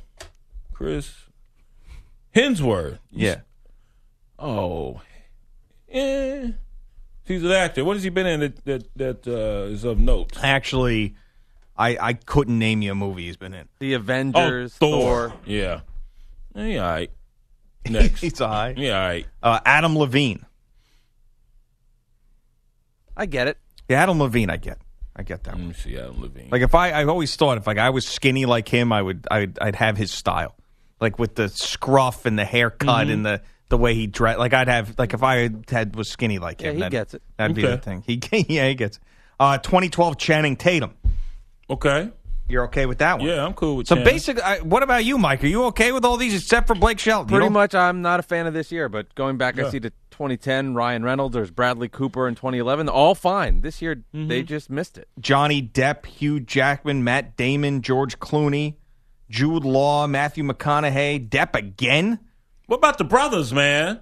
Chris 0.73 1.15
Hemsworth. 2.35 2.99
Yeah. 3.11 3.41
Oh, 4.39 5.01
yeah. 5.93 6.49
He's 7.25 7.43
an 7.45 7.51
actor. 7.51 7.85
What 7.85 7.97
has 7.97 8.05
he 8.05 8.11
been 8.11 8.27
in 8.27 8.41
that 8.41 8.65
that, 8.65 8.97
that 8.97 9.27
uh, 9.29 9.67
is 9.73 9.85
of 9.85 9.99
note? 9.99 10.33
Actually, 10.43 11.15
I 11.77 11.99
I 12.01 12.13
couldn't 12.15 12.59
name 12.59 12.81
you 12.83 12.93
a 12.93 12.95
movie 12.95 13.27
he's 13.27 13.37
been 13.37 13.53
in. 13.53 13.69
The 13.81 13.95
Oh, 13.95 13.99
Avengers, 13.99 14.75
Thor. 14.75 15.29
Thor. 15.31 15.33
Yeah. 15.45 15.81
Yeah, 16.55 16.85
all 16.85 16.91
right. 16.91 17.11
Next. 17.91 18.21
he's 18.23 18.41
all 18.41 18.49
right. 18.51 18.77
yeah, 18.77 19.01
all 19.01 19.09
right. 19.09 19.27
Uh, 19.43 19.61
Adam 19.65 19.97
Levine. 19.99 20.45
I 23.17 23.27
get 23.27 23.49
it. 23.49 23.59
Yeah, 23.89 24.03
Adam 24.03 24.21
Levine. 24.21 24.51
I 24.51 24.57
get. 24.57 24.79
I 25.17 25.23
get 25.23 25.43
that. 25.45 25.57
Let 25.57 25.67
me 25.67 25.73
see 25.75 25.97
Adam 25.99 26.21
Levine. 26.21 26.49
Like 26.51 26.63
if 26.63 26.75
I, 26.75 26.93
I've 26.93 27.09
always 27.09 27.35
thought 27.35 27.59
if 27.59 27.67
like 27.67 27.79
I 27.79 27.91
was 27.91 28.07
skinny 28.07 28.47
like 28.47 28.69
him, 28.69 28.93
I 28.93 29.03
would, 29.03 29.27
I'd, 29.31 29.59
I'd 29.59 29.75
have 29.77 29.97
his 29.97 30.13
style, 30.13 30.55
like 31.01 31.19
with 31.19 31.35
the 31.35 31.49
scruff 31.49 32.25
and 32.27 32.39
the 32.39 32.45
haircut 32.45 32.89
Mm-hmm. 32.89 33.11
and 33.11 33.27
the 33.27 33.43
the 33.71 33.77
way 33.77 33.95
he 33.95 34.07
dressed. 34.07 34.39
Like 34.39 34.55
I'd 34.55 34.69
have, 34.69 34.95
like 34.99 35.13
if 35.13 35.23
I 35.23 35.51
had 35.69 35.95
was 35.97 36.09
skinny 36.09 36.39
like 36.39 36.61
him, 36.63 36.67
Yeah, 36.67 36.73
he 36.75 36.81
then 36.81 36.91
gets 36.91 37.15
it. 37.15 37.23
That'd 37.37 37.55
be 37.57 37.63
the 37.63 37.77
thing. 37.79 38.03
He, 38.07 38.21
yeah, 38.49 38.69
he 38.69 38.75
gets. 38.75 38.97
It. 38.99 39.03
Uh, 39.41 39.59
2012 39.59 40.17
Channing 40.17 40.57
Tatum. 40.57 40.95
okay. 41.69 42.11
You're 42.49 42.65
okay 42.65 42.87
with 42.87 42.99
that 42.99 43.19
one? 43.19 43.29
Yeah, 43.29 43.45
I'm 43.45 43.53
cool 43.53 43.77
with 43.77 43.87
that. 43.89 43.95
So 43.95 43.97
Channing. 43.97 44.13
basic. 44.15 44.41
I, 44.41 44.61
what 44.61 44.83
about 44.83 45.05
you, 45.05 45.19
Mike? 45.19 45.45
Are 45.45 45.49
you 45.49 45.65
okay 45.67 45.93
with 45.93 46.05
all 46.05 46.17
these 46.17 46.35
except 46.35 46.67
for 46.67 46.75
Blake 46.75 46.99
Shelton? 46.99 47.29
Pretty 47.29 47.51
much, 47.51 47.75
I'm 47.75 48.01
not 48.01 48.21
a 48.21 48.23
fan 48.23 48.47
of 48.47 48.55
this 48.55 48.73
year. 48.73 48.89
But 48.89 49.15
going 49.15 49.37
back, 49.37 49.57
Yeah. 49.57 49.67
I 49.67 49.71
see 49.71 49.79
the 49.79 49.91
2010 50.13 50.75
Ryan 50.75 51.03
Reynolds. 51.03 51.35
There's 51.35 51.51
Bradley 51.51 51.89
Cooper 51.89 52.27
in 52.27 52.35
2011. 52.35 52.89
All 52.89 53.15
fine. 53.15 53.61
This 53.61 53.83
year, 53.83 53.97
Mm-hmm. 53.97 54.29
they 54.29 54.43
just 54.43 54.71
missed 54.71 54.97
it. 54.97 55.09
Johnny 55.21 55.61
Depp, 55.63 56.07
Hugh 56.07 56.41
Jackman, 56.41 57.05
Matt 57.05 57.37
Damon, 57.37 57.83
George 57.83 58.19
Clooney, 58.19 58.77
Jude 59.29 59.65
Law, 59.65 60.07
Matthew 60.07 60.43
McConaughey, 60.45 61.29
Depp 61.29 61.55
again. 61.55 62.19
What 62.67 62.79
about 62.79 62.97
the 62.99 63.05
brothers, 63.05 63.53
man? 63.53 64.01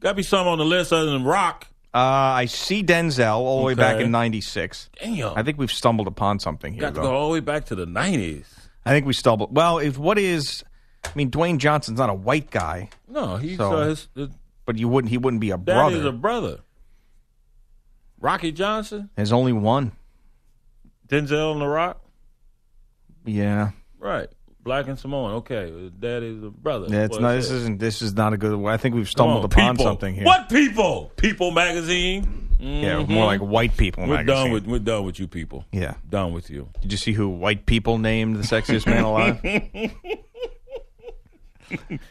Got 0.00 0.10
to 0.10 0.14
be 0.16 0.22
some 0.22 0.46
on 0.46 0.58
the 0.58 0.64
list 0.64 0.92
other 0.92 1.10
than 1.10 1.24
Rock. 1.24 1.68
Uh, 1.96 2.36
I 2.36 2.44
see 2.44 2.82
Denzel 2.82 3.36
all 3.38 3.60
the 3.60 3.64
way 3.64 3.74
back 3.74 3.94
Okay. 3.94 4.04
in 4.04 4.10
'96. 4.10 4.90
Damn. 5.02 5.32
I 5.34 5.42
think 5.42 5.56
we've 5.58 5.72
stumbled 5.72 6.06
upon 6.08 6.38
something 6.40 6.74
here. 6.74 6.82
Got 6.82 6.88
to 6.88 6.94
though. 6.96 7.02
go 7.08 7.14
all 7.14 7.28
the 7.28 7.32
way 7.32 7.40
back 7.40 7.64
to 7.66 7.74
the 7.74 7.86
90s. 7.86 8.44
I 8.84 8.90
think 8.90 9.06
we 9.06 9.14
stumbled. 9.14 9.56
Well, 9.56 9.78
if 9.78 9.96
what 9.96 10.18
is, 10.18 10.62
I 11.04 11.08
mean, 11.14 11.30
Dwayne 11.30 11.56
Johnson's 11.56 11.98
not 11.98 12.10
a 12.10 12.14
white 12.14 12.50
guy, 12.50 12.90
No, 13.08 13.36
he's 13.36 13.56
So- 13.56 13.72
uh, 13.74 13.88
his, 13.88 14.08
his 14.14 14.28
but 14.66 14.76
you 14.76 14.88
wouldn't. 14.88 15.10
He 15.10 15.16
wouldn't 15.16 15.40
be 15.40 15.50
a 15.52 15.56
dad 15.56 15.64
brother. 15.64 15.96
is 15.96 16.04
a 16.04 16.12
brother. 16.12 16.58
Rocky 18.20 18.52
Johnson, 18.52 19.08
There's 19.16 19.32
only 19.32 19.52
one. 19.52 19.92
Denzel 21.08 21.52
and 21.52 21.60
The 21.60 21.66
Rock. 21.68 22.00
Yeah, 23.24 23.70
Right. 23.98 24.28
Black 24.66 24.88
and 24.88 24.98
Samoan. 24.98 25.34
Okay. 25.34 25.92
Dad 26.00 26.24
is 26.24 26.42
a 26.42 26.50
brother. 26.50 26.88
yeah. 26.90 27.04
It's 27.04 27.12
What 27.12 27.22
not. 27.22 27.34
This 27.36 27.50
isn't. 27.50 27.78
This 27.78 28.02
is 28.02 28.14
not 28.14 28.32
a 28.32 28.36
good. 28.36 28.66
I 28.66 28.76
think 28.76 28.96
we've 28.96 29.08
stumbled 29.08 29.38
on, 29.38 29.44
upon 29.44 29.76
people. 29.76 29.86
something 29.86 30.14
here. 30.16 30.24
What 30.24 30.48
people? 30.48 31.12
People 31.16 31.52
magazine. 31.52 32.48
Yeah, 32.58 32.96
Mhm. 32.96 32.96
more 32.96 33.06
mm-hmm. 33.06 33.16
like 33.18 33.40
white 33.40 33.76
people. 33.76 34.02
We're 34.08 34.16
magazine. 34.16 34.44
done 34.44 34.50
with 34.50 34.66
we're 34.66 34.78
done 34.80 35.04
with 35.04 35.20
you 35.20 35.28
people. 35.28 35.64
Yeah. 35.70 35.94
Done 36.10 36.32
with 36.32 36.50
you. 36.50 36.68
Did 36.80 36.90
you 36.90 36.98
see 36.98 37.12
who 37.12 37.28
white 37.28 37.64
people 37.66 37.98
named 37.98 38.36
the 38.36 38.42
sexiest 38.42 38.86
man 38.86 39.04
alive? 39.04 39.40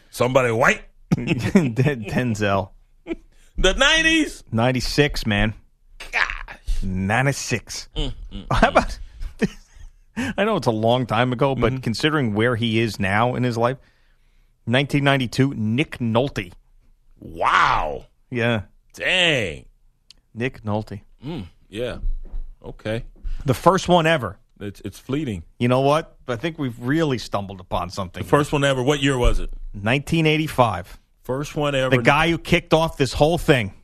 Somebody 0.10 0.50
white. 0.50 0.80
Denzel. 1.14 2.70
The 3.58 3.74
nineties. 3.74 4.44
96, 4.50 5.26
man. 5.26 5.52
Gosh. 6.10 6.82
96. 6.82 7.88
Mm, 7.96 8.12
mm, 8.32 8.46
How 8.50 8.68
about 8.68 8.88
mm. 8.88 8.98
I 10.36 10.44
know 10.44 10.56
it's 10.56 10.66
a 10.66 10.72
long 10.72 11.06
time 11.06 11.32
ago, 11.32 11.54
but 11.54 11.72
mm-hmm. 11.72 11.80
considering 11.82 12.34
where 12.34 12.56
he 12.56 12.80
is 12.80 12.98
now 12.98 13.34
in 13.34 13.42
his 13.42 13.56
life, 13.56 13.76
1992, 14.64 15.54
Nick 15.54 15.98
Nolte. 15.98 16.52
Wow. 17.18 18.06
Yeah, 18.30 18.62
Dang. 18.96 19.66
Nick 20.34 20.62
Nolte. 20.64 21.02
Mm, 21.24 21.46
yeah. 21.68 21.98
Okay. 22.64 23.04
The 23.44 23.54
first 23.54 23.88
one 23.88 24.06
ever. 24.06 24.38
It's 24.58 24.80
it's 24.80 24.98
fleeting. 24.98 25.44
You 25.58 25.68
know 25.68 25.82
what? 25.82 26.16
I 26.26 26.36
think 26.36 26.58
we've 26.58 26.78
really 26.80 27.18
stumbled 27.18 27.60
upon 27.60 27.90
something. 27.90 28.22
The 28.22 28.28
First 28.28 28.52
one 28.52 28.64
ever. 28.64 28.82
What 28.82 29.02
year 29.02 29.18
was 29.18 29.38
it? 29.38 29.50
1985. 29.72 30.98
First 31.22 31.54
one 31.56 31.74
ever. 31.74 31.94
The 31.94 32.02
guy 32.02 32.30
who 32.30 32.38
kicked 32.38 32.72
off 32.72 32.96
this 32.96 33.12
whole 33.12 33.36
thing, 33.36 33.74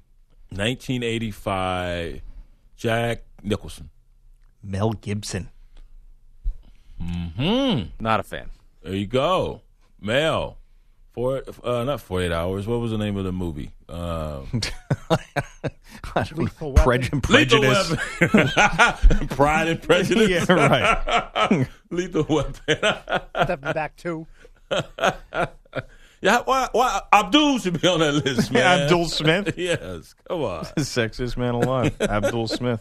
1985. 0.48 2.22
Jack 2.76 3.22
Nicholson. 3.42 3.90
Mel 4.62 4.92
Gibson. 4.92 5.50
Hmm. 7.36 7.82
Not 8.00 8.20
a 8.20 8.22
fan. 8.22 8.50
There 8.82 8.94
you 8.94 9.06
go. 9.06 9.62
Mel. 10.00 10.58
Four, 11.12 11.42
uh, 11.62 11.84
not 11.84 12.00
48 12.00 12.32
hours. 12.32 12.66
What 12.66 12.80
was 12.80 12.90
the 12.90 12.96
name 12.98 13.18
of 13.18 13.24
the 13.24 13.32
movie? 13.32 13.70
Uh, 13.86 14.40
Prej- 16.02 16.36
Lethal 16.36 16.72
prejudice. 16.72 17.90
Weapon. 18.20 18.48
Pride 19.28 19.68
and 19.68 19.82
Prejudice. 19.82 20.46
Yeah, 20.48 20.52
right. 20.54 21.68
Lethal 21.90 22.24
Weapon. 22.28 22.54
Step 23.44 23.60
back 23.60 23.94
too. 23.96 24.26
yeah, 26.22 26.40
why, 26.46 26.68
why? 26.72 27.02
Abdul 27.12 27.58
should 27.58 27.80
be 27.80 27.86
on 27.88 28.00
that 28.00 28.12
list, 28.24 28.50
man. 28.50 28.80
Abdul 28.82 29.08
Smith. 29.08 29.52
yes. 29.58 30.14
Come 30.26 30.42
on. 30.42 30.64
Sexiest 30.78 31.36
man 31.36 31.54
alive. 31.54 31.94
Abdul 32.00 32.48
Smith. 32.48 32.80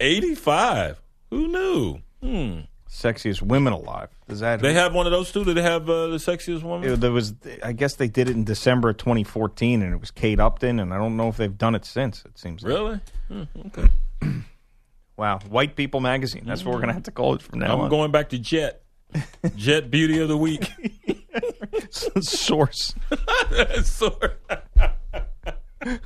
85. 0.00 1.00
Who 1.30 1.48
knew? 1.48 1.98
Hmm. 2.22 2.60
Sexiest 2.90 3.40
women 3.40 3.72
alive. 3.72 4.08
Does 4.28 4.40
that 4.40 4.60
They 4.60 4.72
have 4.74 4.92
one 4.94 5.06
of 5.06 5.12
those 5.12 5.30
too? 5.30 5.44
Do 5.44 5.54
they 5.54 5.62
have 5.62 5.88
uh, 5.88 6.08
the 6.08 6.16
sexiest 6.16 6.62
woman? 6.64 6.98
There 6.98 7.12
was, 7.12 7.34
I 7.62 7.72
guess 7.72 7.94
they 7.94 8.08
did 8.08 8.28
it 8.28 8.32
in 8.34 8.42
December 8.44 8.90
of 8.90 8.96
2014, 8.96 9.80
and 9.82 9.94
it 9.94 10.00
was 10.00 10.10
Kate 10.10 10.40
Upton, 10.40 10.80
and 10.80 10.92
I 10.92 10.98
don't 10.98 11.16
know 11.16 11.28
if 11.28 11.36
they've 11.36 11.56
done 11.56 11.74
it 11.76 11.84
since. 11.84 12.24
It 12.24 12.36
seems 12.38 12.62
like. 12.64 12.72
Really? 12.72 13.00
Hmm, 13.28 13.42
okay. 13.66 13.88
Wow, 15.16 15.38
White 15.50 15.76
People 15.76 16.00
Magazine. 16.00 16.44
That's 16.46 16.64
what 16.64 16.74
we're 16.74 16.80
gonna 16.80 16.94
have 16.94 17.02
to 17.02 17.10
call 17.10 17.34
it 17.34 17.42
from 17.42 17.58
now 17.58 17.74
I'm 17.74 17.80
on. 17.82 17.90
going 17.90 18.10
back 18.10 18.30
to 18.30 18.38
Jet. 18.38 18.82
Jet 19.54 19.90
Beauty 19.90 20.18
of 20.18 20.28
the 20.28 20.36
Week. 20.38 20.72
Source. 21.90 22.94
Sort- 23.82 24.40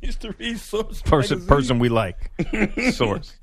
Used 0.00 0.20
to 0.22 0.34
read 0.36 0.58
Source 0.58 1.00
Person, 1.02 1.38
magazine. 1.38 1.46
person 1.48 1.78
we 1.78 1.88
like. 1.88 2.32
Source. 2.92 3.36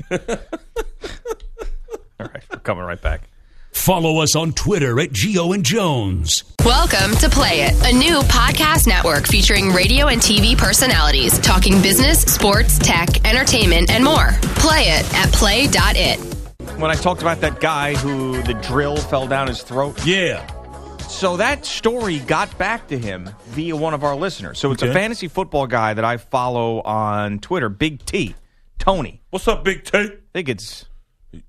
All 2.21 2.27
right, 2.27 2.43
we're 2.51 2.59
coming 2.59 2.83
right 2.83 3.01
back. 3.01 3.23
Follow 3.71 4.21
us 4.21 4.35
on 4.35 4.53
Twitter 4.53 4.99
at 4.99 5.09
Gio 5.09 5.55
and 5.55 5.65
Jones. 5.65 6.43
Welcome 6.63 7.17
to 7.17 7.29
Play 7.29 7.61
It, 7.61 7.73
a 7.83 7.97
new 7.97 8.19
podcast 8.19 8.85
network 8.85 9.25
featuring 9.25 9.71
radio 9.71 10.05
and 10.07 10.21
TV 10.21 10.55
personalities 10.55 11.39
talking 11.39 11.81
business, 11.81 12.21
sports, 12.21 12.77
tech, 12.77 13.25
entertainment, 13.25 13.89
and 13.89 14.03
more. 14.03 14.33
Play 14.57 14.83
it 14.89 15.13
at 15.15 15.31
play.it. 15.31 16.19
When 16.79 16.91
I 16.91 16.95
talked 16.95 17.23
about 17.23 17.41
that 17.41 17.59
guy 17.59 17.95
who 17.95 18.43
the 18.43 18.53
drill 18.53 18.97
fell 18.97 19.25
down 19.27 19.47
his 19.47 19.63
throat. 19.63 20.05
Yeah. 20.05 20.45
So 21.07 21.37
that 21.37 21.65
story 21.65 22.19
got 22.19 22.55
back 22.59 22.87
to 22.89 22.99
him 22.99 23.31
via 23.47 23.75
one 23.75 23.95
of 23.95 24.03
our 24.03 24.15
listeners. 24.15 24.59
So 24.59 24.71
it's 24.71 24.83
a 24.83 24.93
fantasy 24.93 25.27
football 25.27 25.65
guy 25.65 25.95
that 25.95 26.05
I 26.05 26.17
follow 26.17 26.81
on 26.81 27.39
Twitter, 27.39 27.69
Big 27.69 28.05
T, 28.05 28.35
Tony. 28.77 29.23
What's 29.31 29.47
up, 29.47 29.63
Big 29.63 29.85
T? 29.85 29.97
I 29.97 30.11
think 30.33 30.49
it's 30.49 30.85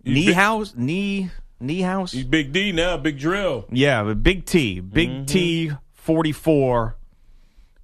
Knee 0.04 0.26
big- 0.26 0.34
House, 0.34 0.74
Knee 0.76 1.30
Knee 1.60 1.80
House. 1.80 2.12
He's 2.12 2.24
Big 2.24 2.52
D 2.52 2.72
now, 2.72 2.96
Big 2.96 3.18
Drill. 3.18 3.66
Yeah, 3.70 4.02
but 4.04 4.22
Big 4.22 4.44
T, 4.46 4.80
Big 4.80 5.08
Mm-hmm. 5.08 5.24
T, 5.26 5.72
forty 5.92 6.32
four. 6.32 6.96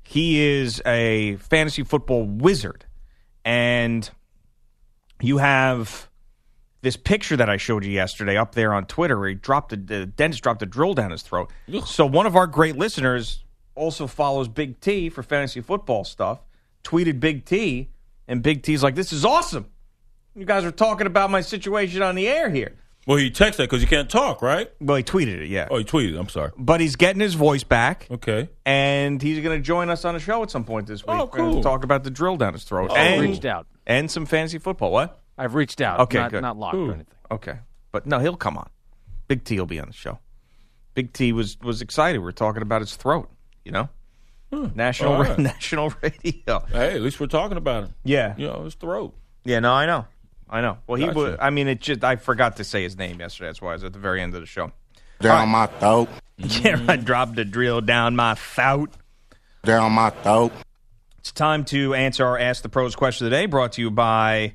He 0.02 0.40
is 0.40 0.80
a 0.86 1.36
fantasy 1.36 1.82
football 1.82 2.24
wizard, 2.24 2.86
and 3.44 4.08
you 5.20 5.38
have 5.38 6.08
this 6.80 6.96
picture 6.96 7.36
that 7.36 7.50
I 7.50 7.56
showed 7.56 7.84
you 7.84 7.90
yesterday 7.90 8.36
up 8.36 8.54
there 8.54 8.72
on 8.72 8.86
Twitter. 8.86 9.18
Where 9.18 9.28
he 9.28 9.34
dropped 9.34 9.72
a, 9.72 9.76
the 9.76 10.06
dentist 10.06 10.42
dropped 10.42 10.62
a 10.62 10.66
drill 10.66 10.94
down 10.94 11.10
his 11.10 11.22
throat. 11.22 11.50
So 11.84 12.06
one 12.06 12.26
of 12.26 12.36
our 12.36 12.46
great 12.46 12.76
listeners 12.76 13.44
also 13.74 14.06
follows 14.06 14.48
Big 14.48 14.80
T 14.80 15.08
for 15.10 15.22
fantasy 15.22 15.60
football 15.60 16.04
stuff. 16.04 16.40
Tweeted 16.84 17.20
Big 17.20 17.44
T, 17.44 17.90
and 18.26 18.42
Big 18.42 18.62
T's 18.62 18.82
like, 18.82 18.94
"This 18.94 19.12
is 19.12 19.24
awesome. 19.24 19.66
You 20.38 20.46
guys 20.46 20.64
are 20.64 20.70
talking 20.70 21.06
about 21.06 21.30
my 21.30 21.40
situation 21.40 22.02
on 22.02 22.14
the 22.14 22.28
air 22.28 22.48
here." 22.50 22.76
Well, 23.06 23.16
he 23.16 23.30
texted 23.30 23.56
that 23.56 23.62
because 23.70 23.80
you 23.80 23.88
can't 23.88 24.10
talk, 24.10 24.42
right? 24.42 24.70
Well, 24.82 24.96
he 24.98 25.02
tweeted 25.02 25.40
it, 25.40 25.48
yeah. 25.48 25.66
Oh, 25.70 25.78
he 25.78 25.84
tweeted. 25.84 26.18
I'm 26.20 26.28
sorry. 26.28 26.50
But 26.58 26.80
he's 26.82 26.94
getting 26.96 27.20
his 27.20 27.32
voice 27.34 27.64
back. 27.64 28.06
Okay. 28.10 28.50
And 28.66 29.22
he's 29.22 29.42
going 29.42 29.58
to 29.58 29.62
join 29.64 29.88
us 29.88 30.04
on 30.04 30.14
a 30.14 30.18
show 30.18 30.42
at 30.42 30.50
some 30.50 30.64
point 30.64 30.86
this 30.88 31.06
week. 31.06 31.16
Oh, 31.16 31.24
We're 31.24 31.38
gonna 31.38 31.52
cool. 31.54 31.62
talk 31.62 31.84
about 31.84 32.04
the 32.04 32.10
drill 32.10 32.36
down 32.36 32.52
his 32.52 32.64
throat. 32.64 32.90
Oh. 32.92 32.96
and, 32.96 33.22
Reached 33.22 33.46
out. 33.46 33.66
And 33.86 34.10
some 34.10 34.26
fantasy 34.26 34.58
football. 34.58 34.92
What? 34.92 35.22
I've 35.38 35.54
reached 35.54 35.80
out. 35.80 36.00
Okay, 36.00 36.18
not, 36.18 36.30
good. 36.32 36.42
not 36.42 36.58
locked 36.58 36.74
or 36.76 36.92
anything. 36.92 37.06
Okay. 37.30 37.58
But 37.92 38.06
no, 38.06 38.18
he'll 38.18 38.36
come 38.36 38.58
on. 38.58 38.68
Big 39.26 39.42
T 39.42 39.58
will 39.58 39.64
be 39.66 39.80
on 39.80 39.86
the 39.86 39.94
show. 39.94 40.18
Big 40.92 41.14
T 41.14 41.32
was 41.32 41.56
was 41.62 41.80
excited. 41.80 42.18
We 42.18 42.28
are 42.28 42.32
talking 42.32 42.60
about 42.60 42.82
his 42.82 42.94
throat, 42.94 43.30
you 43.64 43.72
know? 43.72 43.88
National 44.74 45.14
All 45.14 45.22
right. 45.24 45.38
national 45.38 45.94
radio. 46.02 46.66
Hey, 46.70 46.94
at 46.94 47.00
least 47.00 47.20
we're 47.20 47.26
talking 47.26 47.56
about 47.56 47.84
him. 47.84 47.94
Yeah. 48.04 48.34
You 48.36 48.48
know, 48.48 48.64
his 48.64 48.74
throat. 48.74 49.14
Yeah, 49.44 49.60
no, 49.60 49.72
I 49.72 49.86
know. 49.86 50.06
I 50.50 50.60
know. 50.60 50.78
Well, 50.86 50.98
he 50.98 51.06
Gotcha. 51.06 51.18
would 51.18 51.40
I 51.40 51.50
mean 51.50 51.68
it 51.68 51.80
just 51.80 52.02
I 52.04 52.16
forgot 52.16 52.56
to 52.56 52.64
say 52.64 52.82
his 52.82 52.96
name 52.96 53.20
yesterday. 53.20 53.48
That's 53.48 53.60
why 53.60 53.70
I 53.70 53.72
was 53.74 53.84
at 53.84 53.92
the 53.92 53.98
very 53.98 54.20
end 54.22 54.34
of 54.34 54.40
the 54.40 54.46
show. 54.46 54.72
Down 55.20 55.48
my 55.48 55.66
throat. 55.66 56.08
Mm-hmm. 56.08 56.14
Yeah, 56.64 56.84
I 56.86 56.94
dropped 56.96 57.34
the 57.34 57.44
drill 57.44 57.80
down 57.80 58.14
my 58.14 58.34
throat. 58.36 58.92
Down 59.64 59.90
my 59.92 60.10
throat. 60.10 60.52
It's 61.18 61.32
time 61.32 61.64
to 61.66 61.94
answer 61.94 62.24
our 62.24 62.38
Ask 62.38 62.62
the 62.62 62.68
Pros 62.68 62.94
question 62.94 63.26
of 63.26 63.32
the 63.32 63.36
day, 63.36 63.46
brought 63.46 63.72
to 63.72 63.80
you 63.82 63.90
by 63.90 64.54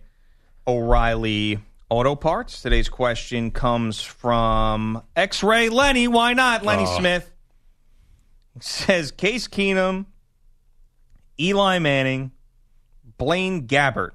O'Reilly 0.66 1.60
Auto 1.89 2.16
Parts. 2.16 2.62
Today's 2.62 2.88
question 2.88 3.52
comes 3.52 4.02
from 4.02 5.04
X 5.16 5.44
Ray 5.44 5.68
Lenny. 5.68 6.08
Why 6.08 6.34
not? 6.34 6.64
Lenny 6.64 6.86
Oh. 6.88 6.98
Smith 6.98 7.30
It 8.56 8.64
says 8.64 9.12
Case 9.12 9.50
Keenum, 9.50 10.06
Eli 11.39 11.80
Manning, 11.80 12.32
Blaine 13.18 13.68
Gabbert. 13.68 14.12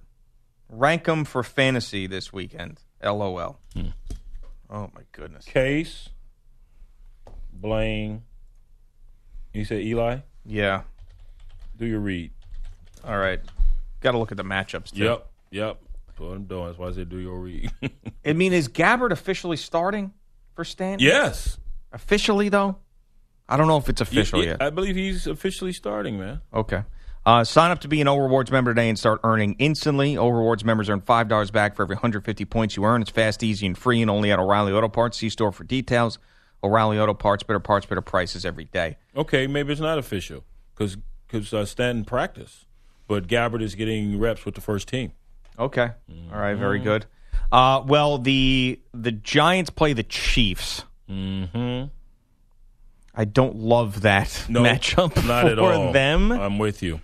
Rank 0.69 1.05
them 1.05 1.25
for 1.25 1.43
fantasy 1.43 2.07
this 2.07 2.33
weekend. 2.33 2.81
LOL. 3.03 3.59
Hmm. 3.75 3.87
Oh, 4.71 4.91
my 4.95 5.03
goodness. 5.12 5.45
Case, 5.47 6.11
Blaine. 7.53 8.23
You 9.53 9.64
said 9.64 9.81
Eli? 9.81 10.19
Yeah. 10.45 10.83
Do 11.77 11.87
your 11.87 12.01
read. 12.01 12.31
All 13.05 13.16
right. 13.16 13.41
Got 14.01 14.12
to 14.12 14.19
look 14.19 14.31
at 14.31 14.37
the 14.37 14.45
matchups, 14.45 14.91
too. 14.93 15.05
Yep. 15.05 15.31
Yep. 15.51 15.79
That's 16.07 16.21
what 16.21 16.27
I'm 16.37 16.45
doing. 16.45 16.66
That's 16.66 16.79
why 16.79 16.89
I 16.89 16.93
said 16.93 17.09
do 17.09 17.19
your 17.19 17.39
read. 17.39 17.71
I 18.27 18.33
mean, 18.35 18.53
is 18.53 18.69
Gabbert 18.69 19.11
officially 19.11 19.57
starting 19.57 20.12
for 20.55 20.64
Stanton? 20.64 21.07
yes. 21.07 21.59
Officially, 21.93 22.51
though? 22.51 22.77
I 23.49 23.57
don't 23.57 23.66
know 23.66 23.79
if 23.79 23.89
it's 23.89 24.03
official 24.03 24.41
Yeah, 24.45 24.51
yet. 24.51 24.62
I 24.62 24.69
believe 24.69 24.95
he's 24.95 25.27
officially 25.27 25.73
starting, 25.73 26.19
man. 26.19 26.43
Okay. 26.53 26.83
Uh, 27.29 27.45
sign 27.45 27.70
up 27.70 27.79
to 27.81 27.89
be 27.89 28.01
an 28.01 28.09
O 28.09 28.16
Rewards 28.16 28.51
member 28.51 28.70
today 28.72 28.89
and 28.89 28.99
start 28.99 29.20
earning 29.22 29.55
instantly. 29.59 30.16
O 30.16 30.29
Rewards 30.31 30.64
members 30.64 30.89
earn 30.89 31.03
$5 31.03 31.53
back 31.53 31.76
for 31.76 31.83
every 31.83 31.95
150 31.95 32.47
points 32.47 32.74
you 32.74 32.85
earn. 32.85 33.03
It's 33.03 33.11
fast, 33.11 33.43
easy, 33.43 33.66
and 33.66 33.76
free, 33.76 34.01
and 34.01 34.11
only 34.11 34.33
at 34.33 34.39
O'Reilly 34.39 34.72
Auto 34.72 34.89
Parts. 34.89 35.18
See 35.18 35.29
store 35.29 35.53
for 35.53 35.62
details. 35.64 36.18
O'Reilly 36.64 36.99
Auto 36.99 37.12
Parts, 37.12 37.43
better 37.43 37.61
parts, 37.61 37.85
better 37.85 38.01
prices 38.01 38.47
every 38.47 38.64
day. 38.64 38.97
Okay, 39.14 39.47
maybe 39.47 39.72
it's 39.72 39.81
not 39.83 39.99
official 39.99 40.43
because 40.74 40.97
because 41.26 41.53
uh, 41.53 41.66
Stanton 41.66 42.07
practice, 42.07 42.64
but 43.07 43.26
Gabbert 43.26 43.61
is 43.61 43.74
getting 43.74 44.18
reps 44.18 44.47
with 44.47 44.55
the 44.55 44.62
first 44.62 44.89
team. 44.89 45.12
Okay. 45.59 45.91
All 46.33 46.39
right. 46.41 46.55
Very 46.55 46.79
good. 46.79 47.05
Uh, 47.53 47.83
well, 47.87 48.16
the 48.16 48.81
the 48.95 49.12
Giants 49.12 49.68
play 49.68 49.93
the 49.93 50.03
Chiefs. 50.03 50.85
Mm-hmm. 51.11 51.89
I 53.14 53.24
don't 53.26 53.57
love 53.57 54.01
that 54.01 54.47
No, 54.49 54.62
matchup 54.62 55.14
not 55.26 55.43
for 55.45 55.51
at 55.51 55.59
all. 55.59 55.93
them. 55.93 56.33
I'm 56.33 56.59
with 56.59 56.83
you. 56.83 57.03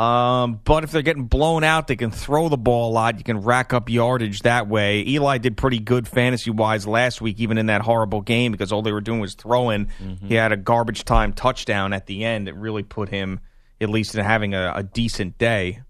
Um, 0.00 0.60
but 0.64 0.82
if 0.82 0.92
they're 0.92 1.02
getting 1.02 1.26
blown 1.26 1.62
out, 1.62 1.86
they 1.86 1.96
can 1.96 2.10
throw 2.10 2.48
the 2.48 2.56
ball 2.56 2.90
a 2.90 2.92
lot. 2.92 3.18
You 3.18 3.24
can 3.24 3.42
rack 3.42 3.74
up 3.74 3.90
yardage 3.90 4.40
that 4.40 4.66
way. 4.66 5.04
Eli 5.06 5.36
did 5.36 5.58
pretty 5.58 5.78
good 5.78 6.08
fantasy 6.08 6.50
wise 6.50 6.86
last 6.86 7.20
week, 7.20 7.38
even 7.38 7.58
in 7.58 7.66
that 7.66 7.82
horrible 7.82 8.22
game, 8.22 8.50
because 8.50 8.72
all 8.72 8.80
they 8.80 8.92
were 8.92 9.02
doing 9.02 9.20
was 9.20 9.34
throwing. 9.34 9.88
He 10.24 10.34
had 10.36 10.52
a 10.52 10.56
garbage 10.56 11.04
time 11.04 11.34
touchdown 11.34 11.92
at 11.92 12.06
the 12.06 12.24
end. 12.24 12.48
It 12.48 12.54
really 12.54 12.82
put 12.82 13.10
him 13.10 13.40
at 13.78 13.90
least 13.90 14.14
in 14.14 14.24
having 14.24 14.54
a, 14.54 14.72
a 14.76 14.82
decent 14.82 15.36
day. 15.36 15.82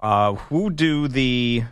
Uh, 0.00 0.34
who 0.34 0.70
do 0.70 1.06
the 1.06 1.64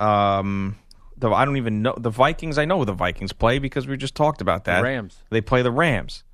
um 0.00 0.76
the 1.16 1.30
I 1.30 1.44
don't 1.44 1.58
even 1.58 1.82
know 1.82 1.94
the 1.96 2.10
Vikings? 2.10 2.58
I 2.58 2.64
know 2.64 2.84
the 2.84 2.92
Vikings 2.92 3.32
play 3.32 3.60
because 3.60 3.86
we 3.86 3.96
just 3.96 4.16
talked 4.16 4.40
about 4.40 4.64
that. 4.64 4.82
Rams. 4.82 5.16
They 5.30 5.40
play 5.42 5.62
the 5.62 5.70
Rams. 5.70 6.24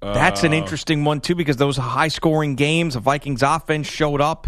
That's 0.00 0.44
an 0.44 0.52
Uh, 0.52 0.56
interesting 0.56 1.04
one 1.04 1.20
too 1.20 1.34
because 1.34 1.56
those 1.56 1.76
high 1.76 2.08
scoring 2.08 2.54
games, 2.54 2.94
the 2.94 3.00
Vikings 3.00 3.42
offense 3.42 3.88
showed 3.88 4.20
up. 4.20 4.46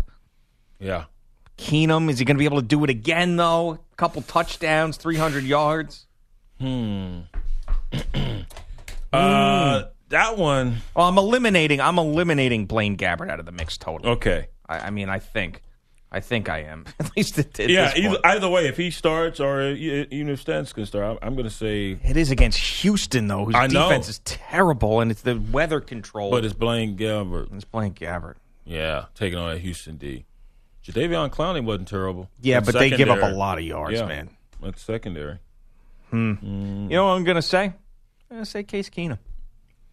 Yeah. 0.78 1.04
Keenum, 1.56 2.08
is 2.10 2.18
he 2.20 2.24
going 2.24 2.36
to 2.36 2.38
be 2.38 2.44
able 2.44 2.60
to 2.60 2.66
do 2.66 2.84
it 2.84 2.90
again 2.90 3.36
though? 3.36 3.72
A 3.92 3.96
couple 3.96 4.22
touchdowns, 4.22 4.96
300 4.96 5.42
yards. 5.44 6.06
Hmm. 6.60 7.20
Uh, 9.12 9.84
that 10.10 10.36
one. 10.36 10.76
Well, 10.94 11.06
I'm 11.08 11.16
eliminating 11.16 11.80
I'm 11.80 11.98
eliminating 11.98 12.66
Blaine 12.66 12.96
Gabbert 12.96 13.30
out 13.30 13.40
of 13.40 13.46
the 13.46 13.52
mix 13.52 13.78
totally. 13.78 14.10
Okay. 14.12 14.48
I, 14.68 14.78
I 14.80 14.90
mean, 14.90 15.08
I 15.08 15.18
think 15.18 15.62
I 16.10 16.20
think 16.20 16.48
I 16.48 16.60
am. 16.60 16.86
At 16.98 17.14
least 17.16 17.38
at, 17.38 17.60
at 17.60 17.68
yeah. 17.68 17.92
this 17.92 17.98
Either, 17.98 18.18
either 18.24 18.48
way, 18.48 18.66
if 18.66 18.76
he 18.76 18.90
starts 18.90 19.40
or 19.40 19.62
even 19.62 20.30
if 20.30 20.40
Stanton's 20.40 20.72
going 20.72 20.84
to 20.84 20.86
start, 20.86 21.04
I'm, 21.04 21.28
I'm 21.28 21.34
going 21.34 21.48
to 21.48 21.54
say. 21.54 21.98
It 22.02 22.16
is 22.16 22.30
against 22.30 22.58
Houston 22.58 23.26
though, 23.26 23.44
whose 23.44 23.54
I 23.54 23.66
know. 23.66 23.88
defense 23.88 24.08
is 24.08 24.20
terrible 24.24 25.00
and 25.00 25.10
it's 25.10 25.22
the 25.22 25.38
weather 25.38 25.80
control. 25.80 26.30
But 26.30 26.44
it's 26.44 26.54
Blaine 26.54 26.96
Gabbert. 26.96 27.54
It's 27.54 27.64
Blaine 27.64 27.92
Gabbert. 27.92 28.36
Yeah, 28.64 29.06
taking 29.14 29.38
on 29.38 29.52
that 29.52 29.60
Houston 29.60 29.96
D. 29.96 30.24
Jadeveon 30.84 31.30
Clowney 31.30 31.62
wasn't 31.62 31.88
terrible. 31.88 32.30
Yeah, 32.40 32.58
In 32.58 32.64
but 32.64 32.74
they 32.74 32.90
give 32.90 33.10
up 33.10 33.22
a 33.22 33.34
lot 33.34 33.58
of 33.58 33.64
yards, 33.64 33.98
yeah, 33.98 34.06
man. 34.06 34.30
That's 34.62 34.82
secondary. 34.82 35.38
Hmm. 36.10 36.32
Mm. 36.32 36.82
You 36.84 36.96
know 36.96 37.06
what 37.06 37.12
I'm 37.12 37.24
going 37.24 37.36
to 37.36 37.42
say? 37.42 37.64
I'm 37.64 37.74
going 38.30 38.44
to 38.44 38.50
say 38.50 38.62
Case 38.62 38.88
Keenum. 38.88 39.18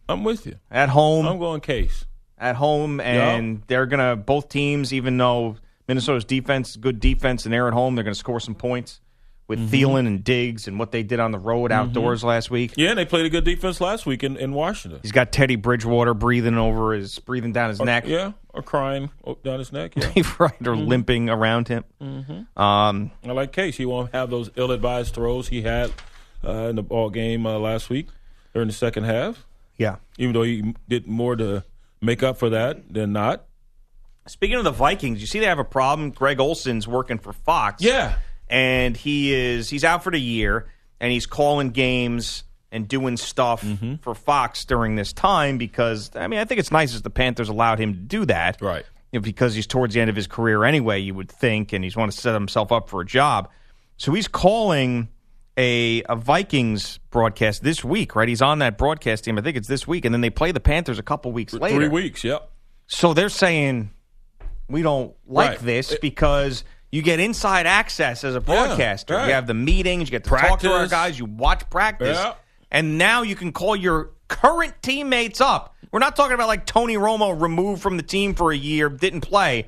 I'm 0.08 0.24
with 0.24 0.46
you. 0.46 0.56
At 0.70 0.88
home. 0.88 1.26
I'm 1.26 1.38
going 1.38 1.60
case. 1.60 2.04
at 2.38 2.56
home, 2.56 3.00
and 3.00 3.62
they're 3.66 3.86
gonna 3.86 4.16
both 4.16 4.48
teams. 4.48 4.92
Even 4.92 5.16
though 5.16 5.56
Minnesota's 5.88 6.24
defense 6.24 6.76
good 6.76 7.00
defense, 7.00 7.44
and 7.44 7.52
they're 7.52 7.68
at 7.68 7.74
home, 7.74 7.94
they're 7.94 8.04
gonna 8.04 8.14
score 8.14 8.40
some 8.40 8.54
points 8.54 9.00
with 9.48 9.60
Mm-hmm. 9.60 9.74
Thielen 9.74 10.06
and 10.08 10.24
Diggs 10.24 10.66
and 10.66 10.76
what 10.76 10.90
they 10.90 11.04
did 11.04 11.20
on 11.20 11.30
the 11.30 11.38
road 11.38 11.70
outdoors 11.70 12.24
last 12.24 12.50
week. 12.50 12.72
Yeah, 12.76 12.88
and 12.90 12.98
they 12.98 13.04
played 13.04 13.26
a 13.26 13.28
good 13.30 13.44
defense 13.44 13.80
last 13.80 14.04
week 14.04 14.24
in, 14.24 14.36
in 14.36 14.52
Washington. 14.52 14.98
He's 15.02 15.12
got 15.12 15.30
Teddy 15.30 15.54
Bridgewater 15.54 16.14
breathing 16.14 16.58
over 16.58 16.92
his, 16.94 17.20
breathing 17.20 17.52
down 17.52 17.68
his 17.68 17.78
Or- 17.80 17.86
neck, 17.86 18.08
Yeah, 18.08 18.32
or 18.52 18.62
crying 18.62 19.10
down 19.44 19.60
his 19.60 19.70
neck. 19.72 19.92
Yeah. 19.94 20.22
right, 20.40 20.66
or 20.66 20.74
limping 20.76 21.30
around 21.30 21.68
him. 21.68 21.84
Mhm. 22.02 22.58
Um, 22.58 23.12
I 23.24 23.30
like 23.32 23.52
Case. 23.52 23.76
He 23.76 23.86
won't 23.86 24.12
have 24.12 24.30
those 24.30 24.50
ill-advised 24.56 25.14
throws 25.14 25.46
he 25.46 25.62
had 25.62 25.92
uh, 26.44 26.50
in 26.70 26.74
the 26.76 26.82
ball 26.82 27.08
game 27.10 27.46
uh, 27.46 27.56
last 27.60 27.88
week 27.88 28.08
during 28.52 28.66
the 28.66 28.74
second 28.74 29.04
half. 29.04 29.46
Yeah, 29.76 29.96
even 30.18 30.32
though 30.32 30.42
he 30.42 30.74
did 30.88 31.06
more 31.06 31.36
to 31.36 31.62
make 32.00 32.24
up 32.24 32.36
for 32.36 32.50
that 32.50 32.92
than 32.92 33.12
not. 33.12 33.44
Speaking 34.28 34.56
of 34.56 34.64
the 34.64 34.70
Vikings, 34.72 35.20
you 35.20 35.26
see 35.26 35.38
they 35.40 35.46
have 35.46 35.58
a 35.58 35.64
problem. 35.64 36.10
Greg 36.10 36.40
Olson's 36.40 36.86
working 36.88 37.18
for 37.18 37.32
Fox. 37.32 37.82
Yeah. 37.82 38.16
And 38.48 38.96
he 38.96 39.32
is 39.34 39.68
he's 39.70 39.84
out 39.84 40.02
for 40.04 40.10
the 40.10 40.20
year 40.20 40.68
and 41.00 41.12
he's 41.12 41.26
calling 41.26 41.70
games 41.70 42.44
and 42.72 42.88
doing 42.88 43.16
stuff 43.16 43.62
Mm-hmm. 43.62 43.96
for 43.96 44.14
Fox 44.14 44.64
during 44.64 44.96
this 44.96 45.12
time 45.12 45.58
because 45.58 46.10
I 46.14 46.26
mean 46.26 46.40
I 46.40 46.44
think 46.44 46.58
it's 46.60 46.70
nice 46.72 46.94
as 46.94 47.02
the 47.02 47.10
Panthers 47.10 47.48
allowed 47.48 47.78
him 47.78 47.92
to 47.94 47.98
do 48.00 48.24
that. 48.26 48.58
Right. 48.60 48.84
you 49.12 49.18
know, 49.18 49.22
because 49.22 49.54
he's 49.54 49.66
towards 49.66 49.94
the 49.94 50.00
end 50.00 50.10
of 50.10 50.16
his 50.16 50.26
career 50.26 50.64
anyway, 50.64 50.98
you 51.00 51.14
would 51.14 51.30
think, 51.30 51.72
and 51.72 51.82
he's 51.84 51.96
want 51.96 52.12
to 52.12 52.18
set 52.18 52.34
himself 52.34 52.70
up 52.72 52.88
for 52.88 53.00
a 53.00 53.06
job. 53.06 53.48
So 53.96 54.12
he's 54.12 54.28
calling 54.28 55.08
a, 55.56 56.02
a 56.08 56.16
Vikings 56.16 56.98
broadcast 57.10 57.62
this 57.62 57.82
week, 57.82 58.14
right? 58.14 58.28
He's 58.28 58.42
on 58.42 58.58
that 58.58 58.76
broadcast 58.76 59.24
team. 59.24 59.38
I 59.38 59.40
think 59.42 59.56
it's 59.56 59.68
this 59.68 59.86
week, 59.88 60.04
and 60.04 60.12
then 60.12 60.20
they 60.20 60.28
play 60.30 60.52
the 60.52 60.60
Panthers 60.60 60.98
a 60.98 61.02
couple 61.02 61.32
weeks 61.32 61.54
later. 61.54 61.76
Three 61.76 61.88
weeks, 61.88 62.22
yep. 62.24 62.50
So 62.88 63.14
they're 63.14 63.30
saying 63.30 63.90
we 64.68 64.82
don't 64.82 65.14
like 65.26 65.50
Right. 65.50 65.58
this 65.60 65.92
It- 65.92 66.00
because 66.00 66.64
you 66.92 67.02
get 67.02 67.20
inside 67.20 67.66
access 67.66 68.24
as 68.24 68.34
a 68.34 68.40
broadcaster. 68.40 69.14
right. 69.14 69.26
You 69.28 69.32
have 69.34 69.46
the 69.46 69.54
meetings, 69.54 70.08
you 70.08 70.12
get 70.12 70.24
to 70.24 70.30
talk 70.30 70.60
to 70.60 70.72
our 70.72 70.86
guys, 70.86 71.18
you 71.18 71.24
watch 71.26 71.68
practice, 71.70 72.16
Yeah. 72.18 72.34
and 72.70 72.96
now 72.98 73.22
you 73.22 73.34
can 73.36 73.52
call 73.52 73.76
your 73.76 74.10
current 74.28 74.74
teammates 74.82 75.40
up. 75.40 75.74
We're 75.92 76.00
not 76.00 76.16
talking 76.16 76.34
about 76.34 76.48
like 76.48 76.66
Tony 76.66 76.96
Romo 76.96 77.40
removed 77.40 77.82
from 77.82 77.96
the 77.96 78.02
team 78.02 78.34
for 78.34 78.50
a 78.52 78.56
year, 78.56 78.88
didn't 78.88 79.20
play. 79.22 79.66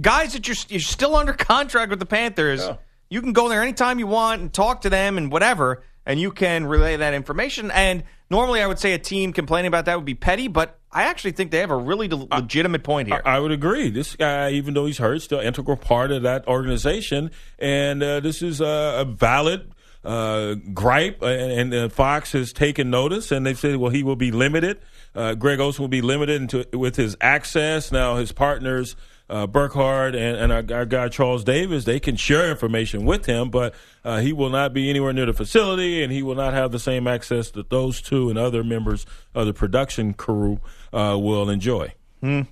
Guys 0.00 0.34
that 0.34 0.46
you're, 0.46 0.56
you're 0.68 0.80
still 0.80 1.16
under 1.16 1.32
contract 1.32 1.90
with 1.90 1.98
the 1.98 2.06
Panthers, 2.06 2.68
you 3.08 3.22
can 3.22 3.32
go 3.32 3.48
there 3.48 3.62
anytime 3.62 3.98
you 3.98 4.06
want 4.06 4.40
and 4.42 4.52
talk 4.52 4.82
to 4.82 4.90
them 4.90 5.16
and 5.16 5.32
whatever, 5.32 5.82
and 6.08 6.18
you 6.18 6.32
can 6.32 6.66
relay 6.66 6.96
that 6.96 7.12
information. 7.14 7.70
And 7.70 8.02
normally, 8.30 8.62
I 8.62 8.66
would 8.66 8.78
say 8.78 8.94
a 8.94 8.98
team 8.98 9.32
complaining 9.32 9.68
about 9.68 9.84
that 9.84 9.94
would 9.94 10.06
be 10.06 10.14
petty, 10.14 10.48
but 10.48 10.80
I 10.90 11.04
actually 11.04 11.32
think 11.32 11.50
they 11.50 11.58
have 11.58 11.70
a 11.70 11.76
really 11.76 12.08
le- 12.08 12.26
legitimate 12.32 12.82
point 12.82 13.08
here. 13.08 13.20
I, 13.24 13.36
I 13.36 13.40
would 13.40 13.52
agree. 13.52 13.90
This 13.90 14.16
guy, 14.16 14.50
even 14.52 14.72
though 14.72 14.86
he's 14.86 14.96
hurt, 14.96 15.20
still 15.20 15.38
integral 15.38 15.76
part 15.76 16.10
of 16.10 16.22
that 16.22 16.48
organization, 16.48 17.30
and 17.58 18.02
uh, 18.02 18.20
this 18.20 18.40
is 18.40 18.62
a, 18.62 19.00
a 19.00 19.04
valid 19.04 19.70
uh, 20.02 20.54
gripe. 20.72 21.20
And, 21.20 21.52
and 21.52 21.74
uh, 21.74 21.88
Fox 21.90 22.32
has 22.32 22.54
taken 22.54 22.88
notice, 22.88 23.30
and 23.30 23.44
they 23.44 23.54
said, 23.54 23.76
well, 23.76 23.90
he 23.90 24.02
will 24.02 24.16
be 24.16 24.30
limited. 24.30 24.80
Uh, 25.14 25.34
Greg 25.34 25.60
Olson 25.60 25.82
will 25.82 25.88
be 25.88 26.00
limited 26.00 26.40
into, 26.40 26.66
with 26.72 26.96
his 26.96 27.16
access. 27.20 27.92
Now, 27.92 28.16
his 28.16 28.32
partners. 28.32 28.96
Uh, 29.30 29.46
Burkhardt 29.46 30.14
and, 30.14 30.36
and 30.38 30.52
our, 30.52 30.78
our 30.78 30.86
guy 30.86 31.08
Charles 31.08 31.44
Davis, 31.44 31.84
they 31.84 32.00
can 32.00 32.16
share 32.16 32.50
information 32.50 33.04
with 33.04 33.26
him, 33.26 33.50
but 33.50 33.74
uh, 34.04 34.20
he 34.20 34.32
will 34.32 34.48
not 34.48 34.72
be 34.72 34.88
anywhere 34.88 35.12
near 35.12 35.26
the 35.26 35.34
facility, 35.34 36.02
and 36.02 36.10
he 36.10 36.22
will 36.22 36.34
not 36.34 36.54
have 36.54 36.72
the 36.72 36.78
same 36.78 37.06
access 37.06 37.50
that 37.50 37.68
those 37.68 38.00
two 38.00 38.30
and 38.30 38.38
other 38.38 38.64
members 38.64 39.04
of 39.34 39.46
the 39.46 39.52
production 39.52 40.14
crew 40.14 40.60
uh, 40.94 41.14
will 41.20 41.50
enjoy. 41.50 41.92
Hmm. 42.22 42.42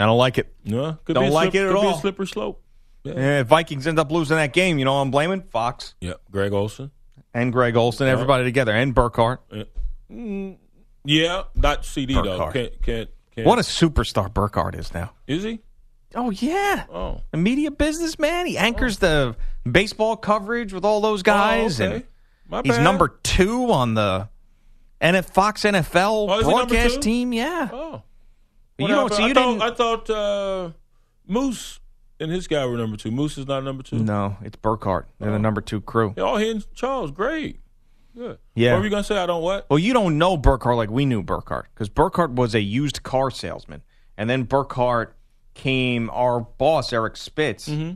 I 0.00 0.06
don't 0.06 0.16
like 0.18 0.38
it. 0.38 0.52
No, 0.64 0.96
could 1.04 1.14
don't 1.14 1.24
be 1.24 1.30
like 1.30 1.50
slip- 1.52 1.62
it 1.62 1.66
at 1.68 1.72
could 1.74 1.80
be 1.82 1.86
a 1.86 1.90
all. 1.90 1.98
slippery 2.00 2.26
slope. 2.26 2.62
Yeah, 3.04 3.40
if 3.40 3.46
Vikings 3.48 3.86
end 3.86 3.98
up 3.98 4.10
losing 4.10 4.36
that 4.38 4.54
game, 4.54 4.78
you 4.78 4.86
know 4.86 5.00
I'm 5.00 5.10
blaming 5.10 5.42
Fox. 5.42 5.94
Yep, 6.00 6.22
Greg 6.30 6.52
Olson 6.54 6.90
and 7.34 7.52
Greg 7.52 7.76
Olson, 7.76 8.06
Yeah. 8.06 8.12
everybody 8.14 8.44
together, 8.44 8.72
and 8.72 8.94
Burkhardt. 8.94 9.40
Mm, 10.10 10.56
yeah, 11.04 11.42
not 11.54 11.84
CD 11.84 12.14
though. 12.14 12.50
Can't, 12.50 12.82
can't, 12.82 13.10
can't. 13.34 13.46
What 13.46 13.58
a 13.58 13.62
superstar 13.62 14.32
Burkhardt 14.32 14.74
is 14.74 14.94
now. 14.94 15.12
is 15.26 15.42
he? 15.42 15.60
Oh 16.14 16.30
yeah, 16.30 16.84
Oh, 16.92 17.20
a 17.32 17.36
media 17.36 17.70
businessman. 17.70 18.46
He 18.46 18.56
anchors 18.58 18.98
the 18.98 19.36
baseball 19.70 20.16
coverage 20.16 20.72
with 20.72 20.84
all 20.84 21.00
those 21.00 21.22
guys, 21.22 21.80
Oh, 21.80 21.84
okay. 21.84 21.94
and 21.96 22.04
My 22.48 22.62
he's 22.64 22.76
bad. 22.76 22.84
number 22.84 23.08
two 23.22 23.70
on 23.72 23.94
the 23.94 24.28
NF 25.00 25.24
Fox 25.26 25.62
NFL 25.64 26.28
Oh, 26.30 26.38
is 26.40 26.46
he 26.46 26.52
number 26.52 26.66
broadcast 26.74 27.02
team. 27.02 27.32
Yeah. 27.32 27.68
Oh, 27.72 28.02
you 28.78 28.88
don't 28.88 29.12
see 29.12 29.22
you 29.22 29.28
I 29.30 29.32
didn't. 29.32 29.58
thought, 29.58 29.72
I 29.72 29.74
thought 29.74 30.10
uh, 30.10 30.70
Moose 31.26 31.80
and 32.20 32.30
his 32.30 32.46
guy 32.48 32.64
were 32.66 32.76
number 32.76 32.96
two. 32.96 33.10
Moose 33.10 33.36
is 33.38 33.46
not 33.46 33.64
number 33.64 33.82
two. 33.82 33.98
no, 33.98 34.36
it's 34.42 34.56
Burkhardt. 34.56 35.08
They're 35.18 35.32
the 35.32 35.38
number 35.38 35.60
two 35.60 35.80
crew. 35.80 36.14
Oh, 36.16 36.36
he 36.36 36.50
and 36.50 36.74
Charles, 36.74 37.10
great. 37.10 37.60
Good. 38.16 38.38
Yeah. 38.54 38.72
What 38.72 38.78
were 38.78 38.84
you 38.84 38.90
gonna 38.90 39.02
say? 39.04 39.16
I 39.18 39.26
don't 39.26 39.42
what? 39.42 39.66
Well, 39.68 39.78
you 39.80 39.92
don't 39.92 40.18
know 40.18 40.36
Burkhardt 40.36 40.76
like 40.76 40.90
we 40.90 41.04
knew 41.04 41.22
Burkhardt 41.22 41.66
because 41.74 41.88
Burkhardt 41.88 42.30
was 42.32 42.54
a 42.54 42.60
used 42.60 43.02
car 43.02 43.30
salesman, 43.30 43.82
and 44.16 44.30
then 44.30 44.44
Burkhardt 44.44 45.16
came. 45.54 46.10
Our 46.10 46.40
boss 46.40 46.92
Eric 46.92 47.16
Spitz 47.16 47.68
Mm-hmm. 47.68 47.92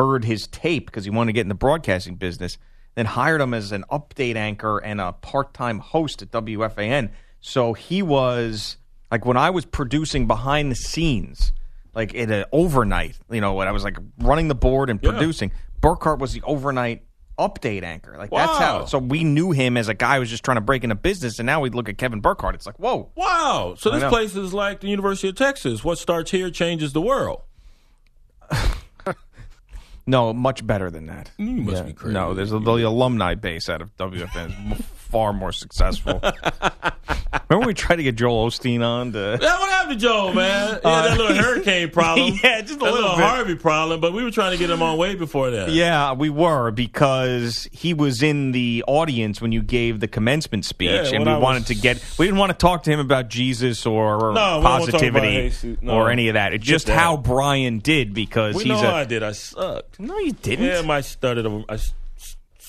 heard 0.00 0.24
his 0.24 0.46
tape 0.46 0.86
because 0.86 1.04
he 1.04 1.10
wanted 1.10 1.28
to 1.30 1.32
get 1.34 1.42
in 1.42 1.48
the 1.48 1.54
broadcasting 1.54 2.14
business. 2.16 2.58
Then 2.94 3.06
hired 3.06 3.40
him 3.40 3.54
as 3.54 3.72
an 3.72 3.84
update 3.90 4.36
anchor 4.36 4.78
and 4.78 5.00
a 5.00 5.12
part-time 5.12 5.78
host 5.78 6.22
at 6.22 6.30
WFAN. 6.30 7.10
So 7.40 7.72
he 7.72 8.02
was 8.02 8.76
like 9.10 9.24
when 9.24 9.36
I 9.36 9.50
was 9.50 9.64
producing 9.64 10.26
behind 10.26 10.70
the 10.70 10.76
scenes, 10.76 11.52
like 11.94 12.12
in 12.14 12.30
an 12.30 12.44
overnight. 12.52 13.16
You 13.30 13.40
know, 13.40 13.54
when 13.54 13.68
I 13.68 13.72
was 13.72 13.84
like 13.84 13.96
running 14.18 14.48
the 14.48 14.54
board 14.54 14.90
and 14.90 15.00
Yeah. 15.02 15.10
producing, 15.12 15.52
Burkhardt 15.80 16.18
was 16.18 16.32
the 16.32 16.42
overnight 16.42 17.02
update 17.40 17.82
anchor. 17.82 18.14
Like 18.18 18.30
that's 18.30 18.58
how. 18.58 18.84
So 18.84 18.98
we 18.98 19.24
knew 19.24 19.50
him 19.50 19.76
as 19.76 19.88
a 19.88 19.94
guy 19.94 20.14
who 20.14 20.20
was 20.20 20.30
just 20.30 20.44
trying 20.44 20.58
to 20.58 20.60
break 20.60 20.84
into 20.84 20.94
business, 20.94 21.38
and 21.38 21.46
now 21.46 21.60
we 21.60 21.70
look 21.70 21.88
at 21.88 21.98
Kevin 21.98 22.20
Burkhardt. 22.20 22.54
It's 22.54 22.66
like, 22.66 22.78
whoa, 22.78 23.10
Wow. 23.16 23.74
So 23.78 23.90
I 23.90 23.94
this 23.94 24.02
know. 24.02 24.08
place 24.10 24.36
is 24.36 24.52
like 24.54 24.80
the 24.80 24.88
University 24.88 25.28
of 25.30 25.34
Texas. 25.36 25.82
What 25.82 25.98
starts 25.98 26.30
here 26.30 26.50
changes 26.50 26.92
the 26.92 27.00
world. 27.00 27.42
no, 30.06 30.32
much 30.32 30.66
better 30.66 30.90
than 30.90 31.06
that. 31.06 31.30
You 31.38 31.46
must 31.62 31.76
Yeah. 31.78 31.82
be 31.84 31.92
crazy. 31.92 32.14
No, 32.14 32.34
there's 32.34 32.52
a, 32.52 32.58
the 32.58 32.72
alumni 32.82 33.34
base 33.34 33.68
out 33.68 33.80
of 33.82 33.96
WFAN 33.96 34.82
far 35.10 35.32
more 35.32 35.52
successful. 35.52 36.20
Remember 37.48 37.66
we 37.66 37.74
tried 37.74 37.96
to 37.96 38.02
get 38.04 38.14
Joel 38.16 38.48
Osteen 38.48 38.84
on 38.84 39.12
to. 39.12 39.38
Yeah, 39.40 39.58
what 39.58 39.68
happened 39.70 39.98
to 40.00 40.06
Joe, 40.06 40.32
man? 40.32 40.80
Yeah, 40.82 40.88
Uh, 40.88 41.02
that 41.08 41.18
little 41.18 41.34
hurricane 41.42 41.90
problem. 41.90 42.38
Yeah, 42.42 42.60
just 42.60 42.74
a 42.76 42.78
that 42.78 42.92
little 42.92 43.16
bit. 43.16 43.24
Harvey 43.24 43.54
problem, 43.56 44.00
but 44.00 44.12
we 44.12 44.22
were 44.22 44.30
trying 44.30 44.52
to 44.52 44.58
get 44.58 44.70
him 44.70 44.82
on 44.82 44.96
way 44.98 45.14
before 45.16 45.50
that. 45.50 45.70
Yeah, 45.70 46.12
we 46.12 46.30
were 46.30 46.70
because 46.70 47.68
he 47.72 47.92
was 47.92 48.22
in 48.22 48.52
the 48.52 48.84
audience 48.86 49.40
when 49.40 49.50
you 49.52 49.62
gave 49.62 50.00
the 50.00 50.08
commencement 50.08 50.64
speech, 50.64 50.90
Yeah, 50.90 51.14
and 51.16 51.24
we 51.24 51.30
I 51.30 51.36
was- 51.36 51.42
wanted 51.42 51.66
to 51.66 51.74
get. 51.74 52.02
We 52.18 52.26
didn't 52.26 52.38
want 52.38 52.50
to 52.52 52.58
talk 52.58 52.84
to 52.84 52.90
him 52.92 53.00
about 53.00 53.28
Jesus 53.28 53.84
or, 53.86 54.14
or 54.30 54.32
No, 54.32 54.58
we 54.58 54.62
don't 54.62 54.62
wanna 54.64 54.86
talk 54.92 55.02
about 55.02 55.22
positivity 55.22 55.78
No. 55.82 55.92
or 55.94 56.10
any 56.10 56.28
of 56.28 56.34
that. 56.34 56.52
It's 56.52 56.64
just 56.64 56.86
that. 56.86 56.98
how 56.98 57.16
Brian 57.16 57.78
did 57.80 58.14
because 58.14 58.54
We 58.56 58.64
he's 58.64 58.80
know 58.82 58.90
a. 58.90 58.94
I 58.94 59.04
did. 59.04 59.22
I 59.22 59.32
sucked. 59.32 59.98
No, 59.98 60.16
you 60.18 60.32
didn't. 60.32 60.66
Yeah, 60.66 60.82
my 60.82 61.00
stuttered. 61.00 61.46
over- 61.46 61.64
I 61.68 61.78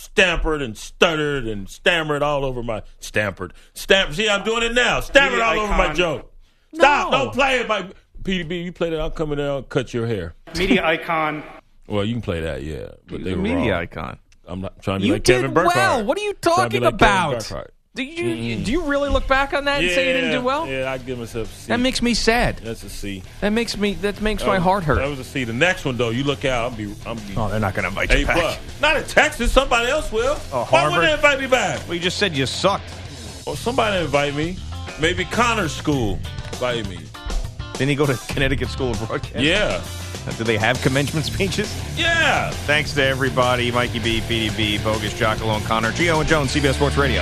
stammered 0.01 0.61
and 0.61 0.77
stuttered 0.77 1.47
and 1.47 1.69
stammered 1.69 2.21
all 2.23 2.43
over 2.45 2.61
my 2.63 2.81
stammered. 2.99 3.53
Stamp. 3.73 4.13
See, 4.13 4.27
I'm 4.29 4.43
doing 4.43 4.63
it 4.63 4.73
now. 4.73 4.99
Stammered 4.99 5.31
Media 5.39 5.45
all 5.45 5.59
over 5.59 5.73
my 5.73 5.93
joke. 5.93 6.33
Stop! 6.73 7.11
No. 7.11 7.25
Don't 7.25 7.33
play 7.33 7.59
it. 7.59 7.67
My 7.67 7.89
PDB, 8.23 8.63
you 8.65 8.71
play 8.71 8.89
that. 8.89 8.99
I'll 8.99 9.11
come 9.11 9.31
in 9.31 9.37
there. 9.37 9.49
I'll 9.51 9.63
cut 9.63 9.93
your 9.93 10.07
hair. 10.07 10.35
Media 10.57 10.85
icon. 10.85 11.43
Well, 11.87 12.05
you 12.05 12.13
can 12.13 12.21
play 12.21 12.39
that, 12.41 12.63
yeah. 12.63 12.89
But 13.07 13.17
He's 13.17 13.25
they 13.25 13.31
a 13.33 13.35
were 13.35 13.41
media 13.41 13.73
wrong. 13.73 13.81
icon. 13.81 14.19
I'm 14.45 14.61
not 14.61 14.81
trying 14.81 14.99
to 14.99 15.01
be 15.01 15.07
You 15.07 15.13
like 15.13 15.23
Kevin 15.23 15.41
did 15.43 15.53
Burkhardt. 15.53 15.75
well. 15.75 16.05
What 16.05 16.17
are 16.17 16.21
you 16.21 16.33
Trying 16.33 16.69
to 16.69 16.79
be 16.79 16.79
talking 16.79 16.81
like 16.83 16.97
Kevin 16.97 17.35
about? 17.35 17.71
Do 17.93 18.03
you 18.03 18.23
mm-hmm. 18.55 18.63
do 18.63 18.71
you 18.71 18.83
really 18.83 19.09
look 19.09 19.27
back 19.27 19.53
on 19.53 19.65
that 19.65 19.81
and 19.81 19.91
say 19.91 20.07
you 20.07 20.13
didn't 20.13 20.31
do 20.31 20.41
well? 20.41 20.65
Yeah, 20.65 20.89
I 20.89 20.97
give 20.97 21.19
myself 21.19 21.51
a 21.51 21.53
C. 21.53 21.67
That 21.67 21.81
makes 21.81 22.01
me 22.01 22.13
sad. 22.13 22.55
That's 22.59 22.83
a 22.83 22.89
C. 22.89 23.21
That 23.41 23.49
makes 23.49 23.75
me 23.75 23.95
that 23.95 24.21
makes 24.21 24.43
my 24.43 24.53
That 24.53 24.59
was- 24.59 24.63
heart 24.63 24.83
hurt. 24.85 24.95
That 24.99 25.09
was 25.09 25.19
a 25.19 25.25
C. 25.25 25.43
The 25.43 25.51
next 25.51 25.83
one 25.83 25.97
though, 25.97 26.09
you 26.09 26.23
look 26.23 26.45
out. 26.45 26.71
I'll 26.71 26.77
be. 26.77 26.85
I'm 27.05 27.17
be. 27.17 27.35
Oh, 27.35 27.49
they're 27.49 27.59
not 27.59 27.73
going 27.73 27.83
to 27.83 27.89
invite 27.89 28.09
A 28.11 28.19
you 28.21 28.25
back. 28.25 28.37
plus. 28.37 28.59
Not 28.79 28.95
in 28.95 29.03
Texas. 29.03 29.51
Somebody 29.51 29.89
else 29.89 30.09
will. 30.09 30.37
Oh, 30.53 30.63
Why 30.69 30.79
Harvard? 30.79 30.99
wouldn't 30.99 31.09
they 31.09 31.13
invite 31.27 31.41
me 31.41 31.47
back? 31.47 31.85
Well, 31.85 31.95
you 31.95 31.99
just 31.99 32.17
said 32.17 32.33
you 32.33 32.45
sucked. 32.45 32.89
Well, 33.45 33.57
somebody 33.57 34.01
invite 34.05 34.35
me. 34.35 34.57
Maybe 35.01 35.25
Connor 35.25 35.67
School 35.67 36.17
invite 36.53 36.87
me. 36.87 36.99
Then 37.77 37.89
you 37.89 37.95
go 37.97 38.05
to 38.05 38.15
Connecticut 38.33 38.69
School 38.69 38.91
of 38.91 39.05
Broadcasting. 39.05 39.41
Yeah. 39.43 39.83
Do 40.37 40.45
they 40.45 40.57
have 40.57 40.81
commencement 40.81 41.25
speeches? 41.25 41.69
Yeah. 41.97 42.51
Thanks 42.51 42.93
to 42.93 43.03
everybody. 43.03 43.69
Mikey 43.69 43.99
B, 43.99 44.21
PDB, 44.21 44.81
Bogus, 44.81 45.13
Jockalo, 45.13 45.57
and 45.57 45.65
Connor. 45.65 45.91
Gio 45.91 46.21
and 46.21 46.29
Jones, 46.29 46.55
CBS 46.55 46.75
Sports 46.75 46.95
Radio. 46.95 47.21